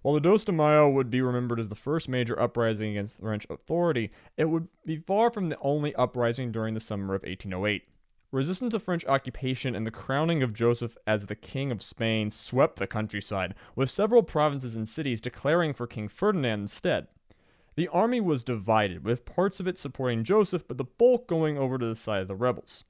While 0.03 0.15
the 0.15 0.21
Dos 0.21 0.45
de 0.45 0.53
Mayo 0.53 0.91
would 0.91 1.09
be 1.09 1.23
remembered 1.23 1.59
as 1.59 1.69
the 1.71 1.75
first 1.75 2.09
major 2.09 2.39
uprising 2.39 2.91
against 2.91 3.17
the 3.17 3.23
French 3.23 3.47
authority, 3.49 4.11
it 4.37 4.47
would 4.47 4.69
be 4.85 4.99
far 4.99 5.31
from 5.31 5.49
the 5.49 5.59
only 5.63 5.95
uprising 5.95 6.53
during 6.53 6.75
the 6.75 6.81
summer 6.81 7.15
of 7.15 7.23
1808. 7.23 7.85
Resistance 8.35 8.73
to 8.73 8.81
French 8.81 9.07
occupation 9.07 9.77
and 9.77 9.87
the 9.87 9.93
crowning 9.93 10.43
of 10.43 10.53
Joseph 10.53 10.99
as 11.07 11.27
the 11.27 11.37
King 11.37 11.71
of 11.71 11.81
Spain 11.81 12.31
swept 12.31 12.81
the 12.81 12.87
countryside, 12.89 13.55
with 13.77 13.89
several 13.89 14.25
provinces 14.25 14.75
and 14.75 14.89
cities 14.89 15.21
declaring 15.21 15.73
for 15.73 15.87
King 15.87 16.09
Ferdinand 16.09 16.63
instead. 16.63 17.07
The 17.77 17.87
army 17.87 18.21
was 18.21 18.43
divided, 18.43 19.05
with 19.05 19.25
parts 19.25 19.61
of 19.61 19.69
it 19.69 19.79
supporting 19.79 20.25
Joseph, 20.25 20.67
but 20.67 20.79
the 20.79 20.85
bulk 20.85 21.29
going 21.29 21.57
over 21.57 21.79
to 21.79 21.87
the 21.87 21.95
side 21.95 22.23
of 22.23 22.27
the 22.27 22.35
rebels. 22.35 22.83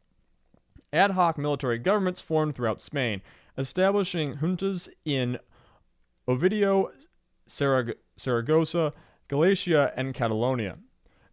Ad 0.94 1.10
hoc 1.10 1.36
military 1.36 1.78
governments 1.78 2.22
formed 2.22 2.56
throughout 2.56 2.80
Spain, 2.80 3.20
establishing 3.58 4.36
juntas 4.36 4.88
in 5.04 5.38
Oviedo, 6.26 6.90
Saragossa, 7.46 8.94
Galicia, 9.28 9.92
and 9.94 10.14
Catalonia. 10.14 10.78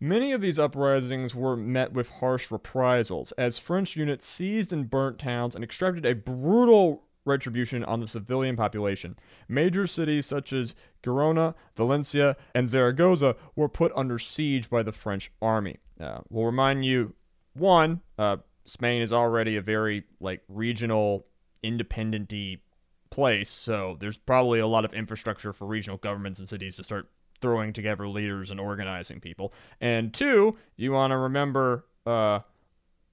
Many 0.03 0.31
of 0.31 0.41
these 0.41 0.57
uprisings 0.57 1.35
were 1.35 1.55
met 1.55 1.93
with 1.93 2.09
harsh 2.09 2.49
reprisals, 2.49 3.33
as 3.33 3.59
French 3.59 3.95
units 3.95 4.25
seized 4.25 4.73
and 4.73 4.89
burnt 4.89 5.19
towns 5.19 5.53
and 5.53 5.63
extracted 5.63 6.07
a 6.07 6.15
brutal 6.15 7.03
retribution 7.23 7.83
on 7.83 7.99
the 7.99 8.07
civilian 8.07 8.55
population. 8.55 9.15
Major 9.47 9.85
cities 9.85 10.25
such 10.25 10.53
as 10.53 10.73
Girona, 11.03 11.53
Valencia, 11.77 12.35
and 12.55 12.67
Zaragoza 12.67 13.35
were 13.55 13.69
put 13.69 13.91
under 13.95 14.17
siege 14.17 14.71
by 14.71 14.81
the 14.81 14.91
French 14.91 15.31
army. 15.39 15.77
Uh, 15.99 16.21
we'll 16.31 16.45
remind 16.45 16.83
you 16.83 17.13
one, 17.53 18.01
uh, 18.17 18.37
Spain 18.65 19.03
is 19.03 19.13
already 19.13 19.55
a 19.55 19.61
very 19.61 20.05
like 20.19 20.41
regional, 20.47 21.27
independent 21.61 22.33
place, 23.11 23.51
so 23.51 23.97
there's 23.99 24.17
probably 24.17 24.61
a 24.61 24.65
lot 24.65 24.83
of 24.83 24.95
infrastructure 24.95 25.53
for 25.53 25.67
regional 25.67 25.97
governments 25.97 26.39
and 26.39 26.49
cities 26.49 26.75
to 26.77 26.83
start 26.83 27.07
throwing 27.41 27.73
together 27.73 28.07
leaders 28.07 28.51
and 28.51 28.59
organizing 28.59 29.19
people. 29.19 29.53
And 29.79 30.13
two, 30.13 30.57
you 30.77 30.91
want 30.91 31.11
to 31.11 31.17
remember 31.17 31.85
uh, 32.05 32.39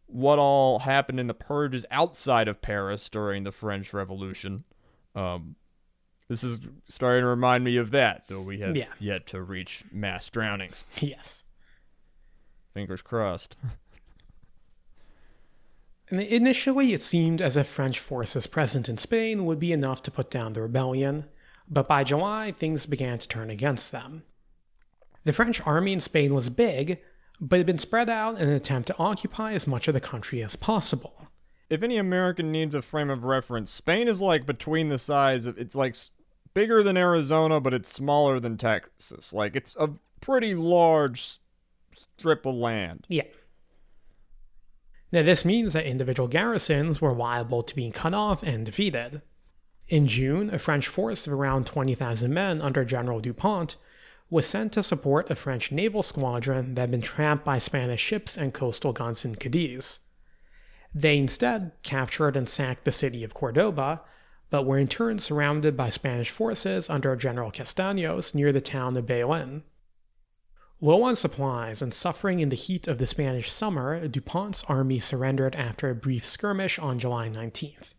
what 0.06 0.38
all 0.38 0.80
happened 0.80 1.18
in 1.18 1.26
the 1.26 1.34
purges 1.34 1.84
outside 1.90 2.48
of 2.48 2.62
Paris 2.62 3.08
during 3.10 3.44
the 3.44 3.52
French 3.52 3.92
Revolution. 3.92 4.64
Um, 5.14 5.56
this 6.28 6.44
is 6.44 6.60
starting 6.86 7.22
to 7.22 7.28
remind 7.28 7.64
me 7.64 7.76
of 7.78 7.90
that, 7.90 8.24
though 8.28 8.42
we 8.42 8.60
have 8.60 8.76
yeah. 8.76 8.86
yet 8.98 9.26
to 9.28 9.42
reach 9.42 9.84
mass 9.90 10.28
drownings. 10.28 10.84
Yes. 11.00 11.44
Fingers 12.74 13.02
crossed. 13.02 13.56
Initially, 16.10 16.92
it 16.92 17.02
seemed 17.02 17.42
as 17.42 17.56
if 17.56 17.66
French 17.66 17.98
forces 17.98 18.46
present 18.46 18.88
in 18.88 18.98
Spain 18.98 19.44
would 19.46 19.58
be 19.58 19.72
enough 19.72 20.02
to 20.02 20.10
put 20.10 20.30
down 20.30 20.52
the 20.52 20.62
rebellion, 20.62 21.24
but 21.70 21.88
by 21.88 22.04
July, 22.04 22.52
things 22.52 22.86
began 22.86 23.18
to 23.18 23.28
turn 23.28 23.50
against 23.50 23.92
them. 23.92 24.24
The 25.24 25.32
French 25.32 25.60
army 25.66 25.92
in 25.92 26.00
Spain 26.00 26.34
was 26.34 26.48
big, 26.48 27.00
but 27.40 27.58
had 27.58 27.66
been 27.66 27.78
spread 27.78 28.08
out 28.08 28.36
in 28.36 28.48
an 28.48 28.54
attempt 28.54 28.88
to 28.88 28.98
occupy 28.98 29.52
as 29.52 29.66
much 29.66 29.88
of 29.88 29.94
the 29.94 30.00
country 30.00 30.42
as 30.42 30.56
possible. 30.56 31.28
If 31.68 31.82
any 31.82 31.98
American 31.98 32.50
needs 32.50 32.74
a 32.74 32.82
frame 32.82 33.10
of 33.10 33.24
reference, 33.24 33.70
Spain 33.70 34.08
is 34.08 34.22
like 34.22 34.46
between 34.46 34.88
the 34.88 34.98
size 34.98 35.44
of 35.44 35.58
it's 35.58 35.74
like 35.74 35.94
bigger 36.54 36.82
than 36.82 36.96
Arizona, 36.96 37.60
but 37.60 37.74
it's 37.74 37.92
smaller 37.92 38.40
than 38.40 38.56
Texas. 38.56 39.32
Like 39.32 39.54
it's 39.54 39.76
a 39.78 39.90
pretty 40.20 40.54
large 40.54 41.38
strip 41.94 42.46
of 42.46 42.54
land. 42.54 43.06
Yeah. 43.08 43.24
Now, 45.10 45.22
this 45.22 45.44
means 45.44 45.72
that 45.72 45.86
individual 45.86 46.28
garrisons 46.28 47.00
were 47.00 47.14
liable 47.14 47.62
to 47.62 47.74
being 47.74 47.92
cut 47.92 48.12
off 48.12 48.42
and 48.42 48.66
defeated. 48.66 49.22
In 49.88 50.06
June, 50.06 50.52
a 50.52 50.58
French 50.58 50.86
force 50.86 51.26
of 51.26 51.32
around 51.32 51.66
20,000 51.66 52.32
men 52.32 52.60
under 52.60 52.84
General 52.84 53.20
Dupont 53.20 53.76
was 54.28 54.46
sent 54.46 54.72
to 54.74 54.82
support 54.82 55.30
a 55.30 55.34
French 55.34 55.72
naval 55.72 56.02
squadron 56.02 56.74
that 56.74 56.82
had 56.82 56.90
been 56.90 57.00
trapped 57.00 57.42
by 57.42 57.56
Spanish 57.56 58.00
ships 58.00 58.36
and 58.36 58.52
coastal 58.52 58.92
guns 58.92 59.24
in 59.24 59.34
Cadiz. 59.36 60.00
They 60.94 61.16
instead 61.16 61.72
captured 61.82 62.36
and 62.36 62.46
sacked 62.48 62.84
the 62.84 62.92
city 62.92 63.24
of 63.24 63.32
Cordoba, 63.32 64.02
but 64.50 64.64
were 64.66 64.78
in 64.78 64.88
turn 64.88 65.18
surrounded 65.18 65.74
by 65.74 65.88
Spanish 65.88 66.30
forces 66.30 66.90
under 66.90 67.16
General 67.16 67.50
Castaños 67.50 68.34
near 68.34 68.52
the 68.52 68.60
town 68.60 68.94
of 68.98 69.06
Belen. 69.06 69.62
Low 70.82 71.02
on 71.02 71.16
supplies 71.16 71.80
and 71.80 71.94
suffering 71.94 72.40
in 72.40 72.50
the 72.50 72.56
heat 72.56 72.86
of 72.86 72.98
the 72.98 73.06
Spanish 73.06 73.50
summer, 73.50 74.06
Dupont's 74.06 74.64
army 74.68 74.98
surrendered 74.98 75.56
after 75.56 75.88
a 75.88 75.94
brief 75.94 76.26
skirmish 76.26 76.78
on 76.78 76.98
July 76.98 77.30
19th. 77.30 77.94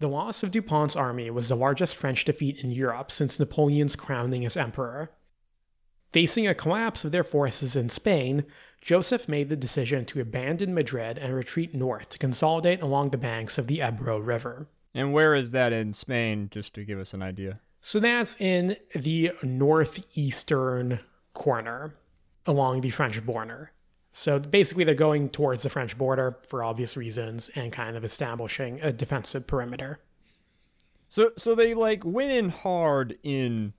The 0.00 0.08
loss 0.08 0.42
of 0.42 0.50
Dupont's 0.50 0.96
army 0.96 1.30
was 1.30 1.50
the 1.50 1.56
largest 1.56 1.94
French 1.94 2.24
defeat 2.24 2.64
in 2.64 2.70
Europe 2.70 3.12
since 3.12 3.38
Napoleon's 3.38 3.96
crowning 3.96 4.46
as 4.46 4.56
emperor. 4.56 5.10
Facing 6.10 6.46
a 6.46 6.54
collapse 6.54 7.04
of 7.04 7.12
their 7.12 7.22
forces 7.22 7.76
in 7.76 7.90
Spain, 7.90 8.46
Joseph 8.80 9.28
made 9.28 9.50
the 9.50 9.56
decision 9.56 10.06
to 10.06 10.20
abandon 10.22 10.72
Madrid 10.72 11.18
and 11.18 11.34
retreat 11.34 11.74
north 11.74 12.08
to 12.08 12.18
consolidate 12.18 12.80
along 12.80 13.10
the 13.10 13.18
banks 13.18 13.58
of 13.58 13.66
the 13.66 13.82
Ebro 13.82 14.18
River. 14.18 14.68
And 14.94 15.12
where 15.12 15.34
is 15.34 15.50
that 15.50 15.72
in 15.74 15.92
Spain, 15.92 16.48
just 16.50 16.74
to 16.74 16.84
give 16.84 16.98
us 16.98 17.12
an 17.12 17.22
idea? 17.22 17.60
So 17.82 18.00
that's 18.00 18.40
in 18.40 18.76
the 18.94 19.32
northeastern 19.42 21.00
corner 21.34 21.94
along 22.46 22.80
the 22.80 22.90
French 22.90 23.24
border. 23.24 23.72
So 24.12 24.38
basically, 24.38 24.84
they're 24.84 24.94
going 24.94 25.28
towards 25.28 25.62
the 25.62 25.70
French 25.70 25.96
border 25.96 26.36
for 26.48 26.64
obvious 26.64 26.96
reasons 26.96 27.48
and 27.54 27.72
kind 27.72 27.96
of 27.96 28.04
establishing 28.04 28.80
a 28.80 28.92
defensive 28.92 29.46
perimeter. 29.46 30.00
So, 31.08 31.30
so 31.36 31.54
they 31.54 31.74
like 31.74 32.04
went 32.04 32.32
in 32.32 32.48
hard 32.50 33.18
in 33.22 33.72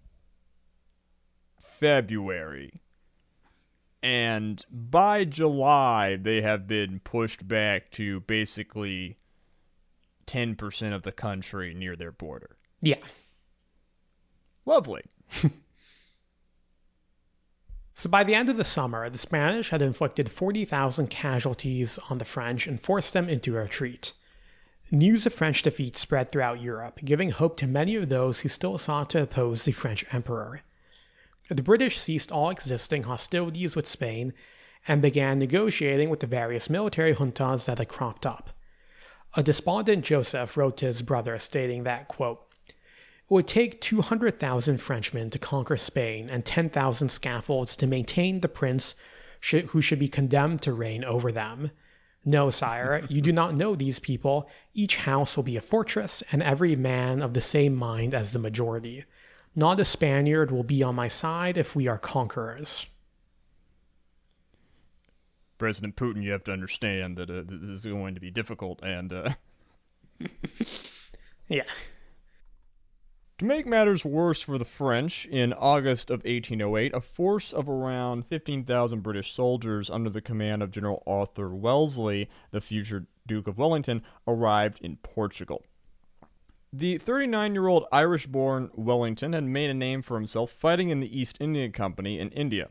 February, 1.59 2.81
and 4.01 4.63
by 4.69 5.25
July 5.25 6.15
they 6.15 6.41
have 6.41 6.67
been 6.67 6.99
pushed 6.99 7.47
back 7.47 7.91
to 7.91 8.21
basically 8.21 9.17
10% 10.27 10.93
of 10.93 11.03
the 11.03 11.11
country 11.11 11.73
near 11.73 11.95
their 11.95 12.11
border. 12.11 12.57
Yeah. 12.81 12.97
Lovely. 14.65 15.03
So 18.01 18.09
by 18.09 18.23
the 18.23 18.33
end 18.33 18.49
of 18.49 18.57
the 18.57 18.63
summer, 18.63 19.07
the 19.11 19.19
Spanish 19.19 19.69
had 19.69 19.83
inflicted 19.83 20.31
40,000 20.31 21.11
casualties 21.11 21.99
on 22.09 22.17
the 22.17 22.25
French 22.25 22.65
and 22.65 22.81
forced 22.81 23.13
them 23.13 23.29
into 23.29 23.53
retreat. 23.53 24.13
News 24.89 25.27
of 25.27 25.35
French 25.35 25.61
defeat 25.61 25.95
spread 25.97 26.31
throughout 26.31 26.59
Europe, 26.59 27.01
giving 27.05 27.29
hope 27.29 27.57
to 27.57 27.67
many 27.67 27.95
of 27.95 28.09
those 28.09 28.39
who 28.39 28.49
still 28.49 28.79
sought 28.79 29.11
to 29.11 29.21
oppose 29.21 29.65
the 29.65 29.71
French 29.71 30.03
emperor. 30.11 30.61
The 31.51 31.61
British 31.61 31.99
ceased 31.99 32.31
all 32.31 32.49
existing 32.49 33.03
hostilities 33.03 33.75
with 33.75 33.85
Spain 33.85 34.33
and 34.87 34.99
began 34.99 35.37
negotiating 35.37 36.09
with 36.09 36.21
the 36.21 36.25
various 36.25 36.71
military 36.71 37.13
juntas 37.13 37.65
that 37.65 37.77
had 37.77 37.87
cropped 37.87 38.25
up. 38.25 38.49
A 39.35 39.43
despondent 39.43 40.03
Joseph 40.03 40.57
wrote 40.57 40.77
to 40.77 40.87
his 40.87 41.03
brother 41.03 41.37
stating 41.37 41.83
that, 41.83 42.07
quote, 42.07 42.50
it 43.31 43.33
would 43.33 43.47
take 43.47 43.79
200,000 43.79 44.79
Frenchmen 44.79 45.29
to 45.29 45.39
conquer 45.39 45.77
Spain 45.77 46.29
and 46.29 46.43
10,000 46.43 47.07
scaffolds 47.07 47.77
to 47.77 47.87
maintain 47.87 48.41
the 48.41 48.49
prince 48.49 48.93
sh- 49.39 49.67
who 49.69 49.79
should 49.79 49.99
be 49.99 50.09
condemned 50.09 50.61
to 50.63 50.73
reign 50.73 51.05
over 51.05 51.31
them. 51.31 51.71
No, 52.25 52.49
sire, 52.49 53.05
you 53.09 53.21
do 53.21 53.31
not 53.31 53.55
know 53.55 53.73
these 53.73 53.99
people. 53.99 54.49
Each 54.73 54.97
house 54.97 55.37
will 55.37 55.45
be 55.45 55.55
a 55.55 55.61
fortress, 55.61 56.21
and 56.33 56.43
every 56.43 56.75
man 56.75 57.21
of 57.21 57.33
the 57.33 57.39
same 57.39 57.73
mind 57.73 58.13
as 58.13 58.33
the 58.33 58.37
majority. 58.37 59.05
Not 59.55 59.79
a 59.79 59.85
Spaniard 59.85 60.51
will 60.51 60.63
be 60.63 60.83
on 60.83 60.95
my 60.95 61.07
side 61.07 61.57
if 61.57 61.73
we 61.73 61.87
are 61.87 61.97
conquerors. 61.97 62.85
President 65.57 65.95
Putin, 65.95 66.21
you 66.21 66.31
have 66.31 66.43
to 66.43 66.51
understand 66.51 67.15
that 67.15 67.29
uh, 67.29 67.43
this 67.45 67.69
is 67.69 67.85
going 67.85 68.13
to 68.13 68.21
be 68.21 68.29
difficult, 68.29 68.81
and 68.83 69.13
uh... 69.13 69.29
yeah. 71.47 71.63
To 73.41 73.47
make 73.47 73.65
matters 73.65 74.05
worse 74.05 74.43
for 74.43 74.59
the 74.59 74.65
French, 74.65 75.25
in 75.25 75.51
August 75.51 76.11
of 76.11 76.19
1808, 76.19 76.93
a 76.93 77.01
force 77.01 77.51
of 77.51 77.67
around 77.67 78.27
15,000 78.27 79.01
British 79.01 79.33
soldiers 79.33 79.89
under 79.89 80.11
the 80.11 80.21
command 80.21 80.61
of 80.61 80.69
General 80.69 81.01
Arthur 81.07 81.49
Wellesley, 81.49 82.29
the 82.51 82.61
future 82.61 83.07
Duke 83.25 83.47
of 83.47 83.57
Wellington, 83.57 84.03
arrived 84.27 84.79
in 84.83 84.97
Portugal. 84.97 85.63
The 86.71 86.99
39 86.99 87.55
year 87.55 87.67
old 87.67 87.87
Irish 87.91 88.27
born 88.27 88.69
Wellington 88.75 89.33
had 89.33 89.45
made 89.45 89.71
a 89.71 89.73
name 89.73 90.03
for 90.03 90.17
himself 90.17 90.51
fighting 90.51 90.89
in 90.89 90.99
the 90.99 91.19
East 91.19 91.37
India 91.39 91.67
Company 91.71 92.19
in 92.19 92.29
India. 92.29 92.69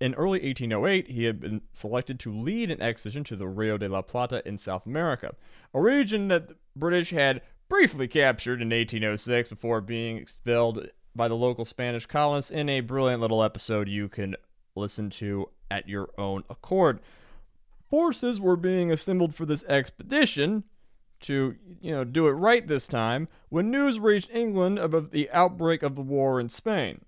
In 0.00 0.14
early 0.14 0.40
1808, 0.40 1.08
he 1.08 1.24
had 1.24 1.38
been 1.38 1.60
selected 1.74 2.18
to 2.20 2.32
lead 2.32 2.70
an 2.70 2.80
expedition 2.80 3.24
to 3.24 3.36
the 3.36 3.46
Rio 3.46 3.76
de 3.76 3.90
la 3.90 4.00
Plata 4.00 4.40
in 4.48 4.56
South 4.56 4.86
America, 4.86 5.34
a 5.74 5.82
region 5.82 6.28
that 6.28 6.48
the 6.48 6.56
British 6.74 7.10
had 7.10 7.42
briefly 7.70 8.08
captured 8.08 8.60
in 8.60 8.68
1806 8.68 9.48
before 9.48 9.80
being 9.80 10.16
expelled 10.16 10.88
by 11.14 11.28
the 11.28 11.36
local 11.36 11.64
Spanish 11.64 12.04
colonists 12.04 12.50
in 12.50 12.68
a 12.68 12.80
brilliant 12.80 13.22
little 13.22 13.44
episode 13.44 13.88
you 13.88 14.08
can 14.08 14.34
listen 14.74 15.08
to 15.08 15.48
at 15.70 15.88
your 15.88 16.10
own 16.18 16.42
accord. 16.50 16.98
Forces 17.88 18.40
were 18.40 18.56
being 18.56 18.90
assembled 18.90 19.36
for 19.36 19.46
this 19.46 19.62
expedition 19.64 20.64
to, 21.20 21.56
you 21.80 21.92
know, 21.92 22.02
do 22.02 22.26
it 22.26 22.32
right 22.32 22.66
this 22.66 22.88
time 22.88 23.28
when 23.50 23.70
news 23.70 24.00
reached 24.00 24.34
England 24.34 24.78
about 24.78 25.12
the 25.12 25.30
outbreak 25.30 25.84
of 25.84 25.94
the 25.94 26.02
war 26.02 26.40
in 26.40 26.48
Spain. 26.48 27.04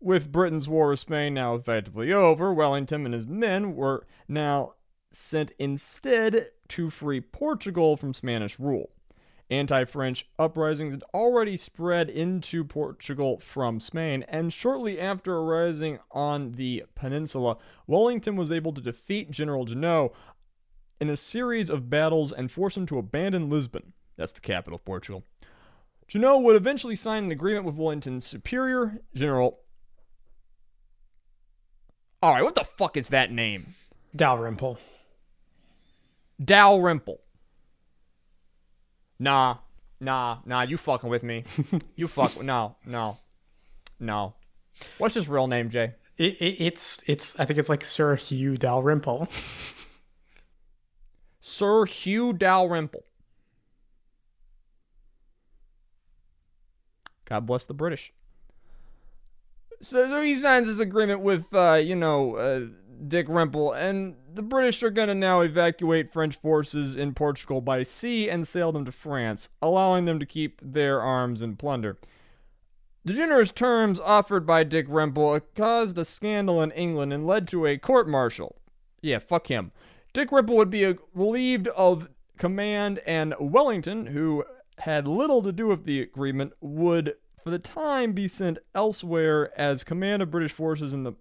With 0.00 0.30
Britain's 0.30 0.68
war 0.68 0.90
with 0.90 1.00
Spain 1.00 1.32
now 1.32 1.54
effectively 1.54 2.12
over, 2.12 2.52
Wellington 2.52 3.06
and 3.06 3.14
his 3.14 3.26
men 3.26 3.74
were 3.74 4.06
now 4.28 4.74
sent 5.10 5.52
instead 5.58 6.50
to 6.68 6.90
free 6.90 7.22
Portugal 7.22 7.96
from 7.96 8.12
Spanish 8.12 8.58
rule 8.60 8.90
anti 9.54 9.84
French 9.84 10.26
uprisings 10.38 10.92
had 10.92 11.04
already 11.14 11.56
spread 11.56 12.10
into 12.10 12.64
Portugal 12.64 13.38
from 13.38 13.80
Spain, 13.80 14.24
and 14.28 14.52
shortly 14.52 15.00
after 15.00 15.36
arising 15.36 15.98
on 16.10 16.52
the 16.52 16.84
peninsula, 16.94 17.56
Wellington 17.86 18.36
was 18.36 18.52
able 18.52 18.72
to 18.72 18.80
defeat 18.80 19.30
General 19.30 19.64
Junot 19.64 20.12
in 21.00 21.08
a 21.08 21.16
series 21.16 21.70
of 21.70 21.88
battles 21.90 22.32
and 22.32 22.50
force 22.50 22.76
him 22.76 22.86
to 22.86 22.98
abandon 22.98 23.48
Lisbon. 23.48 23.92
That's 24.16 24.32
the 24.32 24.40
capital 24.40 24.76
of 24.76 24.84
Portugal. 24.84 25.24
Junot 26.06 26.42
would 26.42 26.56
eventually 26.56 26.96
sign 26.96 27.24
an 27.24 27.32
agreement 27.32 27.64
with 27.64 27.76
Wellington's 27.76 28.26
superior, 28.26 28.98
General. 29.14 29.60
Alright, 32.22 32.44
what 32.44 32.54
the 32.54 32.64
fuck 32.64 32.96
is 32.96 33.08
that 33.10 33.30
name? 33.32 33.74
Dalrymple. 34.14 34.78
Dalrymple. 36.42 37.20
Nah, 39.24 39.56
nah, 40.00 40.40
nah. 40.44 40.62
You 40.62 40.76
fucking 40.76 41.08
with 41.08 41.22
me? 41.22 41.44
you 41.96 42.08
fuck? 42.08 42.42
No, 42.42 42.76
no, 42.84 43.16
no. 43.98 44.34
What's 44.98 45.14
his 45.14 45.30
real 45.30 45.46
name, 45.46 45.70
Jay? 45.70 45.94
It, 46.18 46.34
it, 46.42 46.62
it's 46.62 47.00
it's. 47.06 47.34
I 47.38 47.46
think 47.46 47.58
it's 47.58 47.70
like 47.70 47.86
Sir 47.86 48.16
Hugh 48.16 48.58
Dalrymple. 48.58 49.28
Sir 51.40 51.86
Hugh 51.86 52.34
Dalrymple. 52.34 53.06
God 57.24 57.46
bless 57.46 57.64
the 57.64 57.72
British. 57.72 58.12
So, 59.80 60.06
so 60.06 60.20
he 60.20 60.34
signs 60.34 60.66
this 60.66 60.80
agreement 60.80 61.20
with, 61.20 61.46
uh, 61.54 61.80
you 61.82 61.96
know, 61.96 62.36
uh, 62.36 62.66
Dick 63.06 63.26
Rimple, 63.28 63.76
and 63.76 64.16
the 64.32 64.42
British 64.42 64.82
are 64.82 64.90
going 64.90 65.08
to 65.08 65.14
now 65.14 65.40
evacuate 65.40 66.12
French 66.12 66.36
forces 66.36 66.96
in 66.96 67.14
Portugal 67.14 67.60
by 67.60 67.82
sea 67.82 68.28
and 68.30 68.46
sail 68.46 68.72
them 68.72 68.84
to 68.84 68.92
France, 68.92 69.48
allowing 69.60 70.04
them 70.04 70.18
to 70.18 70.26
keep 70.26 70.60
their 70.62 71.00
arms 71.00 71.42
and 71.42 71.58
plunder. 71.58 71.98
The 73.04 73.12
generous 73.12 73.50
terms 73.50 74.00
offered 74.00 74.46
by 74.46 74.64
Dick 74.64 74.88
Rimple 74.88 75.42
caused 75.54 75.98
a 75.98 76.04
scandal 76.04 76.62
in 76.62 76.70
England 76.70 77.12
and 77.12 77.26
led 77.26 77.46
to 77.48 77.66
a 77.66 77.76
court 77.76 78.08
martial. 78.08 78.56
Yeah, 79.02 79.18
fuck 79.18 79.48
him. 79.48 79.72
Dick 80.14 80.30
Rimple 80.30 80.56
would 80.56 80.70
be 80.70 80.94
relieved 81.12 81.68
of 81.68 82.08
command, 82.38 83.00
and 83.06 83.34
Wellington, 83.38 84.06
who 84.06 84.44
had 84.78 85.06
little 85.06 85.42
to 85.42 85.52
do 85.52 85.66
with 85.66 85.84
the 85.84 86.00
agreement, 86.00 86.54
would, 86.60 87.14
for 87.42 87.50
the 87.50 87.58
time, 87.58 88.12
be 88.12 88.26
sent 88.26 88.58
elsewhere 88.74 89.52
as 89.60 89.84
command 89.84 90.22
of 90.22 90.30
British 90.30 90.52
forces 90.52 90.94
in 90.94 91.02
the 91.02 91.12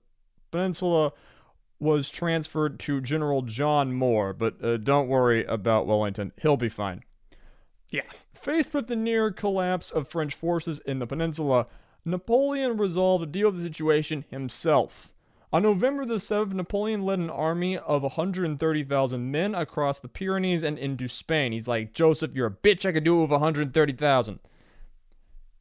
peninsula 0.52 1.12
was 1.84 2.10
transferred 2.10 2.80
to 2.80 3.02
General 3.02 3.42
John 3.42 3.94
Moore, 3.94 4.34
but 4.34 4.64
uh, 4.64 4.78
don't 4.78 5.08
worry 5.08 5.46
about 5.46 5.86
Wellington. 5.86 6.32
He'll 6.42 6.58
be 6.58 6.70
fine. 6.70 7.04
Yeah. 7.92 8.02
Faced 8.34 8.74
with 8.74 8.88
the 8.88 8.96
near 8.96 9.32
collapse 9.32 9.92
of 9.92 10.08
French 10.08 10.34
forces 10.34 10.80
in 10.80 11.00
the 11.00 11.06
peninsula, 11.06 11.68
Napoleon 12.06 12.78
resolved 12.78 13.22
to 13.22 13.26
deal 13.28 13.50
with 13.50 13.60
the 13.60 13.68
situation 13.68 14.26
himself. 14.30 15.14
On 15.52 15.62
November 15.62 16.04
the 16.04 16.16
7th, 16.16 16.54
Napoleon 16.54 17.04
led 17.04 17.20
an 17.20 17.30
army 17.30 17.78
of 17.78 18.02
130,000 18.02 19.32
men 19.32 19.54
across 19.54 20.00
the 20.00 20.08
Pyrenees 20.08 20.64
and 20.64 20.80
into 20.80 21.08
Spain. 21.08 21.52
He's 21.52 21.68
like, 21.68 21.94
Joseph, 21.94 22.32
you're 22.34 22.48
a 22.48 22.52
bitch. 22.52 22.88
I 22.88 22.92
could 22.92 23.04
do 23.04 23.20
it 23.20 23.22
with 23.22 23.32
130,000. 23.32 24.40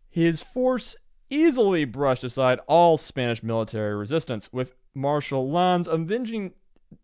His 0.09 0.43
force 0.43 0.97
easily 1.29 1.85
brushed 1.85 2.25
aside 2.25 2.61
all 2.67 2.97
Spanish 2.97 3.43
military 3.43 3.95
resistance, 3.95 4.51
with 4.51 4.75
Marshal 4.95 5.51
Lannes 5.51 5.89
avenging 5.89 6.53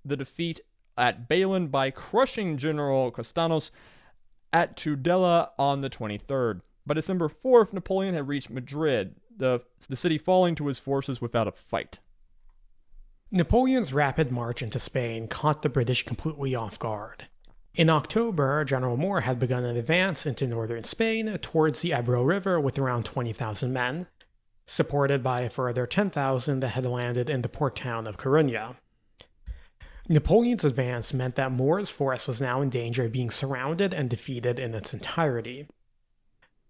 the 0.05 0.17
defeat 0.17 0.61
at 0.97 1.29
Baylen 1.29 1.71
by 1.71 1.91
crushing 1.91 2.59
General 2.59 3.11
Castanos 3.11 3.71
at 4.53 4.77
Tudela 4.77 5.51
on 5.59 5.81
the 5.81 5.91
23rd. 5.91 6.63
By 6.87 6.95
December 6.95 7.29
4th, 7.29 7.73
Napoleon 7.73 8.15
had 8.15 8.29
reached 8.29 8.51
Madrid, 8.51 9.17
the, 9.37 9.61
the 9.89 9.97
city 9.97 10.19
falling 10.19 10.55
to 10.57 10.67
his 10.67 10.79
forces 10.79 11.21
without 11.21 11.47
a 11.47 11.53
fight. 11.53 12.01
Napoleon's 13.31 13.93
rapid 13.93 14.33
march 14.33 14.63
into 14.63 14.79
Spain 14.79 15.29
caught 15.29 15.63
the 15.63 15.69
British 15.69 16.05
completely 16.05 16.55
off 16.55 16.79
guard. 16.79 17.27
In 17.75 17.91
October, 17.91 18.65
General 18.65 18.97
Moore 18.97 19.21
had 19.21 19.39
begun 19.39 19.65
an 19.65 19.77
advance 19.77 20.25
into 20.25 20.47
northern 20.47 20.85
Spain 20.85 21.37
towards 21.39 21.83
the 21.83 21.93
Ebro 21.93 22.23
River 22.23 22.59
with 22.59 22.79
around 22.79 23.05
20,000 23.05 23.73
men, 23.73 24.07
supported 24.69 25.23
by 25.23 25.41
a 25.41 25.51
further 25.51 25.87
10,000 25.87 26.61
that 26.61 26.69
had 26.69 26.87
landed 26.87 27.31
in 27.31 27.43
the 27.43 27.49
port 27.49 27.75
town 27.75 28.07
of 28.07 28.19
Corunna. 28.19 28.77
Napoleon's 30.09 30.65
advance 30.65 31.13
meant 31.13 31.35
that 31.35 31.53
Moore's 31.53 31.91
force 31.91 32.29
was 32.29 32.41
now 32.41 32.61
in 32.61 32.71
danger 32.71 33.05
of 33.05 33.13
being 33.13 33.31
surrounded 33.31 33.93
and 33.93 34.09
defeated 34.09 34.59
in 34.59 34.75
its 34.75 34.95
entirety. 34.95 35.67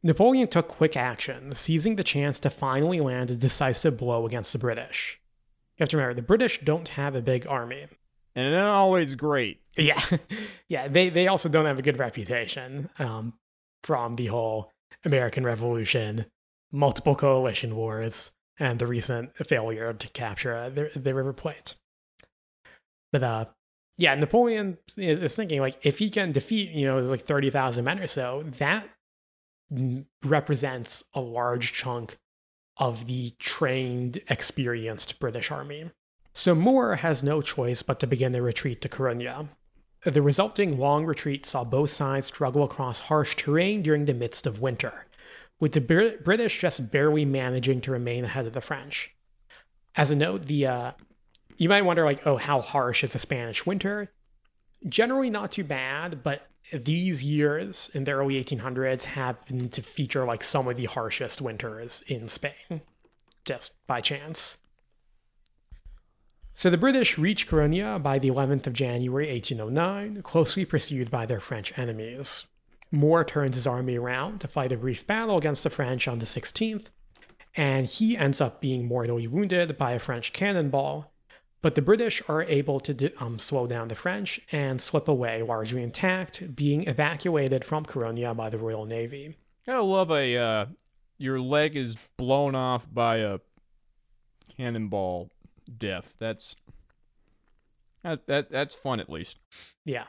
Napoleon 0.03 0.49
took 0.49 0.68
quick 0.68 0.96
action, 0.96 1.53
seizing 1.55 1.96
the 1.96 2.05
chance 2.05 2.38
to 2.40 2.51
finally 2.51 3.01
land 3.01 3.30
a 3.30 3.34
decisive 3.34 3.96
blow 3.96 4.26
against 4.26 4.53
the 4.53 4.59
British. 4.59 5.20
You 5.76 5.82
have 5.82 5.88
to 5.90 5.96
remember, 5.96 6.14
the 6.14 6.26
British 6.26 6.61
don't 6.61 6.88
have 6.88 7.14
a 7.14 7.20
big 7.20 7.46
army. 7.46 7.86
And 8.34 8.53
they're 8.53 8.62
not 8.62 8.74
always 8.74 9.16
great. 9.16 9.61
Yeah, 9.76 10.01
yeah. 10.68 10.86
They 10.86 11.09
they 11.09 11.26
also 11.26 11.49
don't 11.49 11.66
have 11.66 11.80
a 11.80 11.82
good 11.82 11.99
reputation 11.99 12.88
um, 13.01 13.32
from 13.82 14.14
the 14.14 14.26
whole 14.26 14.70
American 15.05 15.44
Revolution 15.44 16.26
multiple 16.72 17.14
coalition 17.14 17.76
wars, 17.76 18.30
and 18.58 18.78
the 18.78 18.86
recent 18.86 19.34
failure 19.46 19.92
to 19.92 20.08
capture 20.08 20.54
uh, 20.54 20.68
the, 20.68 20.90
the 20.94 21.14
River 21.14 21.32
Plate. 21.32 21.76
But 23.12 23.22
uh, 23.22 23.44
yeah, 23.96 24.14
Napoleon 24.14 24.78
is 24.96 25.34
thinking 25.34 25.60
like 25.60 25.78
if 25.82 25.98
he 25.98 26.10
can 26.10 26.32
defeat, 26.32 26.70
you 26.70 26.86
know, 26.86 27.00
like 27.00 27.26
30,000 27.26 27.84
men 27.84 27.98
or 27.98 28.06
so, 28.06 28.44
that 28.58 28.88
represents 30.24 31.04
a 31.14 31.20
large 31.20 31.72
chunk 31.72 32.16
of 32.76 33.06
the 33.06 33.30
trained, 33.38 34.20
experienced 34.28 35.18
British 35.18 35.50
army. 35.50 35.90
So 36.32 36.54
Moore 36.54 36.96
has 36.96 37.24
no 37.24 37.42
choice 37.42 37.82
but 37.82 37.98
to 38.00 38.06
begin 38.06 38.32
the 38.32 38.40
retreat 38.40 38.80
to 38.82 38.88
Corunna. 38.88 39.48
The 40.04 40.22
resulting 40.22 40.78
long 40.78 41.04
retreat 41.04 41.44
saw 41.44 41.64
both 41.64 41.90
sides 41.90 42.28
struggle 42.28 42.62
across 42.62 43.00
harsh 43.00 43.34
terrain 43.34 43.82
during 43.82 44.04
the 44.04 44.14
midst 44.14 44.46
of 44.46 44.60
winter, 44.60 45.06
with 45.61 45.72
the 45.72 45.80
Br- 45.80 46.22
British 46.22 46.61
just 46.61 46.90
barely 46.90 47.24
managing 47.24 47.80
to 47.82 47.90
remain 47.90 48.24
ahead 48.24 48.46
of 48.46 48.52
the 48.52 48.61
French. 48.61 49.14
As 49.96 50.11
a 50.11 50.16
note, 50.16 50.46
the 50.46 50.66
uh, 50.66 50.92
you 51.56 51.68
might 51.68 51.84
wonder 51.84 52.04
like, 52.04 52.26
oh, 52.26 52.36
how 52.36 52.61
harsh 52.61 53.02
is 53.02 53.12
the 53.12 53.18
Spanish 53.18 53.66
winter? 53.66 54.11
Generally 54.88 55.30
not 55.30 55.52
too 55.52 55.64
bad, 55.64 56.22
but 56.22 56.46
these 56.72 57.22
years 57.22 57.90
in 57.94 58.04
the 58.04 58.12
early 58.12 58.42
1800s 58.42 59.04
happen 59.04 59.68
to 59.70 59.82
feature 59.82 60.24
like 60.24 60.44
some 60.44 60.68
of 60.68 60.76
the 60.76 60.84
harshest 60.84 61.40
winters 61.40 62.04
in 62.06 62.28
Spain, 62.28 62.82
just 63.44 63.72
by 63.86 64.00
chance. 64.00 64.59
So 66.54 66.70
the 66.70 66.76
British 66.76 67.18
reached 67.18 67.48
Corunna 67.48 68.02
by 68.02 68.18
the 68.18 68.30
11th 68.30 68.66
of 68.66 68.72
January 68.72 69.30
1809, 69.30 70.22
closely 70.22 70.64
pursued 70.64 71.11
by 71.11 71.24
their 71.24 71.40
French 71.40 71.76
enemies. 71.78 72.46
Moore 72.91 73.24
turns 73.24 73.57
his 73.57 73.66
army 73.66 73.97
around 73.97 74.41
to 74.41 74.49
fight 74.49 74.72
a 74.72 74.76
brief 74.76 75.07
battle 75.07 75.36
against 75.36 75.64
the 75.64 75.70
French 75.70 76.09
on 76.09 76.18
the 76.18 76.26
16th, 76.26 76.86
and 77.55 77.86
he 77.86 78.16
ends 78.16 78.41
up 78.41 78.61
being 78.61 78.86
mortally 78.86 79.26
wounded 79.26 79.76
by 79.76 79.93
a 79.93 79.99
French 79.99 80.32
cannonball. 80.32 81.12
But 81.61 81.74
the 81.74 81.82
British 81.82 82.22
are 82.28 82.45
able 82.45 82.78
to 82.80 83.12
um, 83.18 83.39
slow 83.39 83.66
down 83.66 83.89
the 83.89 83.97
French 83.97 84.41
and 84.53 84.80
slip 84.80 85.09
away 85.09 85.43
largely 85.43 85.82
intact, 85.82 86.55
being 86.55 86.86
evacuated 86.86 87.64
from 87.64 87.84
Corunna 87.84 88.36
by 88.36 88.49
the 88.49 88.59
Royal 88.59 88.86
Navy. 88.86 89.36
I 89.66 89.78
love 89.78 90.11
a 90.11 90.36
uh, 90.36 90.66
your 91.18 91.41
leg 91.41 91.76
is 91.76 91.97
blown 92.16 92.55
off 92.55 92.86
by 92.91 93.16
a 93.16 93.41
cannonball 94.57 95.30
death. 95.76 96.14
That's 96.18 96.57
that, 98.03 98.26
that 98.28 98.51
that's 98.51 98.74
fun 98.74 99.01
at 99.01 99.11
least. 99.11 99.39
Yeah. 99.84 100.05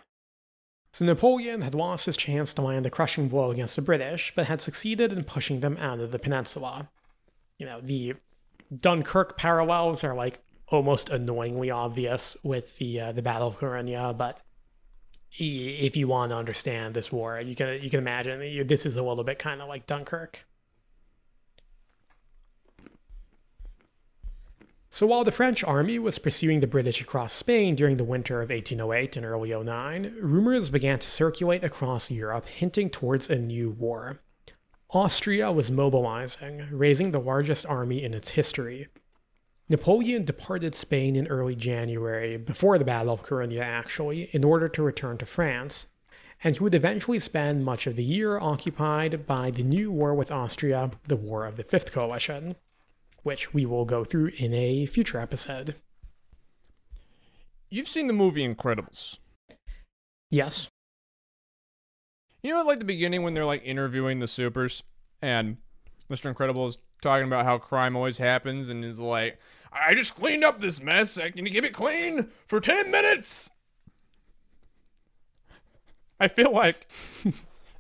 So 0.92 1.06
Napoleon 1.06 1.62
had 1.62 1.76
lost 1.76 2.06
his 2.06 2.18
chance 2.18 2.54
to 2.54 2.62
land 2.62 2.86
a 2.86 2.90
crushing 2.90 3.28
blow 3.28 3.52
against 3.52 3.76
the 3.76 3.82
British, 3.82 4.34
but 4.36 4.48
had 4.48 4.62
succeeded 4.62 5.12
in 5.12 5.24
pushing 5.24 5.60
them 5.60 5.78
out 5.78 6.00
of 6.00 6.12
the 6.12 6.20
peninsula. 6.20 6.90
You 7.58 7.66
know, 7.66 7.80
the 7.82 8.16
Dunkirk 8.78 9.38
parallels 9.38 10.04
are 10.04 10.16
like 10.16 10.40
almost 10.68 11.10
annoyingly 11.10 11.70
obvious 11.70 12.38
with 12.44 12.78
the 12.78 13.00
uh, 13.02 13.12
the 13.12 13.22
Battle 13.22 13.48
of 13.48 13.58
Corunna, 13.58 14.18
but 14.18 14.40
if 15.38 15.96
you 15.96 16.08
want 16.08 16.32
to 16.32 16.36
understand 16.36 16.96
this 16.96 17.12
war, 17.12 17.40
you 17.40 17.56
can 17.56 17.82
you 17.82 17.90
can 17.90 18.00
imagine 18.00 18.68
this 18.68 18.86
is 18.86 18.98
a 18.98 19.04
little 19.04 19.24
bit 19.24 19.40
kind 19.40 19.62
of 19.62 19.68
like 19.68 19.86
Dunkirk. 19.86 20.46
So 24.92 25.06
while 25.06 25.24
the 25.24 25.32
French 25.32 25.64
army 25.64 26.00
was 26.00 26.20
pursuing 26.20 26.60
the 26.60 26.68
British 26.68 27.00
across 27.00 27.32
Spain 27.34 27.76
during 27.76 27.98
the 27.98 28.04
winter 28.04 28.42
of 28.42 28.50
1808 28.50 29.16
and 29.16 29.26
early 29.26 29.56
09, 29.56 30.16
rumors 30.20 30.70
began 30.70 31.00
to 31.00 31.08
circulate 31.08 31.64
across 31.64 32.12
Europe 32.12 32.48
hinting 32.48 32.90
towards 32.90 33.30
a 33.30 33.38
new 33.38 33.70
war. 33.70 34.20
Austria 34.90 35.52
was 35.52 35.70
mobilizing, 35.70 36.68
raising 36.72 37.12
the 37.12 37.20
largest 37.20 37.66
army 37.68 38.04
in 38.04 38.16
its 38.16 38.30
history. 38.30 38.88
Napoleon 39.70 40.26
departed 40.26 40.74
Spain 40.74 41.16
in 41.16 41.28
early 41.28 41.56
January, 41.56 42.38
before 42.38 42.80
the 42.80 42.84
Battle 42.84 43.14
of 43.14 43.22
Corunna 43.22 43.62
actually, 43.62 44.24
in 44.34 44.44
order 44.44 44.68
to 44.68 44.82
return 44.82 45.20
to 45.20 45.28
France, 45.28 45.86
and 46.44 46.56
he 46.56 46.64
would 46.64 46.74
eventually 46.74 47.20
spend 47.20 47.64
much 47.64 47.86
of 47.86 47.96
the 47.96 48.04
year 48.04 48.40
occupied 48.40 49.28
by 49.28 49.52
the 49.52 49.62
new 49.62 49.92
war 49.92 50.16
with 50.16 50.32
Austria, 50.32 50.90
the 51.08 51.16
War 51.16 51.46
of 51.46 51.56
the 51.56 51.64
Fifth 51.64 51.92
Coalition, 51.92 52.56
which 53.24 53.54
we 53.54 53.66
will 53.66 53.86
go 53.86 54.04
through 54.04 54.32
in 54.38 54.54
a 54.54 54.86
future 54.86 55.20
episode. 55.20 55.76
You've 57.70 57.88
seen 57.88 58.08
the 58.08 58.14
movie 58.14 58.48
Incredibles. 58.48 59.18
Yes. 60.32 60.70
You 62.42 62.52
know, 62.52 62.62
at 62.62 62.66
like 62.66 62.80
the 62.80 62.86
beginning 62.86 63.24
when 63.24 63.34
they're 63.34 63.46
like 63.46 63.64
interviewing 63.64 64.20
the 64.20 64.28
supers, 64.28 64.84
and 65.22 65.58
Mr. 66.10 66.26
Incredible 66.26 66.68
is 66.68 66.78
talking 67.02 67.28
about 67.28 67.46
how 67.46 67.58
crime 67.58 67.96
always 67.96 68.18
happens, 68.18 68.70
and 68.70 68.86
is 68.86 69.00
like, 69.00 69.40
"I 69.72 69.94
just 69.94 70.16
cleaned 70.16 70.44
up 70.44 70.62
this 70.62 70.82
mess. 70.82 71.18
Can 71.18 71.46
you 71.46 71.52
keep 71.52 71.66
it 71.66 71.74
clean 71.74 72.30
for 72.48 72.60
ten 72.60 72.90
minutes?" 72.90 73.50
I 76.20 76.28
feel 76.28 76.52
like 76.52 76.88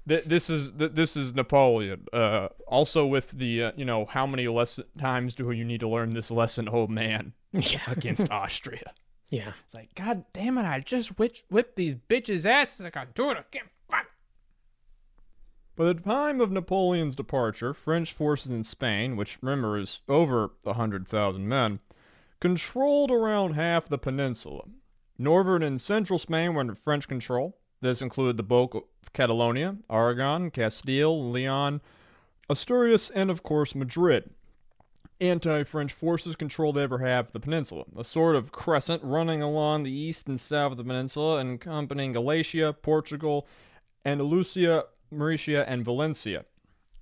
th- 0.07 0.25
this 0.25 0.49
is 0.49 0.71
th- 0.73 0.91
this 0.93 1.15
is 1.15 1.33
Napoleon. 1.35 2.05
Uh, 2.13 2.49
also 2.67 3.05
with 3.05 3.31
the 3.31 3.63
uh, 3.63 3.71
you 3.75 3.85
know 3.85 4.05
how 4.05 4.25
many 4.25 4.47
less 4.47 4.79
times 4.99 5.33
do 5.33 5.49
you 5.51 5.63
need 5.65 5.79
to 5.81 5.87
learn 5.89 6.13
this 6.13 6.29
lesson, 6.31 6.67
old 6.69 6.89
man, 6.89 7.33
Yeah. 7.53 7.81
against 7.87 8.31
Austria? 8.31 8.93
Yeah. 9.31 9.51
It's 9.63 9.75
like, 9.75 9.93
God 9.93 10.23
damn 10.33 10.57
it! 10.57 10.65
I 10.65 10.79
just 10.79 11.19
whipped, 11.19 11.43
whipped 11.51 11.75
these 11.75 11.93
bitches' 11.93 12.47
asses. 12.47 12.79
Like 12.79 12.97
I 12.97 13.01
gotta 13.01 13.11
do 13.13 13.29
it 13.29 13.37
again. 13.47 13.65
By 15.75 15.85
the 15.85 15.93
time 15.93 16.41
of 16.41 16.51
Napoleon's 16.51 17.15
departure, 17.15 17.73
French 17.73 18.11
forces 18.11 18.51
in 18.51 18.63
Spain, 18.63 19.15
which 19.15 19.37
remember 19.41 19.77
is 19.77 19.99
over 20.09 20.49
a 20.65 20.73
hundred 20.73 21.07
thousand 21.07 21.47
men, 21.47 21.79
controlled 22.41 23.11
around 23.11 23.53
half 23.53 23.87
the 23.87 23.97
peninsula. 23.97 24.63
Northern 25.17 25.63
and 25.63 25.79
central 25.79 26.19
Spain 26.19 26.53
were 26.53 26.59
under 26.61 26.75
French 26.75 27.07
control. 27.07 27.57
This 27.81 28.01
included 28.01 28.37
the 28.37 28.43
bulk 28.43 28.75
of 28.75 28.83
Catalonia, 29.13 29.77
Aragon, 29.89 30.51
Castile, 30.51 31.31
Leon, 31.31 31.81
Asturias, 32.49 33.09
and 33.09 33.29
of 33.29 33.43
course 33.43 33.75
Madrid. 33.75 34.31
Anti 35.21 35.63
French 35.63 35.91
forces 35.91 36.35
controlled 36.35 36.77
other 36.77 36.99
half 36.99 37.27
of 37.27 37.33
the 37.33 37.39
peninsula, 37.39 37.83
a 37.97 38.03
sort 38.03 38.35
of 38.35 38.51
crescent 38.51 39.03
running 39.03 39.41
along 39.41 39.83
the 39.83 39.91
east 39.91 40.27
and 40.27 40.39
south 40.39 40.71
of 40.71 40.77
the 40.77 40.83
peninsula, 40.83 41.41
encompassing 41.41 42.13
Galicia, 42.13 42.73
Portugal, 42.73 43.45
Andalusia, 44.05 44.85
Murcia, 45.11 45.67
and 45.69 45.83
Valencia. 45.83 46.45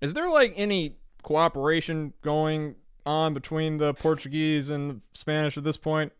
Is 0.01 0.13
there 0.13 0.29
like 0.29 0.53
any 0.55 0.97
cooperation 1.21 2.13
going 2.21 2.75
on 3.05 3.33
between 3.33 3.77
the 3.77 3.93
Portuguese 3.93 4.69
and 4.69 4.89
the 4.89 5.01
Spanish 5.13 5.57
at 5.57 5.63
this 5.63 5.77
point? 5.77 6.11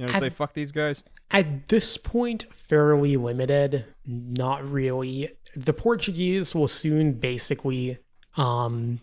You 0.00 0.06
know, 0.06 0.12
At- 0.14 0.20
say 0.20 0.30
fuck 0.30 0.54
these 0.54 0.72
guys? 0.72 1.04
At 1.30 1.68
this 1.68 1.98
point, 1.98 2.46
fairly 2.54 3.18
limited. 3.18 3.84
Not 4.06 4.66
really. 4.66 5.30
The 5.54 5.74
Portuguese 5.74 6.54
will 6.54 6.68
soon 6.68 7.12
basically 7.12 7.98
um, 8.38 9.00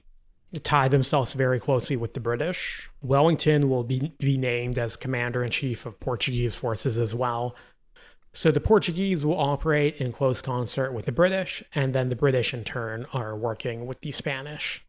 tie 0.63 0.87
themselves 0.87 1.33
very 1.33 1.59
closely 1.59 1.97
with 1.97 2.15
the 2.15 2.19
British. 2.19 2.89
Wellington 3.03 3.69
will 3.69 3.83
be, 3.83 4.11
be 4.17 4.39
named 4.39 4.79
as 4.79 4.97
commander 4.97 5.43
in 5.43 5.51
chief 5.51 5.85
of 5.85 5.99
Portuguese 5.99 6.55
forces 6.55 6.97
as 6.97 7.13
well. 7.13 7.55
So 8.33 8.49
the 8.49 8.59
Portuguese 8.59 9.23
will 9.23 9.39
operate 9.39 10.01
in 10.01 10.11
close 10.11 10.41
concert 10.41 10.93
with 10.93 11.05
the 11.05 11.11
British, 11.11 11.63
and 11.75 11.93
then 11.93 12.09
the 12.09 12.15
British 12.15 12.55
in 12.55 12.63
turn 12.63 13.05
are 13.13 13.35
working 13.35 13.85
with 13.85 14.01
the 14.01 14.11
Spanish. 14.11 14.83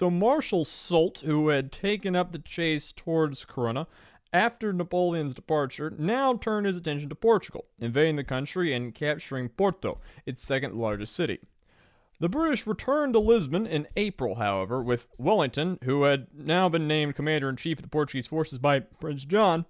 So 0.00 0.08
Marshal 0.08 0.64
Soult, 0.64 1.18
who 1.18 1.48
had 1.48 1.70
taken 1.70 2.16
up 2.16 2.32
the 2.32 2.38
chase 2.38 2.90
towards 2.90 3.44
Corunna 3.44 3.86
after 4.32 4.72
Napoleon's 4.72 5.34
departure, 5.34 5.92
now 5.98 6.38
turned 6.38 6.64
his 6.64 6.78
attention 6.78 7.10
to 7.10 7.14
Portugal, 7.14 7.66
invading 7.78 8.16
the 8.16 8.24
country 8.24 8.72
and 8.72 8.94
capturing 8.94 9.50
Porto, 9.50 10.00
its 10.24 10.42
second 10.42 10.74
largest 10.74 11.14
city. 11.14 11.40
The 12.18 12.30
British 12.30 12.66
returned 12.66 13.12
to 13.12 13.18
Lisbon 13.18 13.66
in 13.66 13.88
April, 13.94 14.36
however, 14.36 14.82
with 14.82 15.06
Wellington, 15.18 15.78
who 15.84 16.04
had 16.04 16.28
now 16.32 16.70
been 16.70 16.88
named 16.88 17.14
commander 17.14 17.50
in 17.50 17.56
chief 17.56 17.76
of 17.76 17.82
the 17.82 17.90
Portuguese 17.90 18.26
forces 18.26 18.58
by 18.58 18.80
Prince 18.80 19.26
John, 19.26 19.66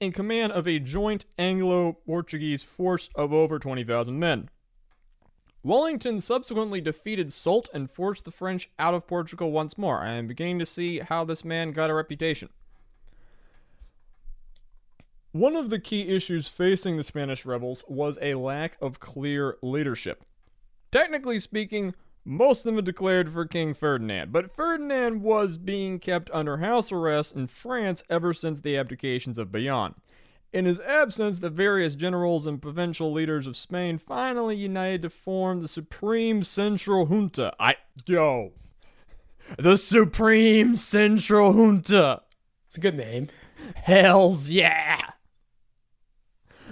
in 0.00 0.12
command 0.12 0.52
of 0.52 0.66
a 0.66 0.78
joint 0.78 1.26
Anglo 1.36 1.98
Portuguese 2.06 2.62
force 2.62 3.10
of 3.14 3.34
over 3.34 3.58
20,000 3.58 4.18
men. 4.18 4.48
Wellington 5.64 6.20
subsequently 6.20 6.82
defeated 6.82 7.32
Soult 7.32 7.70
and 7.72 7.90
forced 7.90 8.26
the 8.26 8.30
French 8.30 8.70
out 8.78 8.92
of 8.92 9.06
Portugal 9.06 9.50
once 9.50 9.78
more. 9.78 10.00
I 10.00 10.12
am 10.12 10.26
beginning 10.26 10.58
to 10.58 10.66
see 10.66 10.98
how 10.98 11.24
this 11.24 11.42
man 11.42 11.72
got 11.72 11.88
a 11.88 11.94
reputation. 11.94 12.50
One 15.32 15.56
of 15.56 15.70
the 15.70 15.80
key 15.80 16.14
issues 16.14 16.48
facing 16.48 16.98
the 16.98 17.02
Spanish 17.02 17.46
rebels 17.46 17.82
was 17.88 18.18
a 18.20 18.34
lack 18.34 18.76
of 18.80 19.00
clear 19.00 19.56
leadership. 19.62 20.22
Technically 20.92 21.40
speaking, 21.40 21.94
most 22.26 22.60
of 22.60 22.64
them 22.64 22.76
had 22.76 22.84
declared 22.84 23.32
for 23.32 23.46
King 23.46 23.72
Ferdinand, 23.72 24.32
but 24.32 24.54
Ferdinand 24.54 25.22
was 25.22 25.56
being 25.56 25.98
kept 25.98 26.30
under 26.32 26.58
house 26.58 26.92
arrest 26.92 27.34
in 27.34 27.46
France 27.46 28.04
ever 28.10 28.34
since 28.34 28.60
the 28.60 28.74
abdications 28.74 29.38
of 29.38 29.50
Bayonne. 29.50 29.94
In 30.54 30.66
his 30.66 30.78
absence, 30.78 31.40
the 31.40 31.50
various 31.50 31.96
generals 31.96 32.46
and 32.46 32.62
provincial 32.62 33.10
leaders 33.10 33.48
of 33.48 33.56
Spain 33.56 33.98
finally 33.98 34.54
united 34.54 35.02
to 35.02 35.10
form 35.10 35.60
the 35.60 35.66
Supreme 35.66 36.44
Central 36.44 37.06
Junta. 37.06 37.52
I. 37.58 37.74
Yo. 38.06 38.52
The 39.58 39.76
Supreme 39.76 40.76
Central 40.76 41.54
Junta. 41.54 42.22
It's 42.68 42.76
a 42.76 42.80
good 42.80 42.96
name. 42.96 43.30
Hells 43.74 44.48
yeah. 44.48 45.00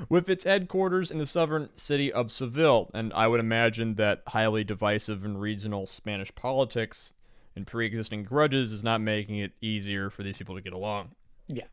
with 0.08 0.28
its 0.28 0.44
headquarters 0.44 1.10
in 1.10 1.18
the 1.18 1.26
southern 1.26 1.68
city 1.74 2.12
of 2.12 2.30
Seville. 2.30 2.88
And 2.94 3.12
I 3.14 3.26
would 3.26 3.40
imagine 3.40 3.96
that 3.96 4.22
highly 4.28 4.62
divisive 4.62 5.24
and 5.24 5.40
regional 5.40 5.88
Spanish 5.88 6.32
politics 6.36 7.14
and 7.56 7.66
pre 7.66 7.86
existing 7.86 8.22
grudges 8.22 8.70
is 8.70 8.84
not 8.84 9.00
making 9.00 9.38
it 9.38 9.54
easier 9.60 10.08
for 10.08 10.22
these 10.22 10.36
people 10.36 10.54
to 10.54 10.62
get 10.62 10.72
along. 10.72 11.16
Yeah. 11.48 11.64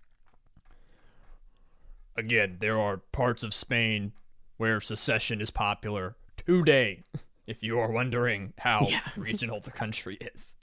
Again, 2.19 2.57
there 2.59 2.77
are 2.77 2.97
parts 2.97 3.43
of 3.43 3.53
Spain 3.53 4.11
where 4.57 4.81
secession 4.81 5.39
is 5.39 5.51
popular 5.51 6.17
today, 6.35 7.03
if 7.47 7.63
you 7.63 7.79
are 7.79 7.89
wondering 7.89 8.51
how 8.57 8.85
Yeah. 8.89 8.99
regional 9.15 9.61
the 9.61 9.71
country 9.71 10.17
is. 10.19 10.57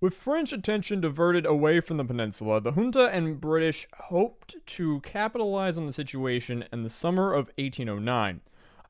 With 0.00 0.14
French 0.14 0.50
attention 0.54 1.02
diverted 1.02 1.44
away 1.44 1.80
from 1.80 1.98
the 1.98 2.06
peninsula, 2.06 2.62
the 2.62 2.72
junta 2.72 3.10
and 3.12 3.38
British 3.38 3.86
hoped 3.94 4.56
to 4.64 5.00
capitalize 5.00 5.76
on 5.76 5.84
the 5.84 5.92
situation 5.92 6.64
in 6.72 6.82
the 6.82 6.88
summer 6.88 7.30
of 7.30 7.50
1809. 7.58 8.40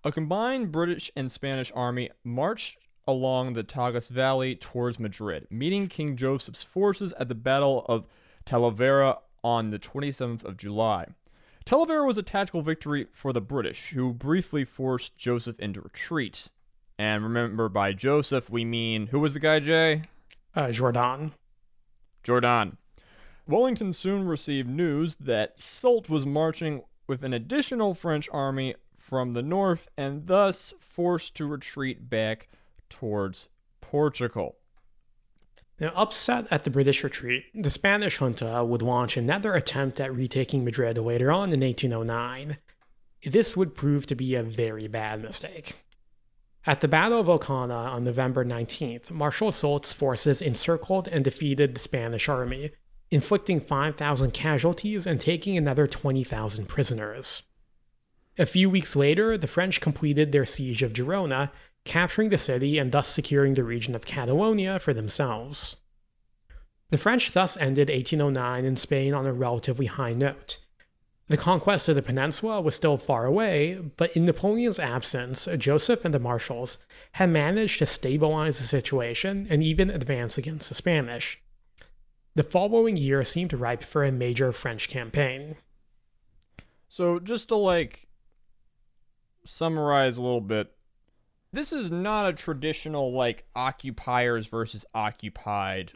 A 0.05 0.13
combined 0.13 0.71
British 0.71 1.11
and 1.17 1.33
Spanish 1.33 1.73
army 1.75 2.11
marched 2.23 2.79
along 3.09 3.55
the 3.55 3.65
Tagus 3.65 4.09
Valley 4.09 4.55
towards 4.55 5.01
Madrid, 5.01 5.49
meeting 5.51 5.89
King 5.89 6.17
Joseph's 6.17 6.63
forces 6.63 7.13
at 7.15 7.29
the 7.29 7.35
Battle 7.35 7.85
of 7.89 8.07
Talavera 8.47 9.19
on 9.45 9.71
the 9.71 9.79
27th 9.79 10.43
of 10.43 10.57
July. 10.57 11.07
Talavera 11.65 12.07
was 12.07 12.19
a 12.19 12.23
tactical 12.23 12.63
victory 12.63 13.07
for 13.13 13.33
the 13.33 13.41
British, 13.41 13.91
who 13.91 14.13
briefly 14.13 14.65
forced 14.65 15.17
Joseph 15.17 15.61
into 15.61 15.81
retreat. 15.81 16.49
And 16.99 17.23
remember, 17.23 17.69
by 17.69 17.93
Joseph, 17.93 18.51
we 18.51 18.65
mean 18.65 19.09
who 19.09 19.21
was 19.21 19.35
the 19.35 19.41
guy, 19.41 19.61
Jay? 19.61 20.03
Uh, 20.55 20.73
Jordan. 20.73 21.33
Jordan. 22.23 22.79
Wellington 23.47 23.93
soon 23.93 24.27
received 24.27 24.69
news 24.69 25.17
that 25.17 25.61
Soult 25.61 26.09
was 26.09 26.25
marching 26.25 26.83
with 27.07 27.23
an 27.23 27.35
additional 27.35 27.93
French 27.95 28.29
army 28.33 28.75
from 28.97 29.33
the 29.33 29.43
north 29.43 29.89
and 29.99 30.27
thus 30.27 30.73
forced 30.81 31.35
to 31.37 31.47
retreat 31.47 32.09
back 32.09 32.49
towards 32.89 33.49
Portugal. 33.83 34.57
Now, 35.85 35.93
upset 35.97 36.47
at 36.51 36.65
the 36.65 36.71
British 36.71 37.05
retreat, 37.05 37.45
the 37.55 37.69
Spanish 37.69 38.17
junta 38.17 38.65
would 38.65 38.81
launch 38.81 39.19
another 39.19 39.53
attempt 39.53 40.01
at 40.01 40.17
retaking 40.17 40.65
Madrid 40.65 40.97
later 40.97 41.31
on 41.31 41.53
in 41.53 41.61
1809. 41.61 42.57
This 43.23 43.55
would 43.55 43.75
prove 43.75 44.07
to 44.07 44.15
be 44.15 44.35
a 44.35 44.43
very 44.43 44.89
bad 44.89 45.21
mistake. 45.21 45.75
At 46.67 46.81
the 46.81 46.89
Battle 46.89 47.21
of 47.21 47.27
Ocana 47.27 47.91
on 47.91 48.03
November 48.03 48.47
19th, 48.47 49.11
Marshal 49.11 49.53
Soult's 49.53 49.93
forces 49.93 50.41
encircled 50.41 51.07
and 51.07 51.23
defeated 51.23 51.75
the 51.75 51.81
Spanish 51.81 52.31
army, 52.31 52.71
inflicting 53.11 53.61
5,000 53.61 54.31
casualties 54.31 55.07
and 55.07 55.21
taking 55.21 55.59
another 55.59 55.87
20,000 55.87 56.67
prisoners. 56.67 57.43
A 58.39 58.47
few 58.47 58.71
weeks 58.71 58.97
later, 58.97 59.37
the 59.37 59.47
French 59.47 59.83
completed 59.83 60.33
their 60.33 60.47
siege 60.47 60.83
of 60.83 60.95
Girona, 60.95 61.51
capturing 61.85 62.31
the 62.31 62.39
city 62.39 62.79
and 62.79 62.93
thus 62.93 63.09
securing 63.09 63.55
the 63.55 63.65
region 63.65 63.95
of 63.95 64.07
Catalonia 64.07 64.79
for 64.79 64.95
themselves. 64.95 65.77
The 66.91 66.99
French 66.99 67.33
thus 67.33 67.57
ended 67.57 67.89
1809 67.89 68.65
in 68.65 68.77
Spain 68.77 69.15
on 69.15 69.27
a 69.27 69.33
relatively 69.33 69.87
high 69.87 70.13
note. 70.13 70.59
The 71.29 71.37
conquest 71.39 71.89
of 71.89 71.95
the 71.95 72.03
peninsula 72.03 72.61
was 72.61 72.75
still 72.75 72.99
far 72.99 73.25
away, 73.25 73.79
but 73.97 74.15
in 74.15 74.27
Napoleon's 74.27 74.79
absence, 74.79 75.49
Joseph 75.57 76.05
and 76.05 76.13
the 76.13 76.19
marshals 76.19 76.77
had 77.13 77.31
managed 77.31 77.79
to 77.79 77.87
stabilize 77.87 78.59
the 78.59 78.65
situation 78.65 79.47
and 79.49 79.63
even 79.63 79.89
advance 79.89 80.37
against 80.37 80.69
the 80.69 80.75
Spanish. 80.75 81.41
The 82.35 82.43
following 82.43 82.97
year 82.97 83.25
seemed 83.25 83.55
ripe 83.55 83.83
for 83.83 84.05
a 84.05 84.13
major 84.13 84.53
French 84.53 84.89
campaign. 84.89 85.57
So, 86.89 87.19
just 87.19 87.49
to 87.49 87.57
like 87.57 88.09
summarize 89.47 90.19
a 90.19 90.23
little 90.23 90.41
bit, 90.41 90.73
this 91.55 91.73
is 91.73 91.91
not 91.91 92.27
a 92.27 92.33
traditional 92.33 93.13
like 93.13 93.45
occupiers 93.55 94.47
versus 94.49 94.85
occupied 94.95 95.93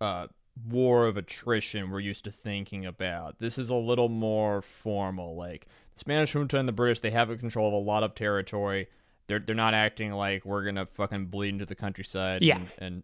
uh, 0.00 0.28
war 0.68 1.06
of 1.06 1.16
attrition 1.16 1.90
we're 1.90 2.00
used 2.00 2.24
to 2.24 2.30
thinking 2.30 2.86
about. 2.86 3.38
This 3.38 3.58
is 3.58 3.70
a 3.70 3.74
little 3.74 4.08
more 4.08 4.62
formal. 4.62 5.36
Like 5.36 5.66
the 5.92 5.98
Spanish 5.98 6.32
junta 6.32 6.58
and 6.58 6.68
the 6.68 6.72
British, 6.72 7.00
they 7.00 7.10
have 7.10 7.30
a 7.30 7.36
control 7.36 7.68
of 7.68 7.74
a 7.74 7.76
lot 7.76 8.02
of 8.02 8.14
territory. 8.14 8.88
They're 9.26 9.40
they're 9.40 9.54
not 9.54 9.74
acting 9.74 10.12
like 10.12 10.44
we're 10.44 10.64
gonna 10.64 10.86
fucking 10.86 11.26
bleed 11.26 11.50
into 11.50 11.66
the 11.66 11.74
countryside. 11.74 12.42
Yeah. 12.42 12.56
And, 12.56 12.68
and 12.78 13.02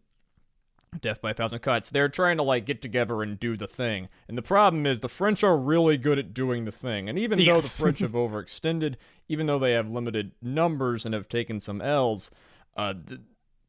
death 1.01 1.21
by 1.21 1.31
a 1.31 1.35
thousand 1.35 1.59
cuts. 1.61 1.91
They're 1.91 2.09
trying 2.09 2.37
to 2.39 2.43
like 2.43 2.65
get 2.67 2.81
together 2.83 3.23
and 3.23 3.39
do 3.39 3.57
the 3.57 3.67
thing. 3.67 4.09
And 4.29 4.37
the 4.39 4.43
problem 4.43 4.87
is 4.87 5.01
the 5.01 5.09
French 5.09 5.43
are 5.45 5.57
really 5.57 5.97
good 5.97 6.19
at 6.19 6.33
doing 6.35 6.65
the 6.65 6.71
thing. 6.73 7.09
And 7.09 7.19
even 7.19 7.45
though 7.45 7.61
the 7.61 7.69
French 7.69 8.01
have 8.01 8.13
overextended, 8.13 8.97
even 9.29 9.47
though 9.47 9.59
they 9.59 9.73
have 9.73 9.89
limited 9.89 10.33
numbers 10.43 11.05
and 11.05 11.15
have 11.15 11.29
taken 11.29 11.61
some 11.61 11.81
L's, 11.81 12.31
uh, 12.77 12.95
th- 13.07 13.21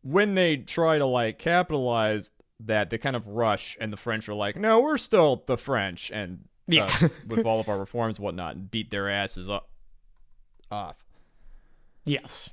when 0.02 0.36
they 0.36 0.58
try 0.58 0.98
to 0.98 1.06
like 1.06 1.38
capitalize 1.40 2.32
that, 2.62 2.90
they 2.90 2.98
kind 2.98 3.16
of 3.16 3.28
rush, 3.28 3.78
and 3.80 3.92
the 3.92 3.98
French 3.98 4.28
are 4.30 4.34
like, 4.34 4.56
"No, 4.56 4.80
we're 4.82 4.98
still 4.98 5.44
the 5.46 5.58
French," 5.58 6.12
and 6.12 6.40
uh, 6.72 6.76
Yeah. 6.76 7.08
with 7.28 7.46
all 7.46 7.60
of 7.60 7.70
our 7.70 7.78
reforms 7.80 8.18
and 8.18 8.24
whatnot, 8.26 8.56
and 8.56 8.72
beat 8.72 8.92
their 8.92 9.10
asses 9.10 9.50
up 9.50 9.70
off. 10.72 11.04
Yes. 12.06 12.50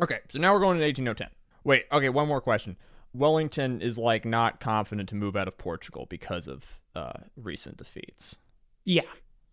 Okay, 0.00 0.18
so 0.30 0.38
now 0.38 0.52
we're 0.54 0.60
going 0.60 0.78
to 0.78 0.84
18010. 0.84 1.28
Wait, 1.64 1.84
okay, 1.92 2.08
one 2.08 2.28
more 2.28 2.40
question. 2.40 2.76
Wellington 3.12 3.80
is 3.80 3.98
like 3.98 4.24
not 4.24 4.60
confident 4.60 5.08
to 5.08 5.14
move 5.14 5.36
out 5.36 5.48
of 5.48 5.58
Portugal 5.58 6.06
because 6.08 6.46
of 6.46 6.80
uh, 6.94 7.12
recent 7.36 7.76
defeats. 7.76 8.36
Yeah, 8.84 9.02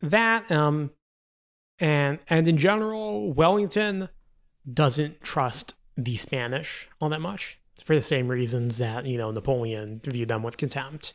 that 0.02 0.52
um, 0.52 0.92
and 1.80 2.20
and 2.30 2.48
in 2.48 2.58
general, 2.58 3.34
Wellington 3.34 4.10
doesn't 4.72 5.22
trust 5.22 5.74
the 5.96 6.18
Spanish 6.18 6.88
all 7.00 7.10
that 7.10 7.22
much 7.22 7.58
for 7.84 7.96
the 7.96 8.02
same 8.02 8.28
reasons 8.28 8.78
that 8.78 9.06
you 9.06 9.18
know 9.18 9.32
Napoleon 9.32 10.02
viewed 10.04 10.30
them 10.30 10.44
with 10.44 10.58
contempt. 10.58 11.14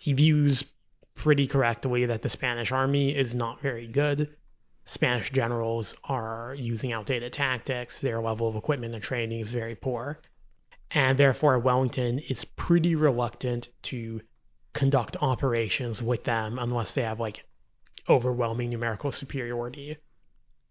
He 0.00 0.12
views 0.12 0.64
pretty 1.14 1.46
correctly 1.46 2.06
that 2.06 2.22
the 2.22 2.28
Spanish 2.28 2.72
army 2.72 3.14
is 3.14 3.34
not 3.34 3.60
very 3.60 3.86
good. 3.86 4.34
Spanish 4.84 5.30
generals 5.30 5.94
are 6.04 6.54
using 6.58 6.92
outdated 6.92 7.32
tactics. 7.32 8.00
Their 8.00 8.20
level 8.20 8.48
of 8.48 8.56
equipment 8.56 8.94
and 8.94 9.02
training 9.02 9.40
is 9.40 9.52
very 9.52 9.74
poor. 9.74 10.20
And 10.90 11.18
therefore, 11.18 11.58
Wellington 11.58 12.18
is 12.18 12.44
pretty 12.44 12.94
reluctant 12.94 13.68
to 13.82 14.20
conduct 14.72 15.16
operations 15.20 16.02
with 16.02 16.24
them 16.24 16.58
unless 16.58 16.94
they 16.94 17.02
have 17.02 17.20
like 17.20 17.44
overwhelming 18.08 18.70
numerical 18.70 19.12
superiority. 19.12 19.96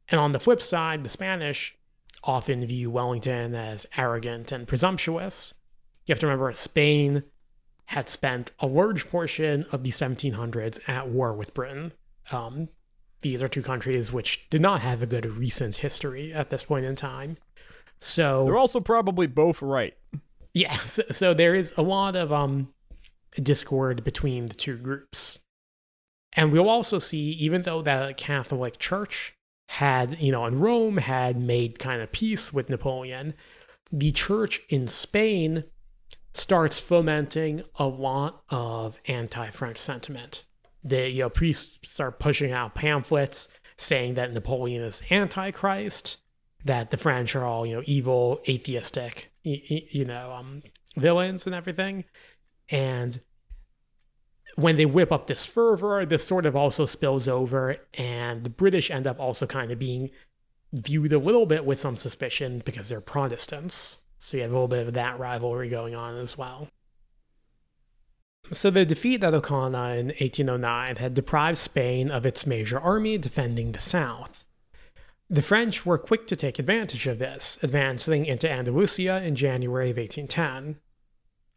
And 0.09 0.19
on 0.19 0.31
the 0.31 0.39
flip 0.39 0.61
side, 0.61 1.03
the 1.03 1.09
Spanish 1.09 1.75
often 2.23 2.65
view 2.65 2.91
Wellington 2.91 3.55
as 3.55 3.85
arrogant 3.97 4.51
and 4.51 4.67
presumptuous. 4.67 5.53
You 6.05 6.13
have 6.13 6.19
to 6.19 6.27
remember, 6.27 6.51
Spain 6.53 7.23
had 7.85 8.07
spent 8.07 8.51
a 8.59 8.67
large 8.67 9.09
portion 9.09 9.65
of 9.71 9.83
the 9.83 9.91
1700s 9.91 10.87
at 10.87 11.09
war 11.09 11.33
with 11.33 11.53
Britain. 11.53 11.93
Um, 12.31 12.69
these 13.21 13.41
are 13.41 13.47
two 13.47 13.61
countries 13.61 14.11
which 14.11 14.47
did 14.49 14.61
not 14.61 14.81
have 14.81 15.01
a 15.01 15.05
good 15.05 15.25
recent 15.25 15.77
history 15.77 16.33
at 16.33 16.49
this 16.49 16.63
point 16.63 16.85
in 16.85 16.95
time. 16.95 17.37
So 17.99 18.45
They're 18.45 18.57
also 18.57 18.79
probably 18.79 19.27
both 19.27 19.61
right. 19.61 19.95
yeah, 20.53 20.77
so, 20.79 21.03
so 21.11 21.33
there 21.33 21.55
is 21.55 21.73
a 21.77 21.81
lot 21.81 22.15
of 22.15 22.31
um 22.33 22.73
discord 23.41 24.03
between 24.03 24.47
the 24.47 24.53
two 24.53 24.77
groups. 24.77 25.39
And 26.33 26.51
we'll 26.51 26.69
also 26.69 26.97
see, 26.99 27.31
even 27.31 27.63
though 27.63 27.81
the 27.81 28.13
Catholic 28.15 28.79
Church 28.79 29.33
had, 29.69 30.19
you 30.19 30.31
know, 30.31 30.45
in 30.45 30.59
Rome 30.59 30.97
had 30.97 31.39
made 31.39 31.79
kind 31.79 32.01
of 32.01 32.11
peace 32.11 32.53
with 32.53 32.69
Napoleon, 32.69 33.33
the 33.91 34.11
church 34.11 34.61
in 34.69 34.87
Spain 34.87 35.65
starts 36.33 36.79
fomenting 36.79 37.63
a 37.75 37.85
lot 37.85 38.43
of 38.49 38.97
anti-French 39.07 39.77
sentiment. 39.77 40.45
The 40.83 41.09
you 41.09 41.23
know, 41.23 41.29
priests 41.29 41.77
start 41.91 42.19
pushing 42.19 42.51
out 42.51 42.75
pamphlets 42.75 43.47
saying 43.77 44.13
that 44.15 44.33
Napoleon 44.33 44.83
is 44.83 45.01
antichrist, 45.11 46.17
that 46.65 46.91
the 46.91 46.97
French 46.97 47.35
are 47.35 47.43
all 47.45 47.65
you 47.65 47.75
know 47.77 47.83
evil, 47.85 48.41
atheistic, 48.47 49.31
y- 49.45 49.61
y- 49.69 49.87
you 49.91 50.05
know, 50.05 50.31
um, 50.31 50.63
villains 50.95 51.45
and 51.45 51.55
everything. 51.55 52.05
And 52.69 53.19
when 54.55 54.75
they 54.75 54.85
whip 54.85 55.11
up 55.11 55.27
this 55.27 55.45
fervor, 55.45 56.05
this 56.05 56.25
sort 56.25 56.45
of 56.45 56.55
also 56.55 56.85
spills 56.85 57.27
over, 57.27 57.77
and 57.93 58.43
the 58.43 58.49
British 58.49 58.91
end 58.91 59.07
up 59.07 59.19
also 59.19 59.45
kind 59.45 59.71
of 59.71 59.79
being 59.79 60.09
viewed 60.73 61.13
a 61.13 61.19
little 61.19 61.45
bit 61.45 61.65
with 61.65 61.79
some 61.79 61.97
suspicion 61.97 62.61
because 62.65 62.89
they're 62.89 63.01
Protestants. 63.01 63.99
So 64.19 64.37
you 64.37 64.43
have 64.43 64.51
a 64.51 64.53
little 64.53 64.67
bit 64.67 64.87
of 64.87 64.93
that 64.93 65.19
rivalry 65.19 65.69
going 65.69 65.95
on 65.95 66.17
as 66.17 66.37
well. 66.37 66.67
So 68.53 68.69
the 68.69 68.85
defeat 68.85 69.23
at 69.23 69.33
Ocana 69.33 69.97
in 69.97 70.07
1809 70.07 70.97
had 70.97 71.13
deprived 71.13 71.57
Spain 71.57 72.11
of 72.11 72.25
its 72.25 72.45
major 72.45 72.79
army 72.79 73.17
defending 73.17 73.71
the 73.71 73.79
south. 73.79 74.43
The 75.29 75.41
French 75.41 75.85
were 75.85 75.97
quick 75.97 76.27
to 76.27 76.35
take 76.35 76.59
advantage 76.59 77.07
of 77.07 77.19
this, 77.19 77.57
advancing 77.63 78.25
into 78.25 78.51
Andalusia 78.51 79.21
in 79.23 79.35
January 79.35 79.89
of 79.89 79.95
1810. 79.95 80.81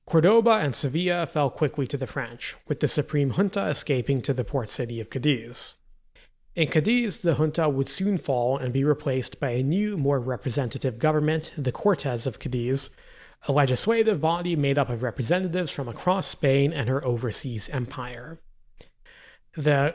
Cordoba 0.07 0.53
and 0.53 0.77
Sevilla 0.77 1.27
fell 1.27 1.51
quickly 1.51 1.89
to 1.89 1.97
the 1.97 2.07
French, 2.07 2.55
with 2.69 2.79
the 2.79 2.87
Supreme 2.87 3.31
Junta 3.31 3.67
escaping 3.69 4.23
to 4.23 4.33
the 4.33 4.45
port 4.45 4.71
city 4.71 5.01
of 5.01 5.11
Cadiz. 5.11 5.75
In 6.55 6.69
Cadiz, 6.69 7.23
the 7.23 7.35
junta 7.35 7.69
would 7.69 7.89
soon 7.89 8.17
fall 8.17 8.57
and 8.57 8.73
be 8.73 8.85
replaced 8.85 9.41
by 9.41 9.51
a 9.51 9.63
new, 9.65 9.97
more 9.97 10.21
representative 10.21 11.01
government, 11.01 11.51
the 11.59 11.73
Cortes 11.73 12.27
of 12.29 12.39
Cadiz, 12.39 12.91
a 13.47 13.53
legislative 13.53 14.21
body 14.21 14.57
made 14.57 14.79
up 14.79 14.89
of 14.89 15.03
representatives 15.03 15.71
from 15.71 15.89
across 15.89 16.27
Spain 16.27 16.73
and 16.73 16.89
her 16.89 17.05
overseas 17.05 17.69
empire. 17.69 18.41
The 19.57 19.95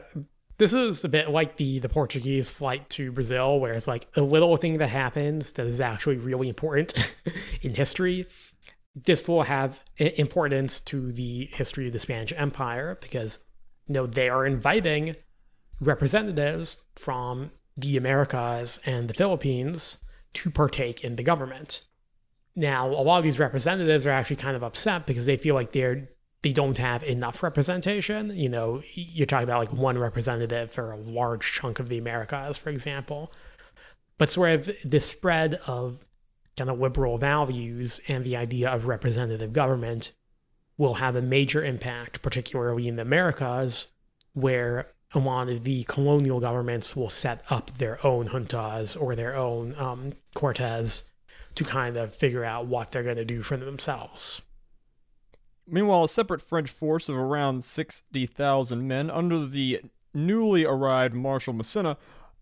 this 0.58 0.74
is 0.74 1.06
a 1.06 1.10
bit 1.10 1.30
like 1.30 1.56
the 1.56 1.80
the 1.80 1.90
Portuguese 1.90 2.50
flight 2.50 2.90
to 2.92 3.12
Brazil, 3.12 3.60
where 3.60 3.74
it's 3.74 3.88
like 3.88 4.08
a 4.16 4.22
little 4.22 4.56
thing 4.58 4.78
that 4.78 4.88
happens 4.88 5.54
that 5.54 5.66
is 5.66 5.82
actually 5.82 6.18
really 6.18 6.50
important 6.50 7.16
in 7.62 7.74
history. 7.74 8.28
This 8.96 9.28
will 9.28 9.44
have 9.44 9.82
importance 9.98 10.82
to 10.82 11.12
the 11.12 11.46
history 11.54 11.88
of 11.88 11.94
the 11.94 12.00
Spanish 12.00 12.34
Empire 12.36 12.98
because 13.02 13.40
you 13.88 13.94
know 13.94 14.06
they 14.06 14.30
are 14.30 14.46
inviting 14.46 15.16
representatives 15.80 16.84
from 16.96 17.52
the 17.78 17.96
Americas 17.96 18.80
and 18.86 19.10
the 19.10 19.14
Philippines 19.14 19.98
to 20.34 20.52
partake 20.52 21.04
in 21.04 21.16
the 21.16 21.24
government. 21.24 21.86
Now, 22.56 22.88
a 22.88 23.04
lot 23.04 23.20
of 23.20 23.24
these 23.24 23.40
representatives 23.40 24.06
are 24.06 24.12
actually 24.12 24.36
kind 24.38 24.56
of 24.56 24.64
upset 24.64 25.06
because 25.06 25.26
they 25.26 25.38
feel 25.38 25.56
like 25.56 25.72
they're 25.72 26.10
they 26.42 26.54
don't 26.54 26.78
have 26.78 27.04
enough 27.04 27.44
representation. 27.44 28.36
You 28.36 28.50
know, 28.50 28.82
you're 28.94 29.26
talking 29.26 29.44
about 29.44 29.60
like 29.60 29.74
one 29.74 29.98
representative 29.98 30.72
for 30.72 30.92
a 30.92 30.98
large 30.98 31.52
chunk 31.52 31.80
of 31.80 31.90
the 31.90 31.98
Americas, 31.98 32.58
for 32.58 32.70
example. 32.70 33.34
But 34.18 34.32
sort 34.32 34.52
of 34.52 34.70
the 34.86 35.00
spread 35.00 35.56
of 35.68 36.06
kind 36.58 36.70
of 36.70 36.80
liberal 36.80 37.18
values 37.18 38.00
and 38.08 38.24
the 38.24 38.38
idea 38.38 38.70
of 38.70 38.86
representative 38.86 39.54
government 39.54 40.12
will 40.78 40.96
have 40.96 41.16
a 41.16 41.22
major 41.22 41.64
impact, 41.64 42.22
particularly 42.22 42.88
in 42.88 42.96
the 42.96 43.02
Americas, 43.02 43.88
where 44.34 44.88
a 45.14 45.20
lot 45.20 45.50
of 45.50 45.64
the 45.64 45.84
colonial 45.86 46.40
governments 46.40 46.96
will 46.96 47.10
set 47.10 47.44
up 47.50 47.78
their 47.78 48.06
own 48.06 48.30
juntas 48.30 49.00
or 49.00 49.16
their 49.16 49.36
own 49.36 49.76
um, 49.78 50.14
cortes 50.36 51.04
to 51.60 51.66
kind 51.66 51.98
of 51.98 52.16
figure 52.16 52.46
out 52.46 52.68
what 52.68 52.90
they're 52.90 53.04
going 53.04 53.18
to 53.18 53.26
do 53.26 53.44
for 53.44 53.58
themselves. 53.58 54.42
Meanwhile, 55.68 56.06
a 56.06 56.10
separate 56.10 56.42
French 56.42 56.70
force 56.70 57.10
of 57.10 57.18
around 57.18 57.66
60,000 57.66 58.88
men 58.88 59.12
under 59.12 59.46
the 59.46 59.82
newly 60.14 60.64
arrived 60.64 61.14
Marshal 61.14 61.52
Massena 61.52 61.98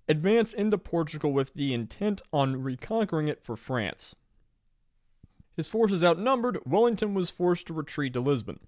advanced 0.07 0.53
into 0.53 0.77
Portugal 0.77 1.33
with 1.33 1.51
the 1.55 1.73
intent 1.73 2.21
on 2.31 2.61
reconquering 2.61 3.27
it 3.27 3.43
for 3.43 3.55
France. 3.55 4.13
His 5.55 5.67
forces 5.67 6.03
outnumbered, 6.03 6.59
Wellington 6.63 7.15
was 7.15 7.31
forced 7.31 7.65
to 7.67 7.73
retreat 7.73 8.13
to 8.13 8.19
Lisbon. 8.19 8.59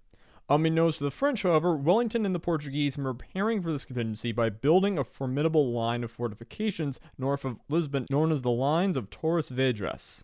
Unbeknownst 0.49 0.97
to 0.97 1.03
the 1.03 1.11
French, 1.11 1.43
however, 1.43 1.75
Wellington 1.75 2.25
and 2.25 2.33
the 2.33 2.39
Portuguese 2.39 2.97
were 2.97 3.13
preparing 3.13 3.61
for 3.61 3.71
this 3.71 3.85
contingency 3.85 4.31
by 4.31 4.49
building 4.49 4.97
a 4.97 5.03
formidable 5.03 5.71
line 5.71 6.03
of 6.03 6.09
fortifications 6.09 6.99
north 7.19 7.45
of 7.45 7.59
Lisbon 7.69 8.07
known 8.09 8.31
as 8.31 8.41
the 8.41 8.49
Lines 8.49 8.97
of 8.97 9.11
Torres 9.11 9.51
Vedras. 9.51 10.23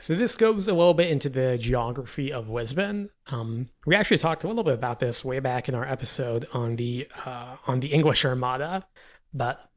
So 0.00 0.14
this 0.14 0.34
goes 0.34 0.66
a 0.66 0.72
little 0.72 0.94
bit 0.94 1.10
into 1.10 1.28
the 1.28 1.58
geography 1.58 2.32
of 2.32 2.48
Lisbon. 2.48 3.10
Um, 3.30 3.68
we 3.84 3.94
actually 3.94 4.16
talked 4.16 4.44
a 4.44 4.48
little 4.48 4.64
bit 4.64 4.72
about 4.72 4.98
this 4.98 5.22
way 5.22 5.40
back 5.40 5.68
in 5.68 5.74
our 5.74 5.86
episode 5.86 6.48
on 6.54 6.76
the 6.76 7.06
uh, 7.26 7.56
on 7.66 7.80
the 7.80 7.88
English 7.88 8.24
Armada, 8.24 8.86
but 9.34 9.70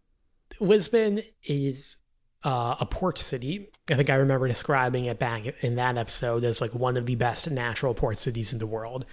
Lisbon 0.61 1.21
is 1.43 1.97
uh, 2.45 2.75
a 2.79 2.85
port 2.85 3.17
city. 3.17 3.69
I 3.89 3.95
think 3.95 4.09
I 4.09 4.15
remember 4.15 4.47
describing 4.47 5.05
it 5.05 5.19
back 5.19 5.45
in 5.61 5.75
that 5.75 5.97
episode 5.97 6.45
as 6.45 6.61
like 6.61 6.73
one 6.73 6.95
of 6.95 7.05
the 7.05 7.15
best 7.15 7.49
natural 7.51 7.93
port 7.93 8.17
cities 8.17 8.53
in 8.53 8.59
the 8.59 8.67
world. 8.67 9.05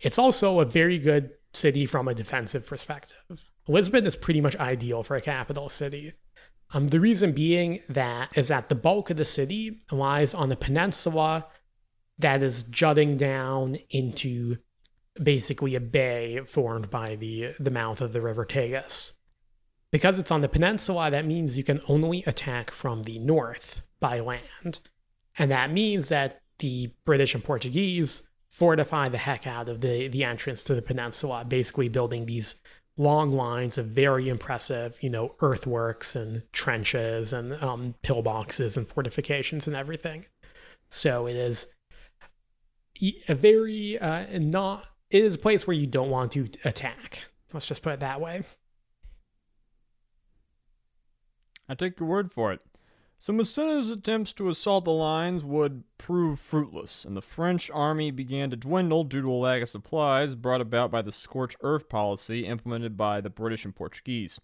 It's 0.00 0.18
also 0.18 0.58
a 0.58 0.64
very 0.64 0.98
good 0.98 1.30
city 1.52 1.86
from 1.86 2.08
a 2.08 2.14
defensive 2.14 2.66
perspective. 2.66 3.16
Lisbon 3.68 4.04
is 4.04 4.16
pretty 4.16 4.40
much 4.40 4.56
ideal 4.56 5.04
for 5.04 5.14
a 5.14 5.20
capital 5.20 5.68
city. 5.68 6.14
Um, 6.72 6.88
the 6.88 7.00
reason 7.00 7.32
being 7.32 7.80
that 7.88 8.36
is 8.36 8.48
that 8.48 8.68
the 8.68 8.74
bulk 8.74 9.10
of 9.10 9.16
the 9.16 9.24
city 9.24 9.80
lies 9.90 10.34
on 10.34 10.50
a 10.50 10.56
peninsula 10.56 11.46
that 12.18 12.42
is 12.42 12.64
jutting 12.64 13.16
down 13.16 13.76
into 13.90 14.56
basically 15.22 15.74
a 15.74 15.80
bay 15.80 16.40
formed 16.46 16.90
by 16.90 17.16
the, 17.16 17.54
the 17.58 17.70
mouth 17.70 18.00
of 18.00 18.12
the 18.12 18.20
river 18.20 18.44
Tagus. 18.44 19.12
Because 19.92 20.18
it's 20.18 20.30
on 20.30 20.40
the 20.40 20.48
peninsula, 20.48 21.10
that 21.10 21.26
means 21.26 21.56
you 21.56 21.64
can 21.64 21.80
only 21.88 22.22
attack 22.26 22.70
from 22.70 23.04
the 23.04 23.18
north 23.18 23.82
by 24.00 24.20
land. 24.20 24.80
And 25.38 25.50
that 25.50 25.70
means 25.70 26.08
that 26.08 26.42
the 26.58 26.92
British 27.04 27.34
and 27.34 27.44
Portuguese 27.44 28.22
fortify 28.48 29.08
the 29.08 29.18
heck 29.18 29.46
out 29.46 29.68
of 29.68 29.80
the, 29.80 30.08
the 30.08 30.24
entrance 30.24 30.62
to 30.64 30.74
the 30.74 30.82
peninsula, 30.82 31.44
basically 31.44 31.88
building 31.88 32.26
these 32.26 32.56
long 32.96 33.32
lines 33.32 33.76
of 33.78 33.86
very 33.86 34.28
impressive, 34.28 34.96
you 35.00 35.10
know, 35.10 35.34
earthworks 35.40 36.16
and 36.16 36.42
trenches 36.52 37.32
and 37.32 37.52
um, 37.62 37.94
pillboxes 38.02 38.76
and 38.76 38.88
fortifications 38.88 39.66
and 39.66 39.76
everything. 39.76 40.26
So 40.90 41.26
it 41.26 41.36
is 41.36 41.66
a 43.28 43.34
very 43.34 43.98
uh, 43.98 44.38
not. 44.38 44.86
It 45.10 45.22
is 45.22 45.34
a 45.34 45.38
place 45.38 45.66
where 45.66 45.76
you 45.76 45.86
don't 45.86 46.10
want 46.10 46.32
to 46.32 46.48
attack. 46.64 47.24
Let's 47.52 47.66
just 47.66 47.82
put 47.82 47.92
it 47.92 48.00
that 48.00 48.20
way. 48.20 48.42
I 51.68 51.74
take 51.74 51.98
your 52.00 52.08
word 52.08 52.32
for 52.32 52.52
it. 52.52 52.60
So 53.18 53.32
Massena's 53.32 53.90
attempts 53.90 54.34
to 54.34 54.50
assault 54.50 54.84
the 54.84 54.90
lines 54.90 55.42
would 55.42 55.84
prove 55.96 56.38
fruitless, 56.38 57.04
and 57.04 57.16
the 57.16 57.22
French 57.22 57.70
army 57.70 58.10
began 58.10 58.50
to 58.50 58.56
dwindle 58.56 59.04
due 59.04 59.22
to 59.22 59.32
a 59.32 59.34
lack 59.34 59.62
of 59.62 59.68
supplies 59.70 60.34
brought 60.34 60.60
about 60.60 60.90
by 60.90 61.00
the 61.00 61.10
scorched 61.10 61.56
earth 61.62 61.88
policy 61.88 62.46
implemented 62.46 62.96
by 62.96 63.20
the 63.20 63.30
British 63.30 63.64
and 63.64 63.74
Portuguese. 63.74 64.38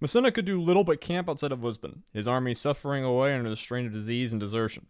Massena 0.00 0.30
could 0.30 0.44
do 0.44 0.60
little 0.60 0.84
but 0.84 1.00
camp 1.00 1.28
outside 1.28 1.50
of 1.50 1.64
Lisbon, 1.64 2.04
his 2.12 2.28
army 2.28 2.54
suffering 2.54 3.04
away 3.04 3.34
under 3.34 3.50
the 3.50 3.56
strain 3.56 3.86
of 3.86 3.92
disease 3.92 4.32
and 4.32 4.40
desertion. 4.40 4.86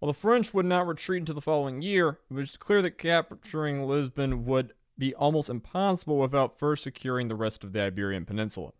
While 0.00 0.12
the 0.12 0.18
French 0.18 0.52
would 0.52 0.66
not 0.66 0.86
retreat 0.86 1.20
until 1.20 1.34
the 1.36 1.40
following 1.40 1.82
year, 1.82 2.18
it 2.30 2.34
was 2.34 2.56
clear 2.56 2.82
that 2.82 2.98
capturing 2.98 3.86
Lisbon 3.86 4.44
would 4.46 4.72
be 4.98 5.14
almost 5.14 5.50
impossible 5.50 6.18
without 6.18 6.58
first 6.58 6.82
securing 6.82 7.28
the 7.28 7.34
rest 7.36 7.62
of 7.62 7.72
the 7.72 7.82
Iberian 7.82 8.24
Peninsula. 8.24 8.72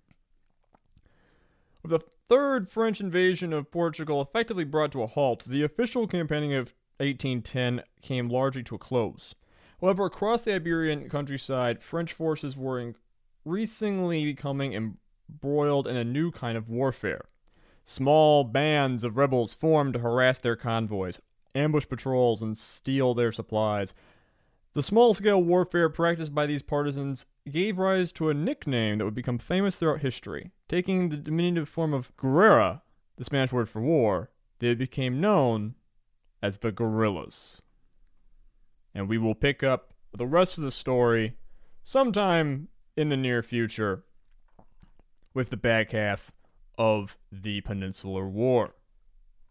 With 1.82 1.92
the 1.92 2.00
third 2.30 2.68
French 2.68 3.00
invasion 3.00 3.52
of 3.52 3.72
Portugal 3.72 4.22
effectively 4.22 4.62
brought 4.62 4.92
to 4.92 5.02
a 5.02 5.06
halt, 5.08 5.44
the 5.46 5.64
official 5.64 6.06
campaigning 6.06 6.54
of 6.54 6.72
1810 6.98 7.82
came 8.00 8.28
largely 8.28 8.62
to 8.62 8.76
a 8.76 8.78
close. 8.78 9.34
However, 9.80 10.04
across 10.04 10.44
the 10.44 10.54
Iberian 10.54 11.08
countryside, 11.08 11.82
French 11.82 12.12
forces 12.12 12.56
were 12.56 12.94
increasingly 13.44 14.24
becoming 14.24 14.74
embroiled 14.74 15.88
in 15.88 15.96
a 15.96 16.04
new 16.04 16.30
kind 16.30 16.56
of 16.56 16.70
warfare. 16.70 17.24
Small 17.84 18.44
bands 18.44 19.02
of 19.02 19.16
rebels 19.16 19.52
formed 19.52 19.94
to 19.94 20.00
harass 20.00 20.38
their 20.38 20.54
convoys, 20.54 21.20
ambush 21.56 21.88
patrols, 21.88 22.42
and 22.42 22.56
steal 22.56 23.12
their 23.12 23.32
supplies, 23.32 23.92
the 24.74 24.82
small 24.82 25.14
scale 25.14 25.42
warfare 25.42 25.88
practiced 25.88 26.34
by 26.34 26.46
these 26.46 26.62
partisans 26.62 27.26
gave 27.50 27.78
rise 27.78 28.12
to 28.12 28.30
a 28.30 28.34
nickname 28.34 28.98
that 28.98 29.04
would 29.04 29.14
become 29.14 29.38
famous 29.38 29.76
throughout 29.76 30.00
history. 30.00 30.52
Taking 30.68 31.08
the 31.08 31.16
diminutive 31.16 31.68
form 31.68 31.92
of 31.92 32.16
guerra, 32.16 32.82
the 33.16 33.24
Spanish 33.24 33.52
word 33.52 33.68
for 33.68 33.82
war, 33.82 34.30
they 34.60 34.74
became 34.74 35.20
known 35.20 35.74
as 36.42 36.58
the 36.58 36.70
guerrillas. 36.70 37.60
And 38.94 39.08
we 39.08 39.18
will 39.18 39.34
pick 39.34 39.62
up 39.62 39.94
the 40.16 40.26
rest 40.26 40.58
of 40.58 40.64
the 40.64 40.70
story 40.70 41.36
sometime 41.82 42.68
in 42.96 43.08
the 43.08 43.16
near 43.16 43.42
future 43.42 44.04
with 45.34 45.50
the 45.50 45.56
back 45.56 45.90
half 45.92 46.30
of 46.78 47.16
the 47.30 47.60
Peninsular 47.60 48.28
War. 48.28 48.74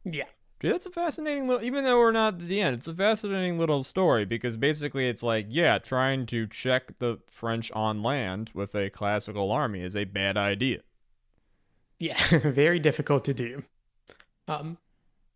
Yeah. 0.03 0.25
Dude, 0.59 0.73
that's 0.73 0.85
a 0.85 0.91
fascinating 0.91 1.47
little. 1.47 1.63
Even 1.63 1.85
though 1.85 1.97
we're 1.97 2.11
not 2.11 2.33
at 2.33 2.47
the 2.47 2.59
end, 2.59 2.75
it's 2.75 2.87
a 2.87 2.93
fascinating 2.93 3.57
little 3.57 3.83
story 3.83 4.25
because 4.25 4.57
basically 4.57 5.07
it's 5.07 5.23
like, 5.23 5.45
yeah, 5.49 5.77
trying 5.77 6.25
to 6.27 6.47
check 6.47 6.97
the 6.97 7.19
French 7.27 7.71
on 7.71 8.03
land 8.03 8.51
with 8.53 8.75
a 8.75 8.89
classical 8.89 9.51
army 9.51 9.81
is 9.81 9.95
a 9.95 10.03
bad 10.03 10.35
idea. 10.35 10.79
Yeah, 11.97 12.17
very 12.43 12.79
difficult 12.79 13.23
to 13.25 13.33
do. 13.33 13.63
Um, 14.49 14.77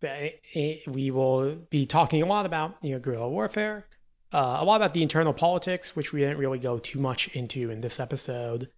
we 0.01 1.11
will 1.11 1.55
be 1.69 1.85
talking 1.85 2.21
a 2.21 2.25
lot 2.25 2.45
about 2.45 2.75
you 2.81 2.91
know 2.93 2.99
guerrilla 2.99 3.29
warfare, 3.29 3.85
uh, 4.33 4.57
a 4.59 4.65
lot 4.65 4.75
about 4.75 4.93
the 4.93 5.03
internal 5.03 5.33
politics, 5.33 5.95
which 5.95 6.11
we 6.11 6.19
didn't 6.19 6.37
really 6.37 6.59
go 6.59 6.79
too 6.79 6.99
much 6.99 7.29
into 7.29 7.69
in 7.69 7.79
this 7.79 7.97
episode, 7.97 8.69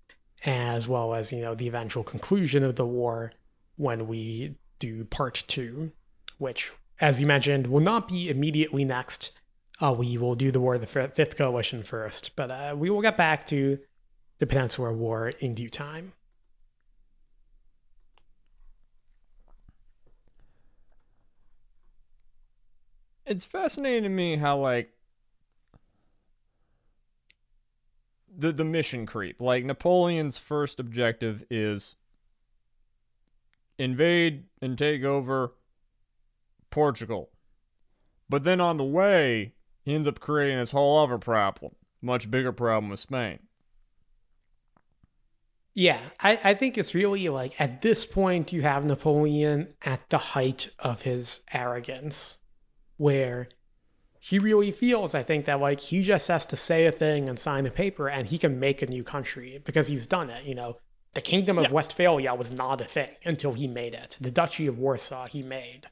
as 0.46 0.88
well 0.88 1.16
as 1.16 1.32
you 1.32 1.42
know 1.42 1.56
the 1.56 1.68
eventual 1.68 2.04
conclusion 2.04 2.64
of 2.64 2.76
the 2.76 2.86
war 2.86 3.34
when 3.78 4.08
we 4.08 4.56
do 4.78 5.06
part 5.06 5.44
two 5.48 5.92
which, 6.38 6.72
as 7.00 7.20
you 7.20 7.28
mentioned, 7.28 7.68
will 7.68 7.82
not 7.82 8.08
be 8.08 8.30
immediately 8.30 8.86
next. 8.86 9.40
Uh, 9.82 9.94
we 9.98 10.18
will 10.18 10.36
do 10.36 10.52
the 10.52 10.60
War 10.60 10.76
of 10.76 10.82
the 10.82 11.10
Fifth 11.10 11.36
Coalition 11.38 11.84
first, 11.84 12.36
but 12.36 12.50
uh, 12.50 12.76
we 12.78 12.90
will 12.90 13.02
get 13.02 13.18
back 13.18 13.46
to 13.48 13.80
the 14.40 14.46
Peninsular 14.46 14.94
War 14.94 15.30
in 15.40 15.54
due 15.54 15.70
time. 15.70 16.14
it's 23.26 23.46
fascinating 23.46 24.04
to 24.04 24.10
me 24.10 24.38
how 24.38 24.58
like 24.58 24.92
the 28.38 28.52
the 28.52 28.66
mission 28.66 29.06
creep. 29.06 29.40
Like 29.40 29.66
Napoleon's 29.66 30.38
first 30.38 30.80
objective 30.80 31.44
is 31.50 31.96
invade 33.78 34.46
and 34.62 34.78
take 34.78 35.04
over 35.04 35.54
Portugal. 36.76 37.30
But 38.28 38.44
then 38.44 38.60
on 38.60 38.76
the 38.76 38.84
way, 38.84 39.54
he 39.84 39.96
ends 39.96 40.10
up 40.10 40.20
creating 40.20 40.58
this 40.58 40.72
whole 40.72 41.02
other 41.02 41.18
problem, 41.18 41.72
much 42.02 42.30
bigger 42.30 42.52
problem 42.52 42.90
with 42.90 43.00
Spain. 43.00 43.40
Yeah, 45.74 46.02
I, 46.20 46.38
I 46.44 46.54
think 46.54 46.78
it's 46.78 46.94
really 46.94 47.30
like 47.30 47.60
at 47.62 47.82
this 47.82 48.06
point 48.06 48.52
you 48.52 48.62
have 48.64 48.84
Napoleon 48.84 49.74
at 49.84 50.10
the 50.10 50.18
height 50.18 50.70
of 50.80 51.04
his 51.04 51.40
arrogance, 51.54 52.40
where 52.98 53.48
he 54.20 54.38
really 54.38 54.74
feels, 54.74 55.16
I 55.16 55.24
think, 55.24 55.46
that 55.46 55.62
like 55.62 55.80
he 55.80 56.04
just 56.04 56.28
has 56.28 56.46
to 56.48 56.58
say 56.58 56.88
a 56.88 56.92
thing 56.92 57.30
and 57.30 57.40
sign 57.40 57.66
a 57.66 57.72
paper 57.72 58.10
and 58.10 58.28
he 58.28 58.38
can 58.38 58.60
make 58.60 58.82
a 58.82 58.88
new 58.88 59.04
country 59.04 59.62
because 59.64 59.88
he's 59.88 60.08
done 60.08 60.30
it. 60.30 60.44
You 60.44 60.56
know, 60.56 60.78
the 61.14 61.22
Kingdom 61.22 61.58
of 61.58 61.66
yeah. 61.66 61.72
Westphalia 61.72 62.36
was 62.36 62.52
not 62.52 62.82
a 62.82 62.86
thing 62.86 63.12
until 63.24 63.54
he 63.54 63.66
made 63.66 63.94
it. 63.94 64.18
The 64.20 64.32
Duchy 64.32 64.68
of 64.68 64.78
Warsaw 64.78 65.28
he 65.28 65.42
made. 65.42 65.88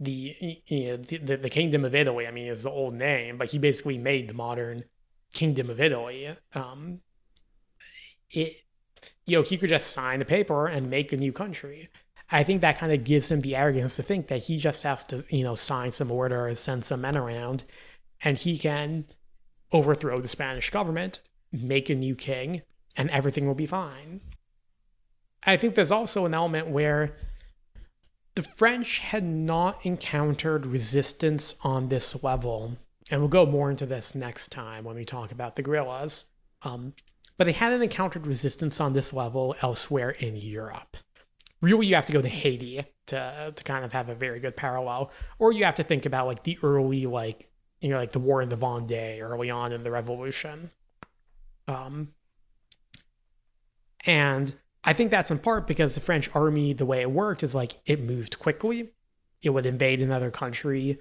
The, 0.00 0.62
you 0.66 0.86
know, 0.86 0.96
the, 0.96 1.36
the, 1.36 1.50
Kingdom 1.50 1.84
of 1.84 1.94
Italy, 1.94 2.26
I 2.26 2.30
mean, 2.30 2.46
is 2.46 2.62
the 2.62 2.70
old 2.70 2.94
name, 2.94 3.36
but 3.36 3.50
he 3.50 3.58
basically 3.58 3.98
made 3.98 4.28
the 4.28 4.34
modern 4.34 4.84
Kingdom 5.32 5.70
of 5.70 5.80
Italy. 5.80 6.36
Um, 6.54 7.00
it, 8.30 8.58
you 9.26 9.36
know, 9.36 9.42
he 9.42 9.58
could 9.58 9.70
just 9.70 9.92
sign 9.92 10.22
a 10.22 10.24
paper 10.24 10.66
and 10.66 10.88
make 10.88 11.12
a 11.12 11.16
new 11.16 11.32
country. 11.32 11.88
I 12.30 12.44
think 12.44 12.60
that 12.60 12.78
kind 12.78 12.92
of 12.92 13.04
gives 13.04 13.30
him 13.30 13.40
the 13.40 13.56
arrogance 13.56 13.96
to 13.96 14.02
think 14.02 14.28
that 14.28 14.44
he 14.44 14.58
just 14.58 14.82
has 14.82 15.04
to, 15.06 15.24
you 15.30 15.42
know, 15.42 15.54
sign 15.54 15.90
some 15.90 16.10
orders, 16.10 16.60
send 16.60 16.84
some 16.84 17.00
men 17.00 17.16
around, 17.16 17.64
and 18.22 18.36
he 18.36 18.58
can 18.58 19.06
overthrow 19.72 20.20
the 20.20 20.28
Spanish 20.28 20.70
government, 20.70 21.20
make 21.52 21.90
a 21.90 21.94
new 21.94 22.14
king, 22.14 22.62
and 22.96 23.10
everything 23.10 23.46
will 23.46 23.54
be 23.54 23.66
fine. 23.66 24.20
I 25.44 25.56
think 25.56 25.74
there's 25.74 25.90
also 25.90 26.26
an 26.26 26.34
element 26.34 26.68
where 26.68 27.16
the 28.38 28.48
French 28.54 29.00
had 29.00 29.24
not 29.24 29.84
encountered 29.84 30.66
resistance 30.66 31.54
on 31.62 31.88
this 31.88 32.22
level, 32.22 32.78
and 33.10 33.20
we'll 33.20 33.28
go 33.28 33.44
more 33.46 33.70
into 33.70 33.86
this 33.86 34.14
next 34.14 34.50
time 34.50 34.84
when 34.84 34.96
we 34.96 35.04
talk 35.04 35.32
about 35.32 35.56
the 35.56 35.62
guerrillas. 35.62 36.24
Um, 36.62 36.94
but 37.36 37.44
they 37.44 37.52
hadn't 37.52 37.82
encountered 37.82 38.26
resistance 38.26 38.80
on 38.80 38.92
this 38.92 39.12
level 39.12 39.54
elsewhere 39.62 40.10
in 40.10 40.36
Europe 40.36 40.96
really 41.60 41.86
you 41.86 41.94
have 41.94 42.06
to 42.06 42.12
go 42.12 42.22
to 42.22 42.28
Haiti 42.28 42.84
to 43.06 43.52
to 43.54 43.64
kind 43.64 43.84
of 43.84 43.92
have 43.92 44.08
a 44.08 44.14
very 44.14 44.40
good 44.40 44.56
parallel, 44.56 45.10
or 45.38 45.52
you 45.52 45.64
have 45.64 45.76
to 45.76 45.82
think 45.82 46.06
about 46.06 46.26
like 46.26 46.42
the 46.44 46.58
early 46.62 47.06
like 47.06 47.48
you 47.80 47.90
know 47.90 47.98
like 47.98 48.12
the 48.12 48.18
War 48.18 48.42
in 48.42 48.48
the 48.48 48.56
Vendée 48.56 49.20
early 49.20 49.50
on 49.50 49.72
in 49.72 49.82
the 49.82 49.90
Revolution. 49.90 50.70
Um, 51.66 52.14
and 54.06 54.54
I 54.88 54.94
think 54.94 55.10
that's 55.10 55.30
in 55.30 55.38
part 55.38 55.66
because 55.66 55.94
the 55.94 56.00
French 56.00 56.30
army, 56.34 56.72
the 56.72 56.86
way 56.86 57.02
it 57.02 57.10
worked, 57.10 57.42
is 57.42 57.54
like 57.54 57.74
it 57.84 58.00
moved 58.00 58.38
quickly. 58.38 58.88
It 59.42 59.50
would 59.50 59.66
invade 59.66 60.00
another 60.00 60.30
country, 60.30 60.98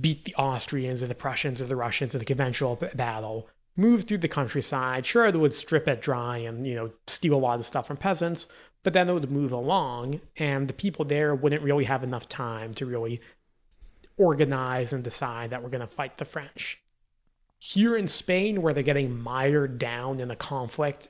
beat 0.00 0.24
the 0.24 0.34
Austrians 0.34 1.04
or 1.04 1.06
the 1.06 1.14
Prussians 1.14 1.62
or 1.62 1.66
the 1.66 1.76
Russians 1.76 2.16
in 2.16 2.18
the 2.18 2.24
conventional 2.24 2.74
battle, 2.96 3.48
move 3.76 4.02
through 4.02 4.18
the 4.18 4.26
countryside. 4.26 5.06
Sure, 5.06 5.30
they 5.30 5.38
would 5.38 5.54
strip 5.54 5.86
it 5.86 6.02
dry 6.02 6.38
and 6.38 6.66
you 6.66 6.74
know 6.74 6.90
steal 7.06 7.34
a 7.34 7.36
lot 7.36 7.60
of 7.60 7.66
stuff 7.66 7.86
from 7.86 7.96
peasants, 7.96 8.48
but 8.82 8.92
then 8.92 9.08
it 9.08 9.12
would 9.12 9.30
move 9.30 9.52
along, 9.52 10.20
and 10.38 10.66
the 10.66 10.74
people 10.74 11.04
there 11.04 11.32
wouldn't 11.32 11.62
really 11.62 11.84
have 11.84 12.02
enough 12.02 12.28
time 12.28 12.74
to 12.74 12.86
really 12.86 13.20
organize 14.16 14.92
and 14.92 15.04
decide 15.04 15.50
that 15.50 15.62
we're 15.62 15.70
going 15.70 15.80
to 15.80 15.86
fight 15.86 16.18
the 16.18 16.24
French. 16.24 16.80
Here 17.60 17.96
in 17.96 18.08
Spain, 18.08 18.62
where 18.62 18.74
they're 18.74 18.82
getting 18.82 19.16
mired 19.16 19.78
down 19.78 20.18
in 20.18 20.32
a 20.32 20.36
conflict, 20.36 21.08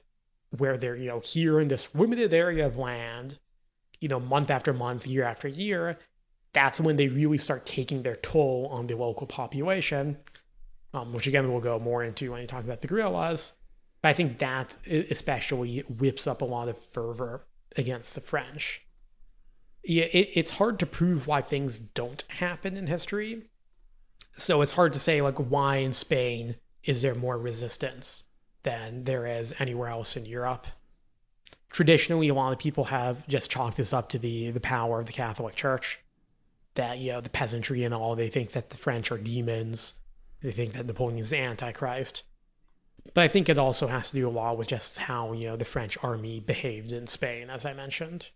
where 0.56 0.76
they're, 0.76 0.96
you 0.96 1.08
know, 1.08 1.20
here 1.20 1.60
in 1.60 1.68
this 1.68 1.88
limited 1.94 2.32
area 2.32 2.66
of 2.66 2.76
land, 2.76 3.38
you 4.00 4.08
know, 4.08 4.20
month 4.20 4.50
after 4.50 4.72
month, 4.72 5.06
year 5.06 5.24
after 5.24 5.48
year, 5.48 5.98
that's 6.52 6.80
when 6.80 6.96
they 6.96 7.08
really 7.08 7.38
start 7.38 7.66
taking 7.66 8.02
their 8.02 8.16
toll 8.16 8.68
on 8.70 8.86
the 8.86 8.94
local 8.94 9.26
population, 9.26 10.16
um, 10.94 11.12
which 11.12 11.26
again 11.26 11.50
we'll 11.50 11.60
go 11.60 11.78
more 11.78 12.02
into 12.02 12.32
when 12.32 12.40
you 12.40 12.46
talk 12.46 12.64
about 12.64 12.80
the 12.80 12.88
guerrillas. 12.88 13.52
But 14.00 14.08
I 14.08 14.12
think 14.12 14.38
that 14.38 14.78
especially 14.86 15.80
whips 15.80 16.26
up 16.26 16.40
a 16.40 16.46
lot 16.46 16.68
of 16.68 16.78
fervor 16.78 17.46
against 17.76 18.14
the 18.14 18.20
French. 18.20 18.82
Yeah, 19.84 20.04
it, 20.04 20.30
it's 20.34 20.50
hard 20.50 20.78
to 20.78 20.86
prove 20.86 21.26
why 21.26 21.42
things 21.42 21.78
don't 21.78 22.24
happen 22.28 22.76
in 22.76 22.86
history. 22.86 23.44
So 24.36 24.62
it's 24.62 24.72
hard 24.72 24.92
to 24.92 25.00
say 25.00 25.20
like 25.20 25.36
why 25.36 25.76
in 25.76 25.92
Spain 25.92 26.56
is 26.84 27.02
there 27.02 27.14
more 27.14 27.38
resistance 27.38 28.24
than 28.62 29.04
there 29.04 29.26
is 29.26 29.54
anywhere 29.58 29.88
else 29.88 30.16
in 30.16 30.26
Europe. 30.26 30.66
Traditionally, 31.70 32.28
a 32.28 32.34
lot 32.34 32.52
of 32.52 32.58
people 32.58 32.84
have 32.84 33.26
just 33.28 33.50
chalked 33.50 33.76
this 33.76 33.92
up 33.92 34.08
to 34.10 34.18
the 34.18 34.50
the 34.50 34.60
power 34.60 35.00
of 35.00 35.06
the 35.06 35.12
Catholic 35.12 35.54
Church. 35.54 36.00
That 36.74 36.98
you 36.98 37.12
know 37.12 37.20
the 37.20 37.28
peasantry 37.28 37.84
and 37.84 37.94
all 37.94 38.14
they 38.14 38.30
think 38.30 38.52
that 38.52 38.70
the 38.70 38.76
French 38.76 39.10
are 39.12 39.18
demons. 39.18 39.94
They 40.40 40.52
think 40.52 40.72
that 40.74 40.86
Napoleon 40.86 41.18
is 41.18 41.32
Antichrist. 41.32 42.22
But 43.14 43.22
I 43.22 43.28
think 43.28 43.48
it 43.48 43.58
also 43.58 43.86
has 43.86 44.10
to 44.10 44.16
do 44.16 44.28
a 44.28 44.30
lot 44.30 44.58
with 44.58 44.68
just 44.68 44.98
how, 44.98 45.32
you 45.32 45.46
know, 45.46 45.56
the 45.56 45.64
French 45.64 45.96
army 46.02 46.40
behaved 46.40 46.92
in 46.92 47.06
Spain, 47.06 47.50
as 47.50 47.64
I 47.64 47.72
mentioned. 47.72 48.28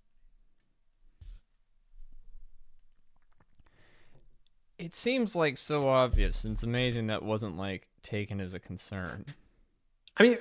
It 4.79 4.95
seems 4.95 5.37
like 5.37 5.59
so 5.59 5.89
obvious, 5.89 6.45
and 6.45 6.55
it's 6.55 6.63
amazing 6.63 7.07
that 7.07 7.23
wasn't 7.23 7.57
like 7.57 7.87
taken 8.03 8.41
as 8.41 8.53
a 8.53 8.59
concern. 8.59 9.27
I 10.17 10.23
mean, 10.23 10.39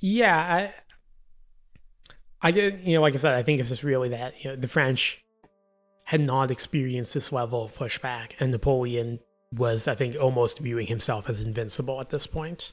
yeah, 0.00 0.36
I, 0.38 0.74
I 2.42 2.50
did, 2.50 2.80
you 2.80 2.94
know, 2.94 3.02
like 3.02 3.14
I 3.14 3.18
said, 3.18 3.34
I 3.34 3.42
think 3.42 3.60
it's 3.60 3.68
just 3.68 3.82
really 3.82 4.10
that 4.10 4.42
you 4.42 4.50
know 4.50 4.56
the 4.56 4.68
French 4.68 5.22
had 6.04 6.20
not 6.20 6.50
experienced 6.50 7.14
this 7.14 7.32
level 7.32 7.64
of 7.64 7.74
pushback, 7.74 8.32
and 8.40 8.50
Napoleon 8.50 9.20
was, 9.52 9.88
I 9.88 9.94
think, 9.94 10.16
almost 10.20 10.58
viewing 10.58 10.86
himself 10.86 11.28
as 11.28 11.42
invincible 11.42 12.00
at 12.00 12.10
this 12.10 12.26
point. 12.26 12.72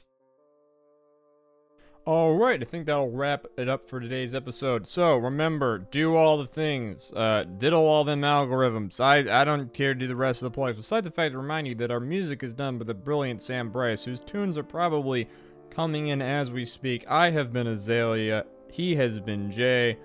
All 2.07 2.38
right, 2.38 2.61
I 2.61 2.65
think 2.65 2.86
that'll 2.86 3.11
wrap 3.11 3.45
it 3.57 3.67
up 3.67 3.86
for 3.86 3.99
today's 3.99 4.34
episode. 4.34 4.88
So 4.88 5.17
remember, 5.17 5.80
do 5.80 6.15
all 6.15 6.38
the 6.38 6.45
things, 6.45 7.11
uh, 7.13 7.43
diddle 7.57 7.86
all 7.86 8.05
them 8.05 8.21
algorithms. 8.21 9.01
I 9.01 9.41
I 9.41 9.43
don't 9.43 9.73
care 9.73 9.93
to 9.93 9.99
do 9.99 10.07
the 10.07 10.15
rest 10.15 10.41
of 10.41 10.45
the 10.49 10.55
plugs. 10.55 10.78
Besides 10.78 11.03
the 11.03 11.11
fact 11.11 11.34
to 11.34 11.38
remind 11.38 11.67
you 11.67 11.75
that 11.75 11.91
our 11.91 11.99
music 11.99 12.43
is 12.43 12.53
done 12.53 12.78
by 12.78 12.86
the 12.86 12.93
brilliant 12.93 13.41
Sam 13.41 13.71
Bryce, 13.71 14.05
whose 14.05 14.21
tunes 14.21 14.57
are 14.57 14.63
probably 14.63 15.28
coming 15.78 16.07
in 16.07 16.23
as 16.23 16.49
we 16.49 16.65
speak. 16.65 17.05
I 17.07 17.30
have 17.30 17.53
been 17.53 17.67
Azalea. 17.67 18.45
He 18.71 18.95
has 18.95 19.19
been 19.19 19.51
Jay. 19.51 19.95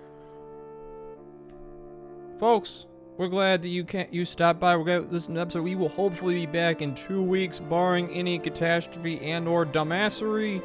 Folks, 2.39 2.85
we're 3.17 3.27
glad 3.27 3.63
that 3.63 3.69
you 3.69 3.83
can't 3.83 4.13
you 4.13 4.23
stopped 4.23 4.59
by. 4.59 4.77
We're 4.77 4.83
glad 4.83 5.09
to 5.09 5.31
episode. 5.35 5.63
We 5.63 5.73
will 5.73 5.89
hopefully 5.89 6.35
be 6.35 6.45
back 6.45 6.83
in 6.83 6.93
two 6.93 7.23
weeks, 7.23 7.57
barring 7.57 8.11
any 8.11 8.37
catastrophe 8.37 9.19
and 9.21 9.47
or 9.47 9.65
dumbassery. 9.65 10.61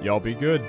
Y'all 0.00 0.20
be 0.20 0.34
good. 0.34 0.64